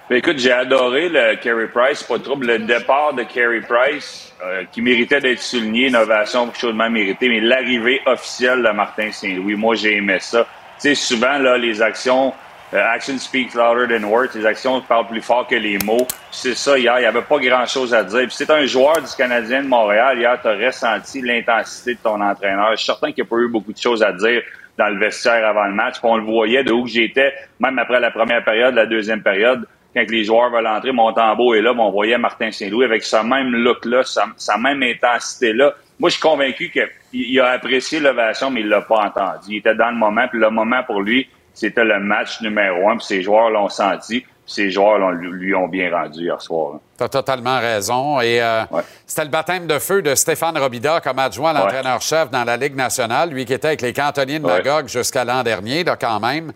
[0.08, 4.80] Écoute, j'ai adoré le Carey Price, pas trop le départ de Carey Price, euh, qui
[4.80, 10.18] méritait d'être souligné, innovation chaudement méritée, mais l'arrivée officielle de Martin Saint-Louis, moi j'ai aimé
[10.20, 10.46] ça.
[10.80, 12.32] Tu sais, souvent, là, les actions,
[12.72, 16.06] euh, action speaks louder than words, les actions parlent plus fort que les mots.
[16.30, 18.28] C'est ça, hier, il n'y avait pas grand-chose à dire.
[18.28, 22.20] Puis c'est un joueur du Canadien de Montréal, hier, tu as ressenti l'intensité de ton
[22.20, 22.70] entraîneur.
[22.70, 24.40] Je suis certain qu'il n'y a pas eu beaucoup de choses à dire
[24.78, 25.94] dans le vestiaire avant le match.
[25.94, 29.66] Puis on le voyait de où j'étais, même après la première période, la deuxième période
[29.96, 33.22] quand les joueurs veulent entrer, mon tambour est là, on voyait Martin Saint-Louis avec sa
[33.22, 35.72] même look-là, sa, même intensité-là.
[35.98, 39.46] Moi, je suis convaincu qu'il a apprécié l'ovation, mais il l'a pas entendu.
[39.48, 42.98] Il était dans le moment, puis le moment pour lui, c'était le match numéro un,
[42.98, 46.78] puis ses joueurs l'ont senti ces joueurs lui ont bien rendu hier soir.
[46.96, 48.20] Tu as totalement raison.
[48.20, 48.62] Et euh,
[49.06, 52.76] c'était le baptême de feu de Stéphane Robida comme adjoint à l'entraîneur-chef dans la Ligue
[52.76, 56.52] nationale, lui qui était avec les cantonniers de Magog jusqu'à l'an dernier, là, quand même.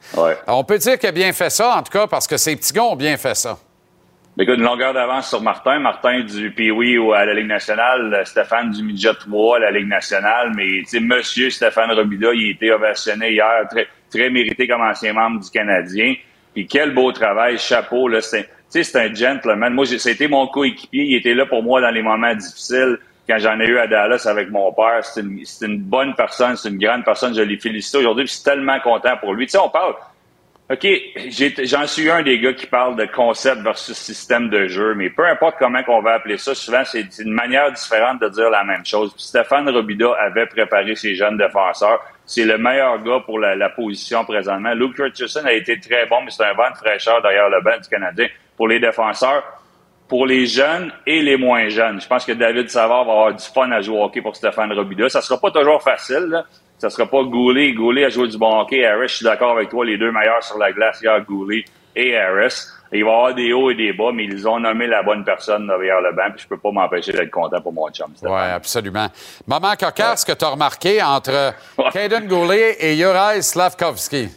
[0.46, 2.72] On peut dire qu'il a bien fait ça, en tout cas, parce que ces petits
[2.72, 3.58] gars ont bien fait ça.
[4.38, 5.80] Écoute, une longueur d'avance sur Martin.
[5.80, 10.52] Martin du Pee-Wee à la Ligue nationale, Stéphane du Midget 3 à la Ligue nationale.
[10.56, 14.80] Mais, tu sais, monsieur Stéphane Robida, il a été ovationné hier, très, très mérité comme
[14.80, 16.14] ancien membre du Canadien.
[16.54, 18.08] Puis quel beau travail, chapeau.
[18.08, 19.72] Là, c'est, c'est un gentleman.
[19.72, 21.04] Moi, c'était mon coéquipier.
[21.04, 22.98] Il était là pour moi dans les moments difficiles.
[23.28, 26.78] Quand j'en ai eu à Dallas avec mon père, c'est une, bonne personne, c'est une
[26.78, 27.34] grande personne.
[27.34, 28.26] Je l'ai félicité aujourd'hui.
[28.26, 29.46] Je suis tellement content pour lui.
[29.46, 29.94] Tu sais, on parle.
[30.70, 30.86] OK,
[31.64, 35.26] j'en suis un des gars qui parle de concept versus système de jeu, mais peu
[35.26, 38.86] importe comment on va appeler ça, souvent c'est une manière différente de dire la même
[38.86, 39.12] chose.
[39.16, 41.98] Stéphane Robida avait préparé ses jeunes défenseurs
[42.30, 44.72] c'est le meilleur gars pour la, position présentement.
[44.72, 47.76] Luke Richardson a été très bon, mais c'est un vent de fraîcheur derrière le banc
[47.82, 49.42] du Canadien pour les défenseurs,
[50.06, 52.00] pour les jeunes et les moins jeunes.
[52.00, 54.72] Je pense que David Savard va avoir du fun à jouer au hockey pour Stéphane
[54.72, 55.08] Robida.
[55.08, 56.44] Ça sera pas toujours facile, là.
[56.78, 57.72] Ça sera pas Goulet.
[57.72, 58.86] Goulet à jouer du bon hockey.
[58.86, 61.18] Harris, je suis d'accord avec toi, les deux meilleurs sur la glace, il y a
[61.18, 61.64] Goulet
[61.96, 62.68] et Harris.
[62.92, 65.24] Il va y avoir des hauts et des bas, mais ils ont nommé la bonne
[65.24, 68.12] personne derrière le banc, puis je peux pas m'empêcher d'être content pour mon chum.
[68.22, 69.06] Oui, absolument.
[69.46, 71.54] Moment cocasse que tu as remarqué entre
[71.92, 74.28] Caden Goulet et Juraj Slavkovski?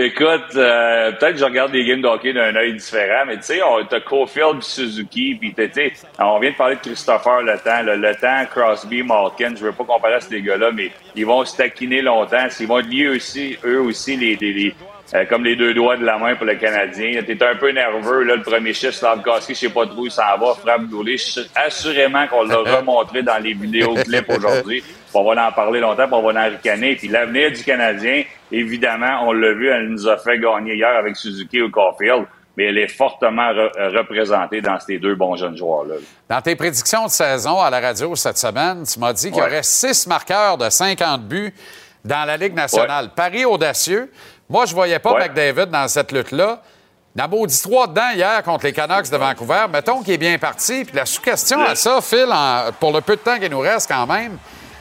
[0.00, 3.42] Écoute, euh, peut-être que je regarde les games de hockey d'un œil différent, mais tu
[3.42, 7.58] sais, on a Cofield Suzuki, puis tu sais, on vient de parler de Christopher Le
[7.58, 11.44] Temps, le Temps, Crosby, Malkin, je veux pas comparer à ces gars-là, mais ils vont
[11.44, 14.72] se taquiner longtemps, ils vont lier aussi, eux aussi, les, les,
[15.14, 17.22] euh, comme les deux doigts de la main pour le Canadien.
[17.26, 20.12] T'es un peu nerveux, là, le premier chiffre, Slavkowski, je sais pas trop où il
[20.12, 21.16] s'en va, frappe doulé.
[21.54, 24.84] Assurément qu'on l'a remontré dans les vidéos clips aujourd'hui.
[25.14, 26.96] On va en parler longtemps, puis on va en ricaner.
[26.96, 28.22] Puis l'avenir du Canadien,
[28.52, 32.26] évidemment, on l'a vu, elle nous a fait gagner hier avec Suzuki ou Caulfield
[32.58, 35.94] mais elle est fortement représentée dans ces deux bons jeunes joueurs-là.
[36.28, 39.40] Dans tes prédictions de saison à la radio cette semaine, tu m'as dit qu'il y
[39.40, 41.54] aurait six marqueurs de 50 buts
[42.04, 43.10] dans la Ligue nationale.
[43.14, 44.10] Paris audacieux.
[44.50, 46.62] Moi, je voyais pas McDavid dans cette lutte-là.
[47.28, 49.66] Maudit trois dedans hier contre les Canucks de Vancouver.
[49.70, 50.84] Mettons qu'il est bien parti.
[50.84, 52.28] Puis la sous-question à ça, Phil,
[52.80, 54.38] pour le peu de temps qu'il nous reste quand même,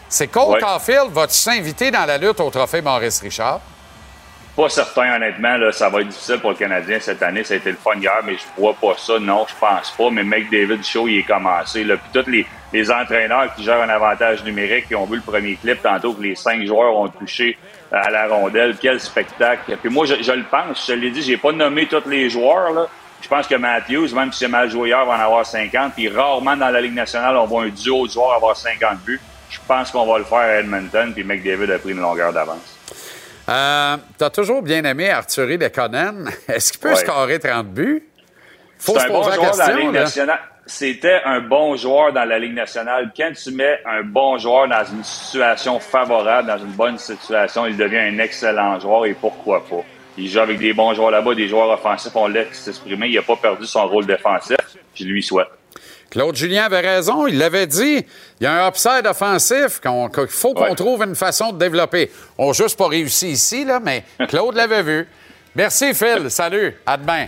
[0.08, 3.60] c'est Cole Caulfield va-tu s'inviter dans la lutte au trophée Maurice Richard?
[4.56, 5.58] Pas certain, honnêtement.
[5.58, 7.44] Là, ça va être difficile pour le Canadien cette année.
[7.44, 9.20] Ça a été le fun hier, mais je vois pas ça.
[9.20, 10.10] Non, je pense pas.
[10.10, 11.84] Mais McDavid Show, il est commencé.
[11.84, 11.98] Là.
[11.98, 15.56] Puis tous les, les entraîneurs qui gèrent un avantage numérique, qui ont vu le premier
[15.56, 17.58] clip tantôt que les cinq joueurs ont touché
[17.92, 18.76] à la rondelle.
[18.80, 19.78] Quel spectacle.
[19.78, 22.72] Puis moi, je, le pense, je l'ai dit, j'ai pas nommé tous les joueurs.
[22.72, 22.88] Là.
[23.22, 25.94] Je pense que Matthews, même si c'est mal joué hier, va en avoir 50.
[25.94, 29.22] Puis rarement dans la Ligue nationale, on voit un duo de joueurs avoir 50 buts.
[29.50, 31.14] Je pense qu'on va le faire à Edmonton.
[31.14, 32.78] Puis McDavid a pris une longueur d'avance.
[33.50, 36.30] Euh, tu as toujours bien aimé Arthurie Lekonen.
[36.48, 38.04] Est-ce qu'il peut scorer 30 buts?
[38.78, 40.26] Faut se poser la question.
[40.26, 40.34] Dans
[40.68, 43.12] c'était un bon joueur dans la Ligue nationale.
[43.16, 47.78] Quand tu mets un bon joueur dans une situation favorable, dans une bonne situation, il
[47.78, 49.84] devient un excellent joueur et pourquoi pas.
[50.18, 53.08] Il joue avec des bons joueurs là-bas, des joueurs offensifs, on laisse s'exprimer.
[53.08, 54.58] Il n'a pas perdu son rôle défensif.
[54.94, 55.48] Je lui souhaite.
[56.10, 58.06] Claude Julien avait raison, il l'avait dit.
[58.40, 62.12] Il y a un upside offensif qu'il faut qu'on trouve une façon de développer.
[62.38, 65.08] On n'a juste pas réussi ici, là, mais Claude l'avait vu.
[65.56, 66.30] Merci, Phil.
[66.30, 66.76] Salut.
[66.86, 67.28] À demain.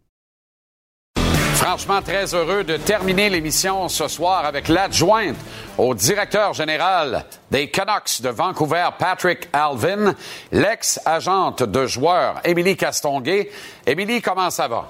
[1.61, 5.37] Franchement, très heureux de terminer l'émission ce soir avec l'adjointe
[5.77, 10.15] au directeur général des Canucks de Vancouver, Patrick Alvin,
[10.51, 13.51] l'ex-agente de joueurs, Émilie Castonguay.
[13.85, 14.87] Émilie, comment ça va?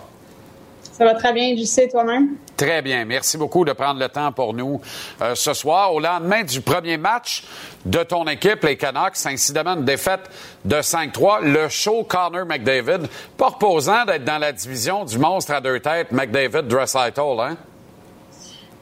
[1.02, 2.36] Ça va très bien, sais toi-même?
[2.56, 3.06] Très bien.
[3.06, 4.80] Merci beaucoup de prendre le temps pour nous
[5.20, 5.92] euh, ce soir.
[5.92, 7.44] Au lendemain du premier match
[7.84, 10.30] de ton équipe, les Canucks, incidemment une défaite
[10.64, 15.60] de 5-3, le show Connor McDavid, pas reposant d'être dans la division du monstre à
[15.60, 17.58] deux têtes, McDavid Dressitel, hein?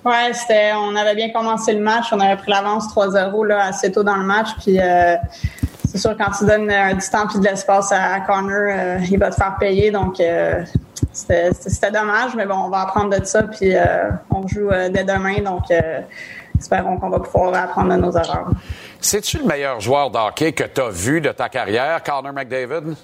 [0.03, 3.93] Ouais, c'était, on avait bien commencé le match, on avait pris l'avance 3-0 là, assez
[3.93, 5.15] tôt dans le match, puis euh,
[5.91, 9.29] c'est sûr quand tu donnes euh, du temps et de l'espace à, Connor, il va
[9.29, 10.21] te faire payer, donc
[11.11, 15.03] c'était dommage, mais bon, on va apprendre de ça, puis euh, on joue euh, dès
[15.03, 16.01] demain, donc euh,
[16.57, 18.49] espérons qu'on va pouvoir apprendre de nos erreurs.
[18.99, 22.95] C'est-tu le meilleur joueur de hockey que tu as vu de ta carrière, Connor McDavid?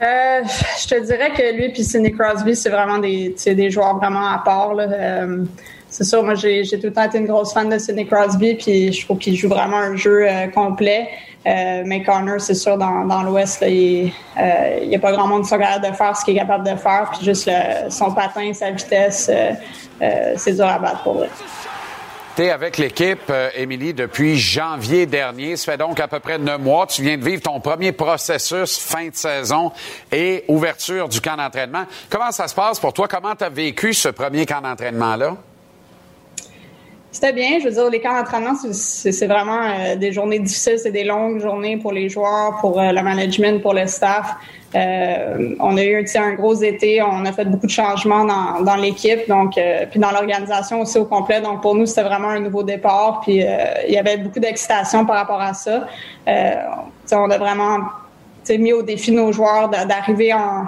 [0.00, 4.38] je te dirais que lui et Sidney Crosby, c'est vraiment des, des joueurs vraiment à
[4.38, 4.72] part.
[5.88, 8.92] C'est sûr, moi, j'ai tout le temps été une grosse fan de Sidney Crosby, puis
[8.92, 11.08] je trouve qu'il joue vraiment un jeu complet.
[11.46, 15.42] Euh, mais Connor, c'est sûr, dans, dans l'Ouest, il n'y euh, a pas grand monde
[15.42, 17.10] qui sont capable de faire ce qu'il est capable de faire.
[17.12, 17.50] Puis juste
[17.88, 21.28] son patin, sa vitesse, euh, c'est dur à battre pour lui.
[22.50, 25.56] Avec l'équipe, Émilie, depuis janvier dernier.
[25.56, 26.86] Ça fait donc à peu près neuf mois.
[26.86, 29.72] Tu viens de vivre ton premier processus fin de saison
[30.12, 31.82] et ouverture du camp d'entraînement.
[32.08, 33.08] Comment ça se passe pour toi?
[33.08, 35.36] Comment tu as vécu ce premier camp d'entraînement-là?
[37.20, 37.58] C'était bien.
[37.58, 41.40] Je veux dire, les camps d'entraînement, c'est vraiment euh, des journées difficiles, c'est des longues
[41.40, 44.36] journées pour les joueurs, pour euh, le management, pour le staff.
[44.76, 48.76] Euh, on a eu un gros été, on a fait beaucoup de changements dans, dans
[48.76, 49.58] l'équipe, donc
[49.90, 51.40] puis dans l'organisation aussi au complet.
[51.40, 53.22] Donc pour nous, c'était vraiment un nouveau départ.
[53.22, 55.88] Puis il y avait beaucoup d'excitation par rapport à ça.
[56.28, 57.78] on a vraiment
[58.56, 60.66] mis au défi nos joueurs d'arriver en,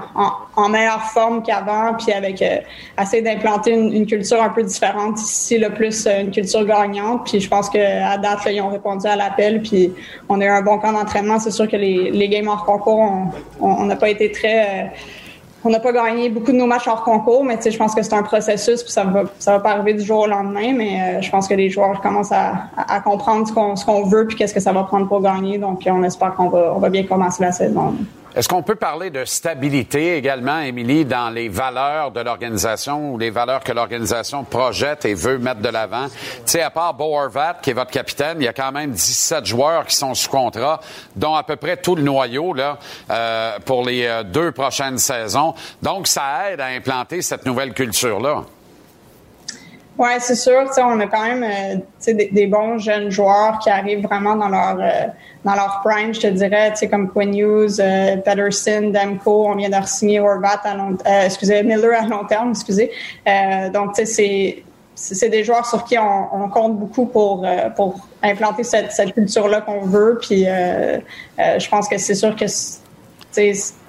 [0.57, 2.59] en, meilleure forme qu'avant, puis avec euh,
[3.01, 7.24] essayer d'implanter une, culture un peu différente ici, le plus euh, une culture gagnante.
[7.24, 9.93] Puis je pense qu'à date, ils ont répondu à l'appel, puis
[10.28, 11.39] on a eu un bon camp d'entraînement.
[11.39, 13.11] C'est sûr que les, les games hors concours,
[13.61, 14.93] on n'a pas été très...
[15.62, 18.15] On n'a pas gagné beaucoup de nos matchs hors concours, mais je pense que c'est
[18.15, 21.20] un processus, puis ça va, ça va pas arriver du jour au lendemain, mais euh,
[21.20, 24.55] je pense que les joueurs commencent à, à comprendre ce qu'on, ce veut, puis qu'est-ce
[24.55, 25.59] que ça va prendre pour gagner.
[25.59, 27.95] Donc, on espère qu'on va, on va bien commencer la saison.
[28.36, 33.31] Est-ce qu'on peut parler de stabilité également, Émilie, dans les valeurs de l'organisation ou les
[33.31, 36.07] valeurs que l'organisation projette et veut mettre de l'avant?
[36.07, 38.93] Tu sais, à part Bo Horvat, qui est votre capitaine, il y a quand même
[38.93, 40.81] 17 joueurs qui sont sous contrat,
[41.16, 42.78] dont à peu près tout le noyau là,
[43.11, 45.55] euh, pour les euh, deux prochaines saisons.
[45.82, 48.44] Donc, ça aide à implanter cette nouvelle culture-là.
[50.01, 50.64] Oui, c'est sûr.
[50.78, 51.77] On a quand même euh,
[52.10, 55.09] des, des, bons jeunes joueurs qui arrivent vraiment dans leur euh,
[55.44, 59.48] dans leur prime, je te dirais, comme Quinn Hughes, euh, Pedersen, Demko.
[59.48, 62.90] On vient de signer Horvat à long excusez, Miller à long terme, excusez.
[63.74, 64.62] donc, c'est
[64.94, 67.47] c'est des joueurs sur qui on, compte beaucoup pour
[67.77, 70.18] pour implanter cette, cette culture-là qu'on veut.
[70.22, 72.47] Puis, je pense que c'est sûr que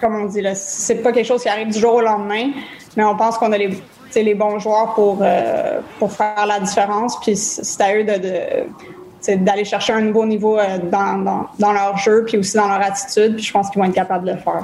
[0.01, 2.51] comme on dit c'est pas quelque chose qui arrive du jour au lendemain,
[2.97, 3.81] mais on pense qu'on a les
[4.15, 7.19] les bons joueurs pour, euh, pour faire la différence.
[7.19, 12.25] Puis c'est à eux de, d'aller chercher un nouveau niveau euh, dans, dans, leur jeu,
[12.25, 13.35] puis aussi dans leur attitude.
[13.35, 14.63] Puis je pense qu'ils vont être capables de le faire.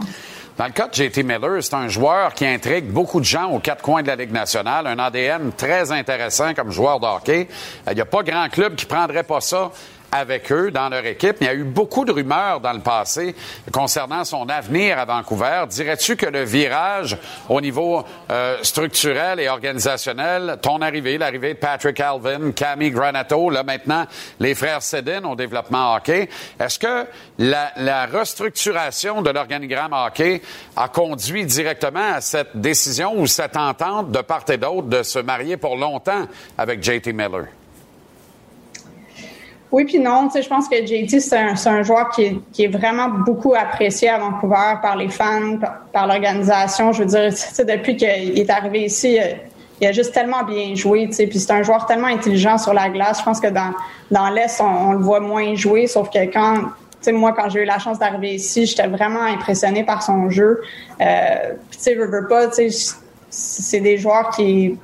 [0.57, 3.59] Dans le cas de JT Miller, c'est un joueur qui intrigue beaucoup de gens aux
[3.59, 4.87] quatre coins de la Ligue nationale.
[4.87, 7.47] Un ADN très intéressant comme joueur de hockey.
[7.87, 9.69] Il n'y a pas grand club qui prendrait pas ça
[10.11, 11.37] avec eux dans leur équipe.
[11.41, 13.35] Il y a eu beaucoup de rumeurs dans le passé
[13.71, 15.63] concernant son avenir à Vancouver.
[15.69, 17.17] Dirais-tu que le virage
[17.49, 23.63] au niveau euh, structurel et organisationnel, ton arrivée, l'arrivée de Patrick Alvin, Cammy Granato, là
[23.63, 24.05] maintenant
[24.39, 26.29] les frères Sedin au développement hockey,
[26.59, 27.05] est-ce que
[27.39, 30.41] la, la restructuration de l'organigramme hockey
[30.75, 35.19] a conduit directement à cette décision ou cette entente de part et d'autre de se
[35.19, 36.27] marier pour longtemps
[36.57, 37.47] avec JT Miller?
[39.71, 40.29] Oui, puis non.
[40.33, 44.09] Je pense que JT, c'est un, un, joueur qui est, qui est, vraiment beaucoup apprécié
[44.09, 45.57] à Vancouver par les fans,
[45.91, 46.93] par, l'organisation.
[46.93, 47.33] Je veux dire,
[47.65, 49.19] depuis qu'il est arrivé ici,
[49.81, 51.07] il a juste tellement bien joué.
[51.07, 53.19] Puis c'est un joueur tellement intelligent sur la glace.
[53.19, 53.73] Je pense que dans,
[54.09, 56.71] dans l'Est, on, le voit moins jouer, sauf que quand
[57.11, 60.61] moi, quand j'ai eu la chance d'arriver ici, j'étais vraiment impressionné par son jeu.
[60.99, 62.49] Euh, tu sais, veux pas,
[63.29, 64.77] c'est des joueurs qui,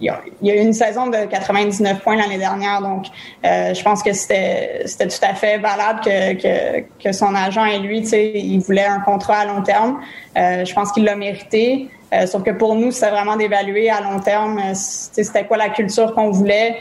[0.00, 0.12] il
[0.42, 3.06] y, a, eu une saison de 99 points l'année dernière, donc
[3.44, 7.78] euh, je pense que c'était tout à fait valable que, que, que son agent et
[7.78, 10.00] lui, tu sais, il voulait un contrat à long terme.
[10.36, 11.88] Euh, je pense qu'il l'a mérité.
[12.12, 16.14] Euh, sauf que pour nous, c'était vraiment d'évaluer à long terme, c'était quoi la culture
[16.14, 16.76] qu'on voulait.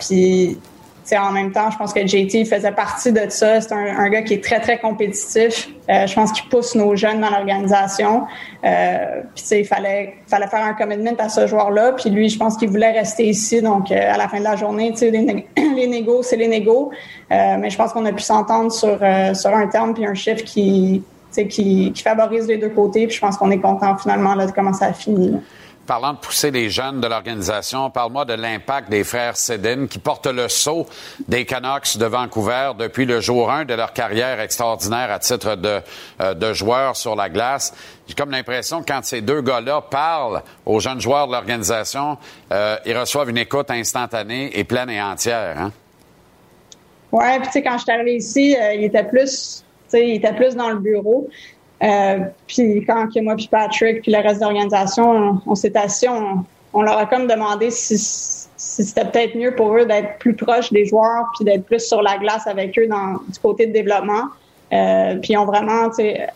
[0.00, 0.58] puis
[1.10, 3.60] en même temps, je pense que JT faisait partie de ça.
[3.60, 5.68] C'est un, gars qui est très, très compétitif.
[5.90, 8.24] Euh, je pense qu'il pousse nos jeunes dans l'organisation.
[8.64, 11.92] Euh, il fallait, fallait faire un commitment à ce joueur-là.
[11.92, 13.60] Puis lui, je pense qu'il voulait rester ici.
[13.60, 15.10] Donc, euh, à la fin de la journée, les,
[15.56, 16.90] les négos, c'est les négos.
[17.30, 18.98] Mais je pense qu'on a pu s'entendre sur,
[19.34, 21.02] sur un terme puis un chiffre qui,
[21.48, 23.06] qui, favorise les deux côtés.
[23.06, 25.40] Puis je pense qu'on est content finalement de comment ça a fini.
[25.92, 30.26] Parlant de pousser les jeunes de l'organisation, parle-moi de l'impact des frères Sedin qui portent
[30.26, 30.86] le sceau
[31.28, 35.80] des Canucks de Vancouver depuis le jour 1 de leur carrière extraordinaire à titre de,
[36.22, 37.74] euh, de joueurs sur la glace.
[38.08, 42.16] J'ai comme l'impression que quand ces deux gars-là parlent aux jeunes joueurs de l'organisation,
[42.52, 45.58] euh, ils reçoivent une écoute instantanée et pleine et entière.
[45.58, 45.72] Hein?
[47.12, 49.62] Oui, puis tu sais, quand je suis arrivé ici, euh, il était plus
[49.98, 51.28] il était plus dans le bureau.
[51.82, 56.06] Euh, puis quand que moi puis Patrick puis le reste de l'organisation, on, s'est assis,
[56.08, 57.98] on, leur a comme demandé si,
[58.56, 62.18] c'était peut-être mieux pour eux d'être plus proches des joueurs puis d'être plus sur la
[62.18, 64.28] glace avec eux dans du côté de développement.
[64.72, 65.90] Euh, puis ils ont vraiment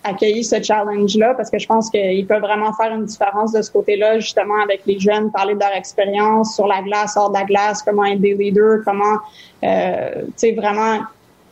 [0.05, 3.71] accueilli ce challenge-là parce que je pense qu'ils peuvent vraiment faire une différence de ce
[3.71, 7.45] côté-là, justement avec les jeunes, parler de leur expérience sur la glace, hors de la
[7.45, 9.21] glace, comment être des leaders, comment
[9.65, 10.25] euh,
[10.55, 10.99] vraiment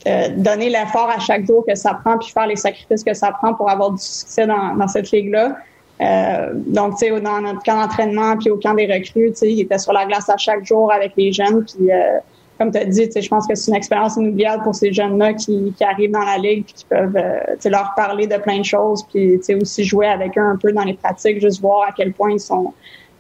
[0.06, 3.32] euh, donner l'effort à chaque jour que ça prend, puis faire les sacrifices que ça
[3.32, 5.56] prend pour avoir du succès dans, dans cette ligue-là.
[6.00, 9.52] Euh, donc, tu sais, dans notre camp d'entraînement, puis au camp des recrues, tu sais,
[9.52, 11.64] il était sur la glace à chaque jour avec les jeunes.
[11.64, 12.18] Puis, euh,
[12.58, 14.92] comme tu as dit, tu sais, je pense que c'est une expérience inoubliable pour ces
[14.92, 18.26] jeunes-là qui, qui arrivent dans la ligue, puis qui peuvent, euh, tu sais, leur parler
[18.26, 20.94] de plein de choses, puis, tu sais, aussi jouer avec eux un peu dans les
[20.94, 22.74] pratiques, juste voir à quel point ils sont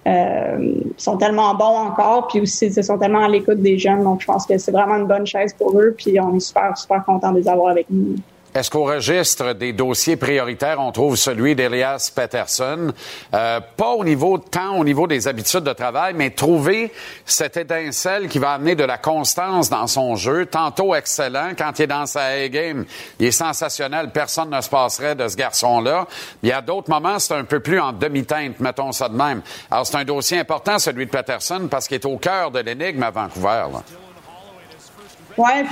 [0.06, 4.02] euh, sont tellement bons encore, puis aussi ils sont tellement à l'écoute des jeunes.
[4.02, 6.76] Donc je pense que c'est vraiment une bonne chaise pour eux, puis on est super
[6.76, 8.16] super content de les avoir avec nous.
[8.54, 12.92] Est-ce qu'au registre des dossiers prioritaires, on trouve celui d'Elias Peterson?
[13.34, 16.92] Euh, pas au niveau de temps, au niveau des habitudes de travail, mais trouver
[17.24, 20.46] cette étincelle qui va amener de la constance dans son jeu.
[20.46, 22.84] Tantôt excellent, quand il est dans sa A-game,
[23.18, 24.10] il est sensationnel.
[24.12, 26.06] Personne ne se passerait de ce garçon-là.
[26.44, 29.42] Il y a d'autres moments, c'est un peu plus en demi-teinte, mettons ça de même.
[29.68, 33.02] Alors, c'est un dossier important, celui de Peterson, parce qu'il est au cœur de l'énigme
[33.02, 33.64] à Vancouver.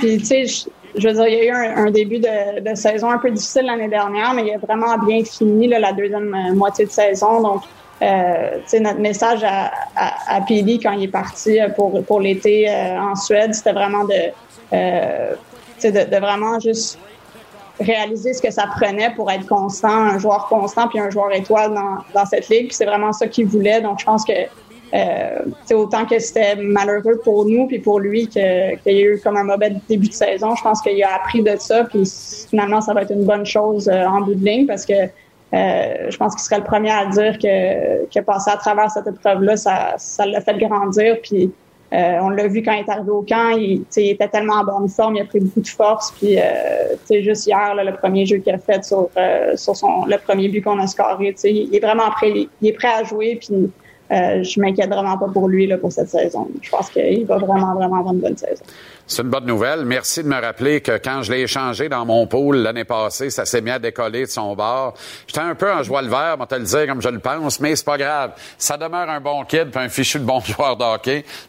[0.01, 3.17] Puis tu sais, je veux dire, il y a eu un, début de, saison un
[3.17, 6.85] peu difficile l'année dernière, mais il a vraiment bien fini là, la deuxième euh, moitié
[6.85, 7.41] de saison.
[7.41, 7.63] Donc,
[8.01, 13.15] euh, notre message à, à, quand il est parti euh, pour, pour l'été euh, en
[13.15, 14.31] Suède, c'était vraiment de,
[14.71, 16.99] de, de, vraiment juste
[17.79, 21.73] réalisé ce que ça prenait pour être constant, un joueur constant puis un joueur étoile
[21.73, 22.71] dans, dans cette ligue.
[22.71, 23.81] C'est vraiment ça qu'il voulait.
[23.81, 24.33] Donc je pense que
[24.93, 28.41] euh, autant que c'était malheureux pour nous puis pour lui qu'il
[28.85, 31.55] y a eu comme un mauvais début de saison, je pense qu'il a appris de
[31.57, 32.03] ça puis
[32.49, 36.09] finalement ça va être une bonne chose euh, en bout de ligne parce que euh,
[36.09, 39.55] je pense qu'il serait le premier à dire que, que passer à travers cette épreuve-là,
[39.55, 41.17] ça, ça l'a fait grandir.
[41.21, 41.51] Puis
[41.93, 44.63] euh, on l'a vu quand il est arrivé au camp, il, il, était tellement en
[44.63, 46.11] bonne forme, il a pris beaucoup de force.
[46.11, 50.05] Puis euh, juste hier, là, le premier jeu qu'il a fait sur, euh, sur son
[50.05, 53.39] le premier but qu'on a scoré, il est vraiment prêt, il est prêt à jouer.
[53.39, 53.69] Puis
[54.11, 56.47] euh, je m'inquiète vraiment pas pour lui là, pour cette saison.
[56.61, 58.63] Je pense qu'il va vraiment, vraiment avoir une bonne saison.
[59.05, 59.85] C'est une bonne nouvelle.
[59.85, 63.45] Merci de me rappeler que quand je l'ai échangé dans mon pool l'année passée, ça
[63.45, 64.93] s'est mis à décoller de son bord.
[65.27, 67.59] J'étais un peu en joie le vert, moi te le dire comme je le pense,
[67.59, 68.31] mais c'est pas grave.
[68.57, 70.83] Ça demeure un bon kid puis un fichu de bon joueur de.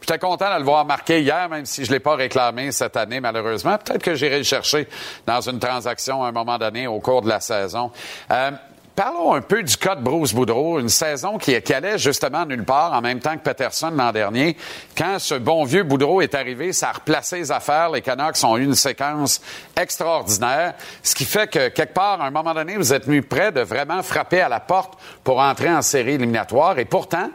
[0.00, 3.20] J'étais content de le voir marquer hier, même si je l'ai pas réclamé cette année,
[3.20, 3.76] malheureusement.
[3.78, 4.88] Peut-être que j'irai le chercher
[5.26, 7.90] dans une transaction à un moment donné au cours de la saison.
[8.30, 8.50] Euh,
[8.94, 12.92] Parlons un peu du cas de Bruce Boudreau, une saison qui, allait justement nulle part
[12.92, 14.56] en même temps que Peterson l'an dernier.
[14.96, 17.90] Quand ce bon vieux Boudreau est arrivé, ça a replacé les affaires.
[17.90, 19.40] Les Canucks ont eu une séquence
[19.76, 23.50] extraordinaire, ce qui fait que quelque part, à un moment donné, vous êtes mis prêt
[23.50, 26.78] de vraiment frapper à la porte pour entrer en série éliminatoire.
[26.78, 27.30] Et pourtant,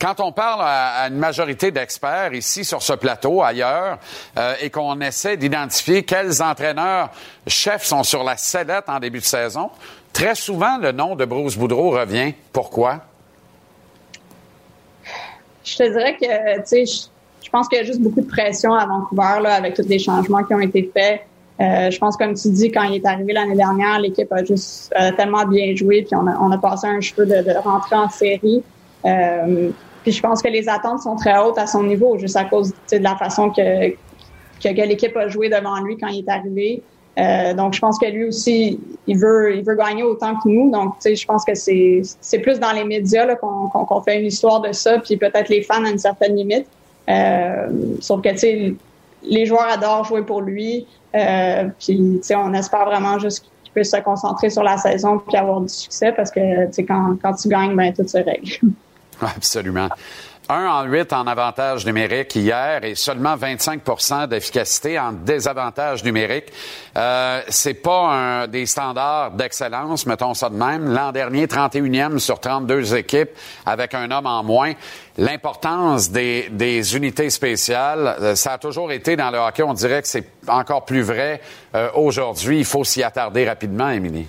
[0.00, 3.98] quand on parle à, une majorité d'experts ici sur ce plateau, ailleurs,
[4.38, 7.10] euh, et qu'on essaie d'identifier quels entraîneurs
[7.46, 9.70] chefs sont sur la sellette en début de saison,
[10.14, 12.32] Très souvent, le nom de Bruce Boudreau revient.
[12.52, 13.02] Pourquoi?
[15.62, 17.08] Je te dirais que, tu sais,
[17.42, 19.98] je, pense qu'il y a juste beaucoup de pression à Vancouver, là, avec tous les
[19.98, 21.22] changements qui ont été faits.
[21.60, 24.94] Euh, je pense, comme tu dis, quand il est arrivé l'année dernière, l'équipe a juste
[25.16, 28.08] tellement bien joué, puis on a, on a passé un cheveu de, de rentrer en
[28.08, 28.62] série.
[29.04, 29.70] Euh,
[30.02, 32.72] puis je pense que les attentes sont très hautes à son niveau, juste à cause
[32.92, 36.82] de la façon que, que l'équipe a joué devant lui quand il est arrivé.
[37.18, 40.70] Euh, donc, je pense que lui aussi, il veut, il veut gagner autant que nous.
[40.70, 42.02] Donc, tu sais, je pense que c'est,
[42.42, 45.84] plus dans les médias qu'on, qu'on, fait une histoire de ça, puis peut-être les fans
[45.84, 46.66] à une certaine limite.
[47.08, 47.68] Euh,
[48.00, 48.74] sauf que, tu sais,
[49.22, 50.86] les joueurs adorent jouer pour lui.
[51.14, 55.18] Euh, puis, tu sais, on espère vraiment juste qu'il puisse se concentrer sur la saison
[55.18, 58.18] puis avoir du succès parce que, tu sais, quand, quand tu gagnes, ben tout se
[58.18, 58.58] règle.
[59.20, 59.88] Absolument.
[60.48, 66.52] 1 en 8 en avantage numérique hier et seulement 25% d'efficacité en désavantage numérique.
[66.96, 70.92] Euh, c'est pas des standards d'excellence, mettons ça de même.
[70.92, 73.30] L'an dernier, 31e sur 32 équipes
[73.64, 74.72] avec un homme en moins.
[75.16, 79.62] L'importance des, des, unités spéciales, euh, ça a toujours été dans le hockey.
[79.62, 81.40] On dirait que c'est encore plus vrai
[81.74, 82.58] euh, aujourd'hui.
[82.58, 84.26] Il faut s'y attarder rapidement, Émilie.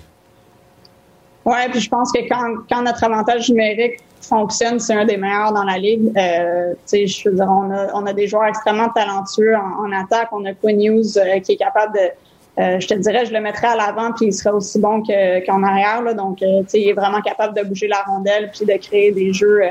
[1.44, 5.52] Oui, puis je pense que quand, quand notre avantage numérique fonctionne, c'est un des meilleurs
[5.52, 6.12] dans la ligue.
[6.16, 10.28] Euh, je on a, on a des joueurs extrêmement talentueux en, attaque.
[10.32, 13.40] On a Quinn News euh, qui est capable de, euh, je te dirais, je le
[13.40, 16.02] mettrais à l'avant puis il serait aussi bon qu'en arrière.
[16.02, 16.14] Là.
[16.14, 19.62] Donc, il est vraiment capable de bouger la rondelle puis de créer des jeux,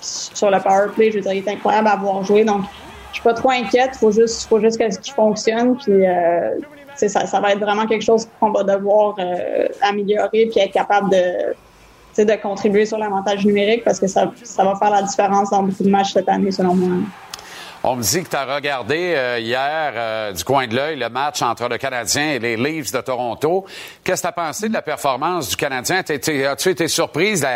[0.00, 1.10] sur le power play.
[1.10, 2.44] Je veux dire, il est incroyable à voir jouer.
[2.44, 2.62] Donc,
[3.10, 3.96] je suis pas trop inquiète.
[3.96, 6.04] Faut juste, faut juste qu'il fonctionne puis.
[6.96, 9.16] ça, ça va être vraiment quelque chose qu'on va devoir
[9.82, 11.54] améliorer puis être capable de
[12.24, 15.84] de contribuer sur l'avantage numérique parce que ça, ça va faire la différence dans beaucoup
[15.84, 16.98] de matchs cette année, selon moi.
[17.82, 21.08] On me dit que tu as regardé euh, hier euh, du coin de l'œil le
[21.08, 23.64] match entre le Canadien et les Leafs de Toronto.
[24.04, 26.02] Qu'est-ce que tu as pensé de la performance du Canadien?
[26.06, 27.46] As-tu été surprise de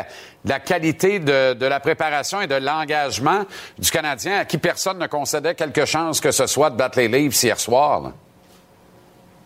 [0.49, 3.45] la, qualité de, de, la préparation et de l'engagement
[3.79, 7.09] du Canadien à qui personne ne concédait quelque chance que ce soit de battre les
[7.09, 8.13] Leafs hier soir?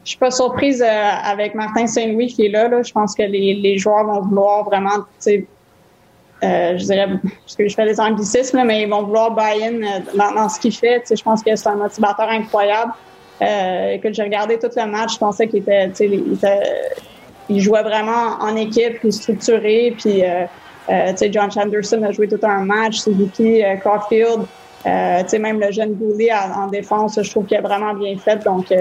[0.04, 2.82] Je suis pas surprise euh, avec Martin Saint-Louis qui est là.
[2.82, 5.38] Je pense que les, les joueurs vont vouloir vraiment, euh,
[6.42, 7.08] je dirais,
[7.40, 10.74] parce que je fais des anglicismes, mais ils vont vouloir buy-in euh, dans, ce qu'il
[10.74, 11.02] fait.
[11.10, 12.92] Je pense que c'est un motivateur incroyable.
[13.42, 16.38] Euh, j'ai regardé tout le match, je pensais qu'il était, il,
[17.48, 20.24] il jouait vraiment en équipe, puis structuré, puis
[20.90, 24.46] euh, sais, John Chanderson a joué tout un match, Suzuki, euh, Caulfield,
[24.86, 28.42] euh, même le jeune Goulet en, défense, je trouve qu'il a vraiment bien fait.
[28.44, 28.72] Donc,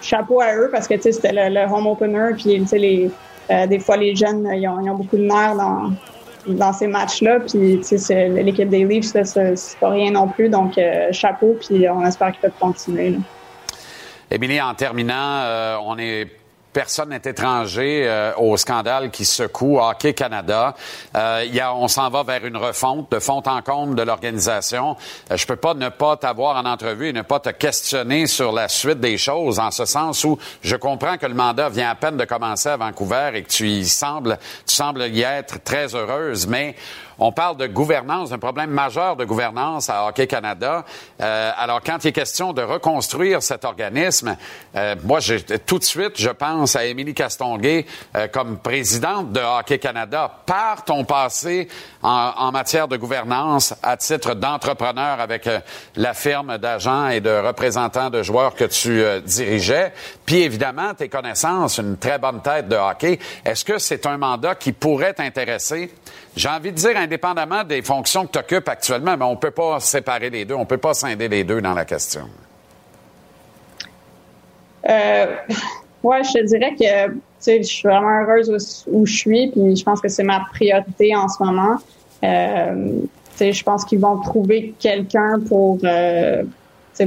[0.00, 2.30] chapeau à eux parce que c'était le, home opener.
[2.36, 3.10] Puis les,
[3.50, 5.92] euh, des fois, les jeunes, ils ont, beaucoup de nerfs dans,
[6.46, 7.40] dans ces matchs-là.
[7.40, 10.48] Puis l'équipe des Leafs, c'est pas rien non plus.
[10.48, 11.56] Donc, euh, chapeau.
[11.60, 13.16] Puis on espère qu'ils peuvent continuer.
[14.30, 16.26] Émilie, en terminant, euh, on est
[16.72, 20.74] personne n'est étranger euh, au scandale qui secoue Hockey Canada.
[21.14, 24.96] Euh, y a, on s'en va vers une refonte de fond en comble de l'organisation.
[25.30, 28.52] Euh, je peux pas ne pas t'avoir en entrevue et ne pas te questionner sur
[28.52, 31.94] la suite des choses, en ce sens où je comprends que le mandat vient à
[31.94, 35.94] peine de commencer à Vancouver et que tu y sembles, tu sembles y être très
[35.94, 36.74] heureuse, mais
[37.22, 40.84] on parle de gouvernance, d'un problème majeur de gouvernance à Hockey Canada.
[41.20, 44.36] Euh, alors, quand il est question de reconstruire cet organisme,
[44.74, 45.20] euh, moi,
[45.64, 47.86] tout de suite, je pense à Émilie Castonguay
[48.16, 50.30] euh, comme présidente de Hockey Canada.
[50.44, 51.68] Par ton passé
[52.02, 55.60] en, en matière de gouvernance à titre d'entrepreneur avec euh,
[55.94, 59.92] la firme d'agents et de représentants de joueurs que tu euh, dirigeais,
[60.32, 63.18] puis évidemment tes connaissances, une très bonne tête de hockey.
[63.44, 65.92] Est-ce que c'est un mandat qui pourrait t'intéresser?
[66.34, 69.78] J'ai envie de dire, indépendamment des fonctions que tu occupes actuellement, mais on peut pas
[69.78, 72.30] séparer les deux, on peut pas scinder les deux dans la question.
[74.88, 75.26] Euh,
[76.02, 80.00] ouais, je te dirais que je suis vraiment heureuse où, je suis, puis je pense
[80.00, 81.76] que c'est ma priorité en ce moment.
[82.24, 83.02] Euh,
[83.38, 86.42] je pense qu'ils vont trouver quelqu'un pour, euh,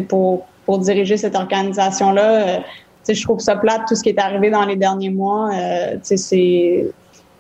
[0.08, 2.64] pour pour diriger cette organisation-là.
[3.10, 5.50] Euh, je trouve ça plate tout ce qui est arrivé dans les derniers mois.
[5.54, 6.86] Euh, c'est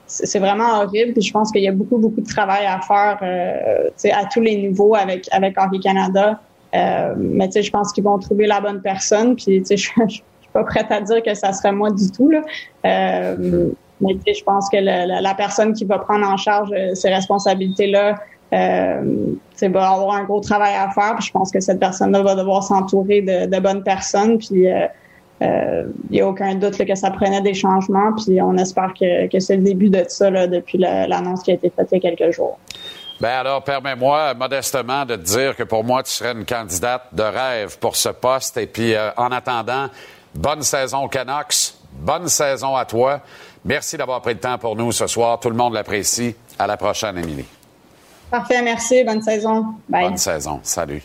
[0.08, 1.14] c'est vraiment horrible.
[1.14, 4.42] Puis je pense qu'il y a beaucoup, beaucoup de travail à faire euh, à tous
[4.42, 6.40] les niveaux avec, avec Hockey Canada.
[6.74, 9.36] Euh, mais je pense qu'ils vont trouver la bonne personne.
[9.36, 10.24] Puis je, je, suis
[10.54, 12.30] pas prête à dire que ça serait moi du tout.
[12.30, 12.42] Là.
[12.86, 13.70] Euh,
[14.02, 18.16] mais je pense que la, personne qui va prendre en charge ces responsabilités-là
[18.54, 21.20] euh, va avoir un gros travail à faire.
[21.22, 24.38] Je pense que cette personne-là va devoir s'entourer de, de, bonnes personnes.
[24.52, 24.88] Euh,
[25.42, 28.94] il euh, n'y a aucun doute là, que ça prenait des changements, puis on espère
[28.98, 32.04] que, que c'est le début de ça là, depuis l'annonce qui a été faite il
[32.04, 32.58] y a quelques jours.
[33.20, 37.24] Ben alors, permets-moi modestement de te dire que pour moi, tu serais une candidate de
[37.24, 38.58] rêve pour ce poste.
[38.58, 39.88] Et puis, euh, en attendant,
[40.34, 43.22] bonne saison Canucks, bonne saison à toi.
[43.64, 45.40] Merci d'avoir pris le temps pour nous ce soir.
[45.40, 46.36] Tout le monde l'apprécie.
[46.60, 47.48] À la prochaine, Émilie.
[48.30, 49.04] Parfait, merci.
[49.04, 49.66] Bonne saison.
[49.88, 50.04] Bye.
[50.04, 50.60] Bonne saison.
[50.64, 51.04] Salut.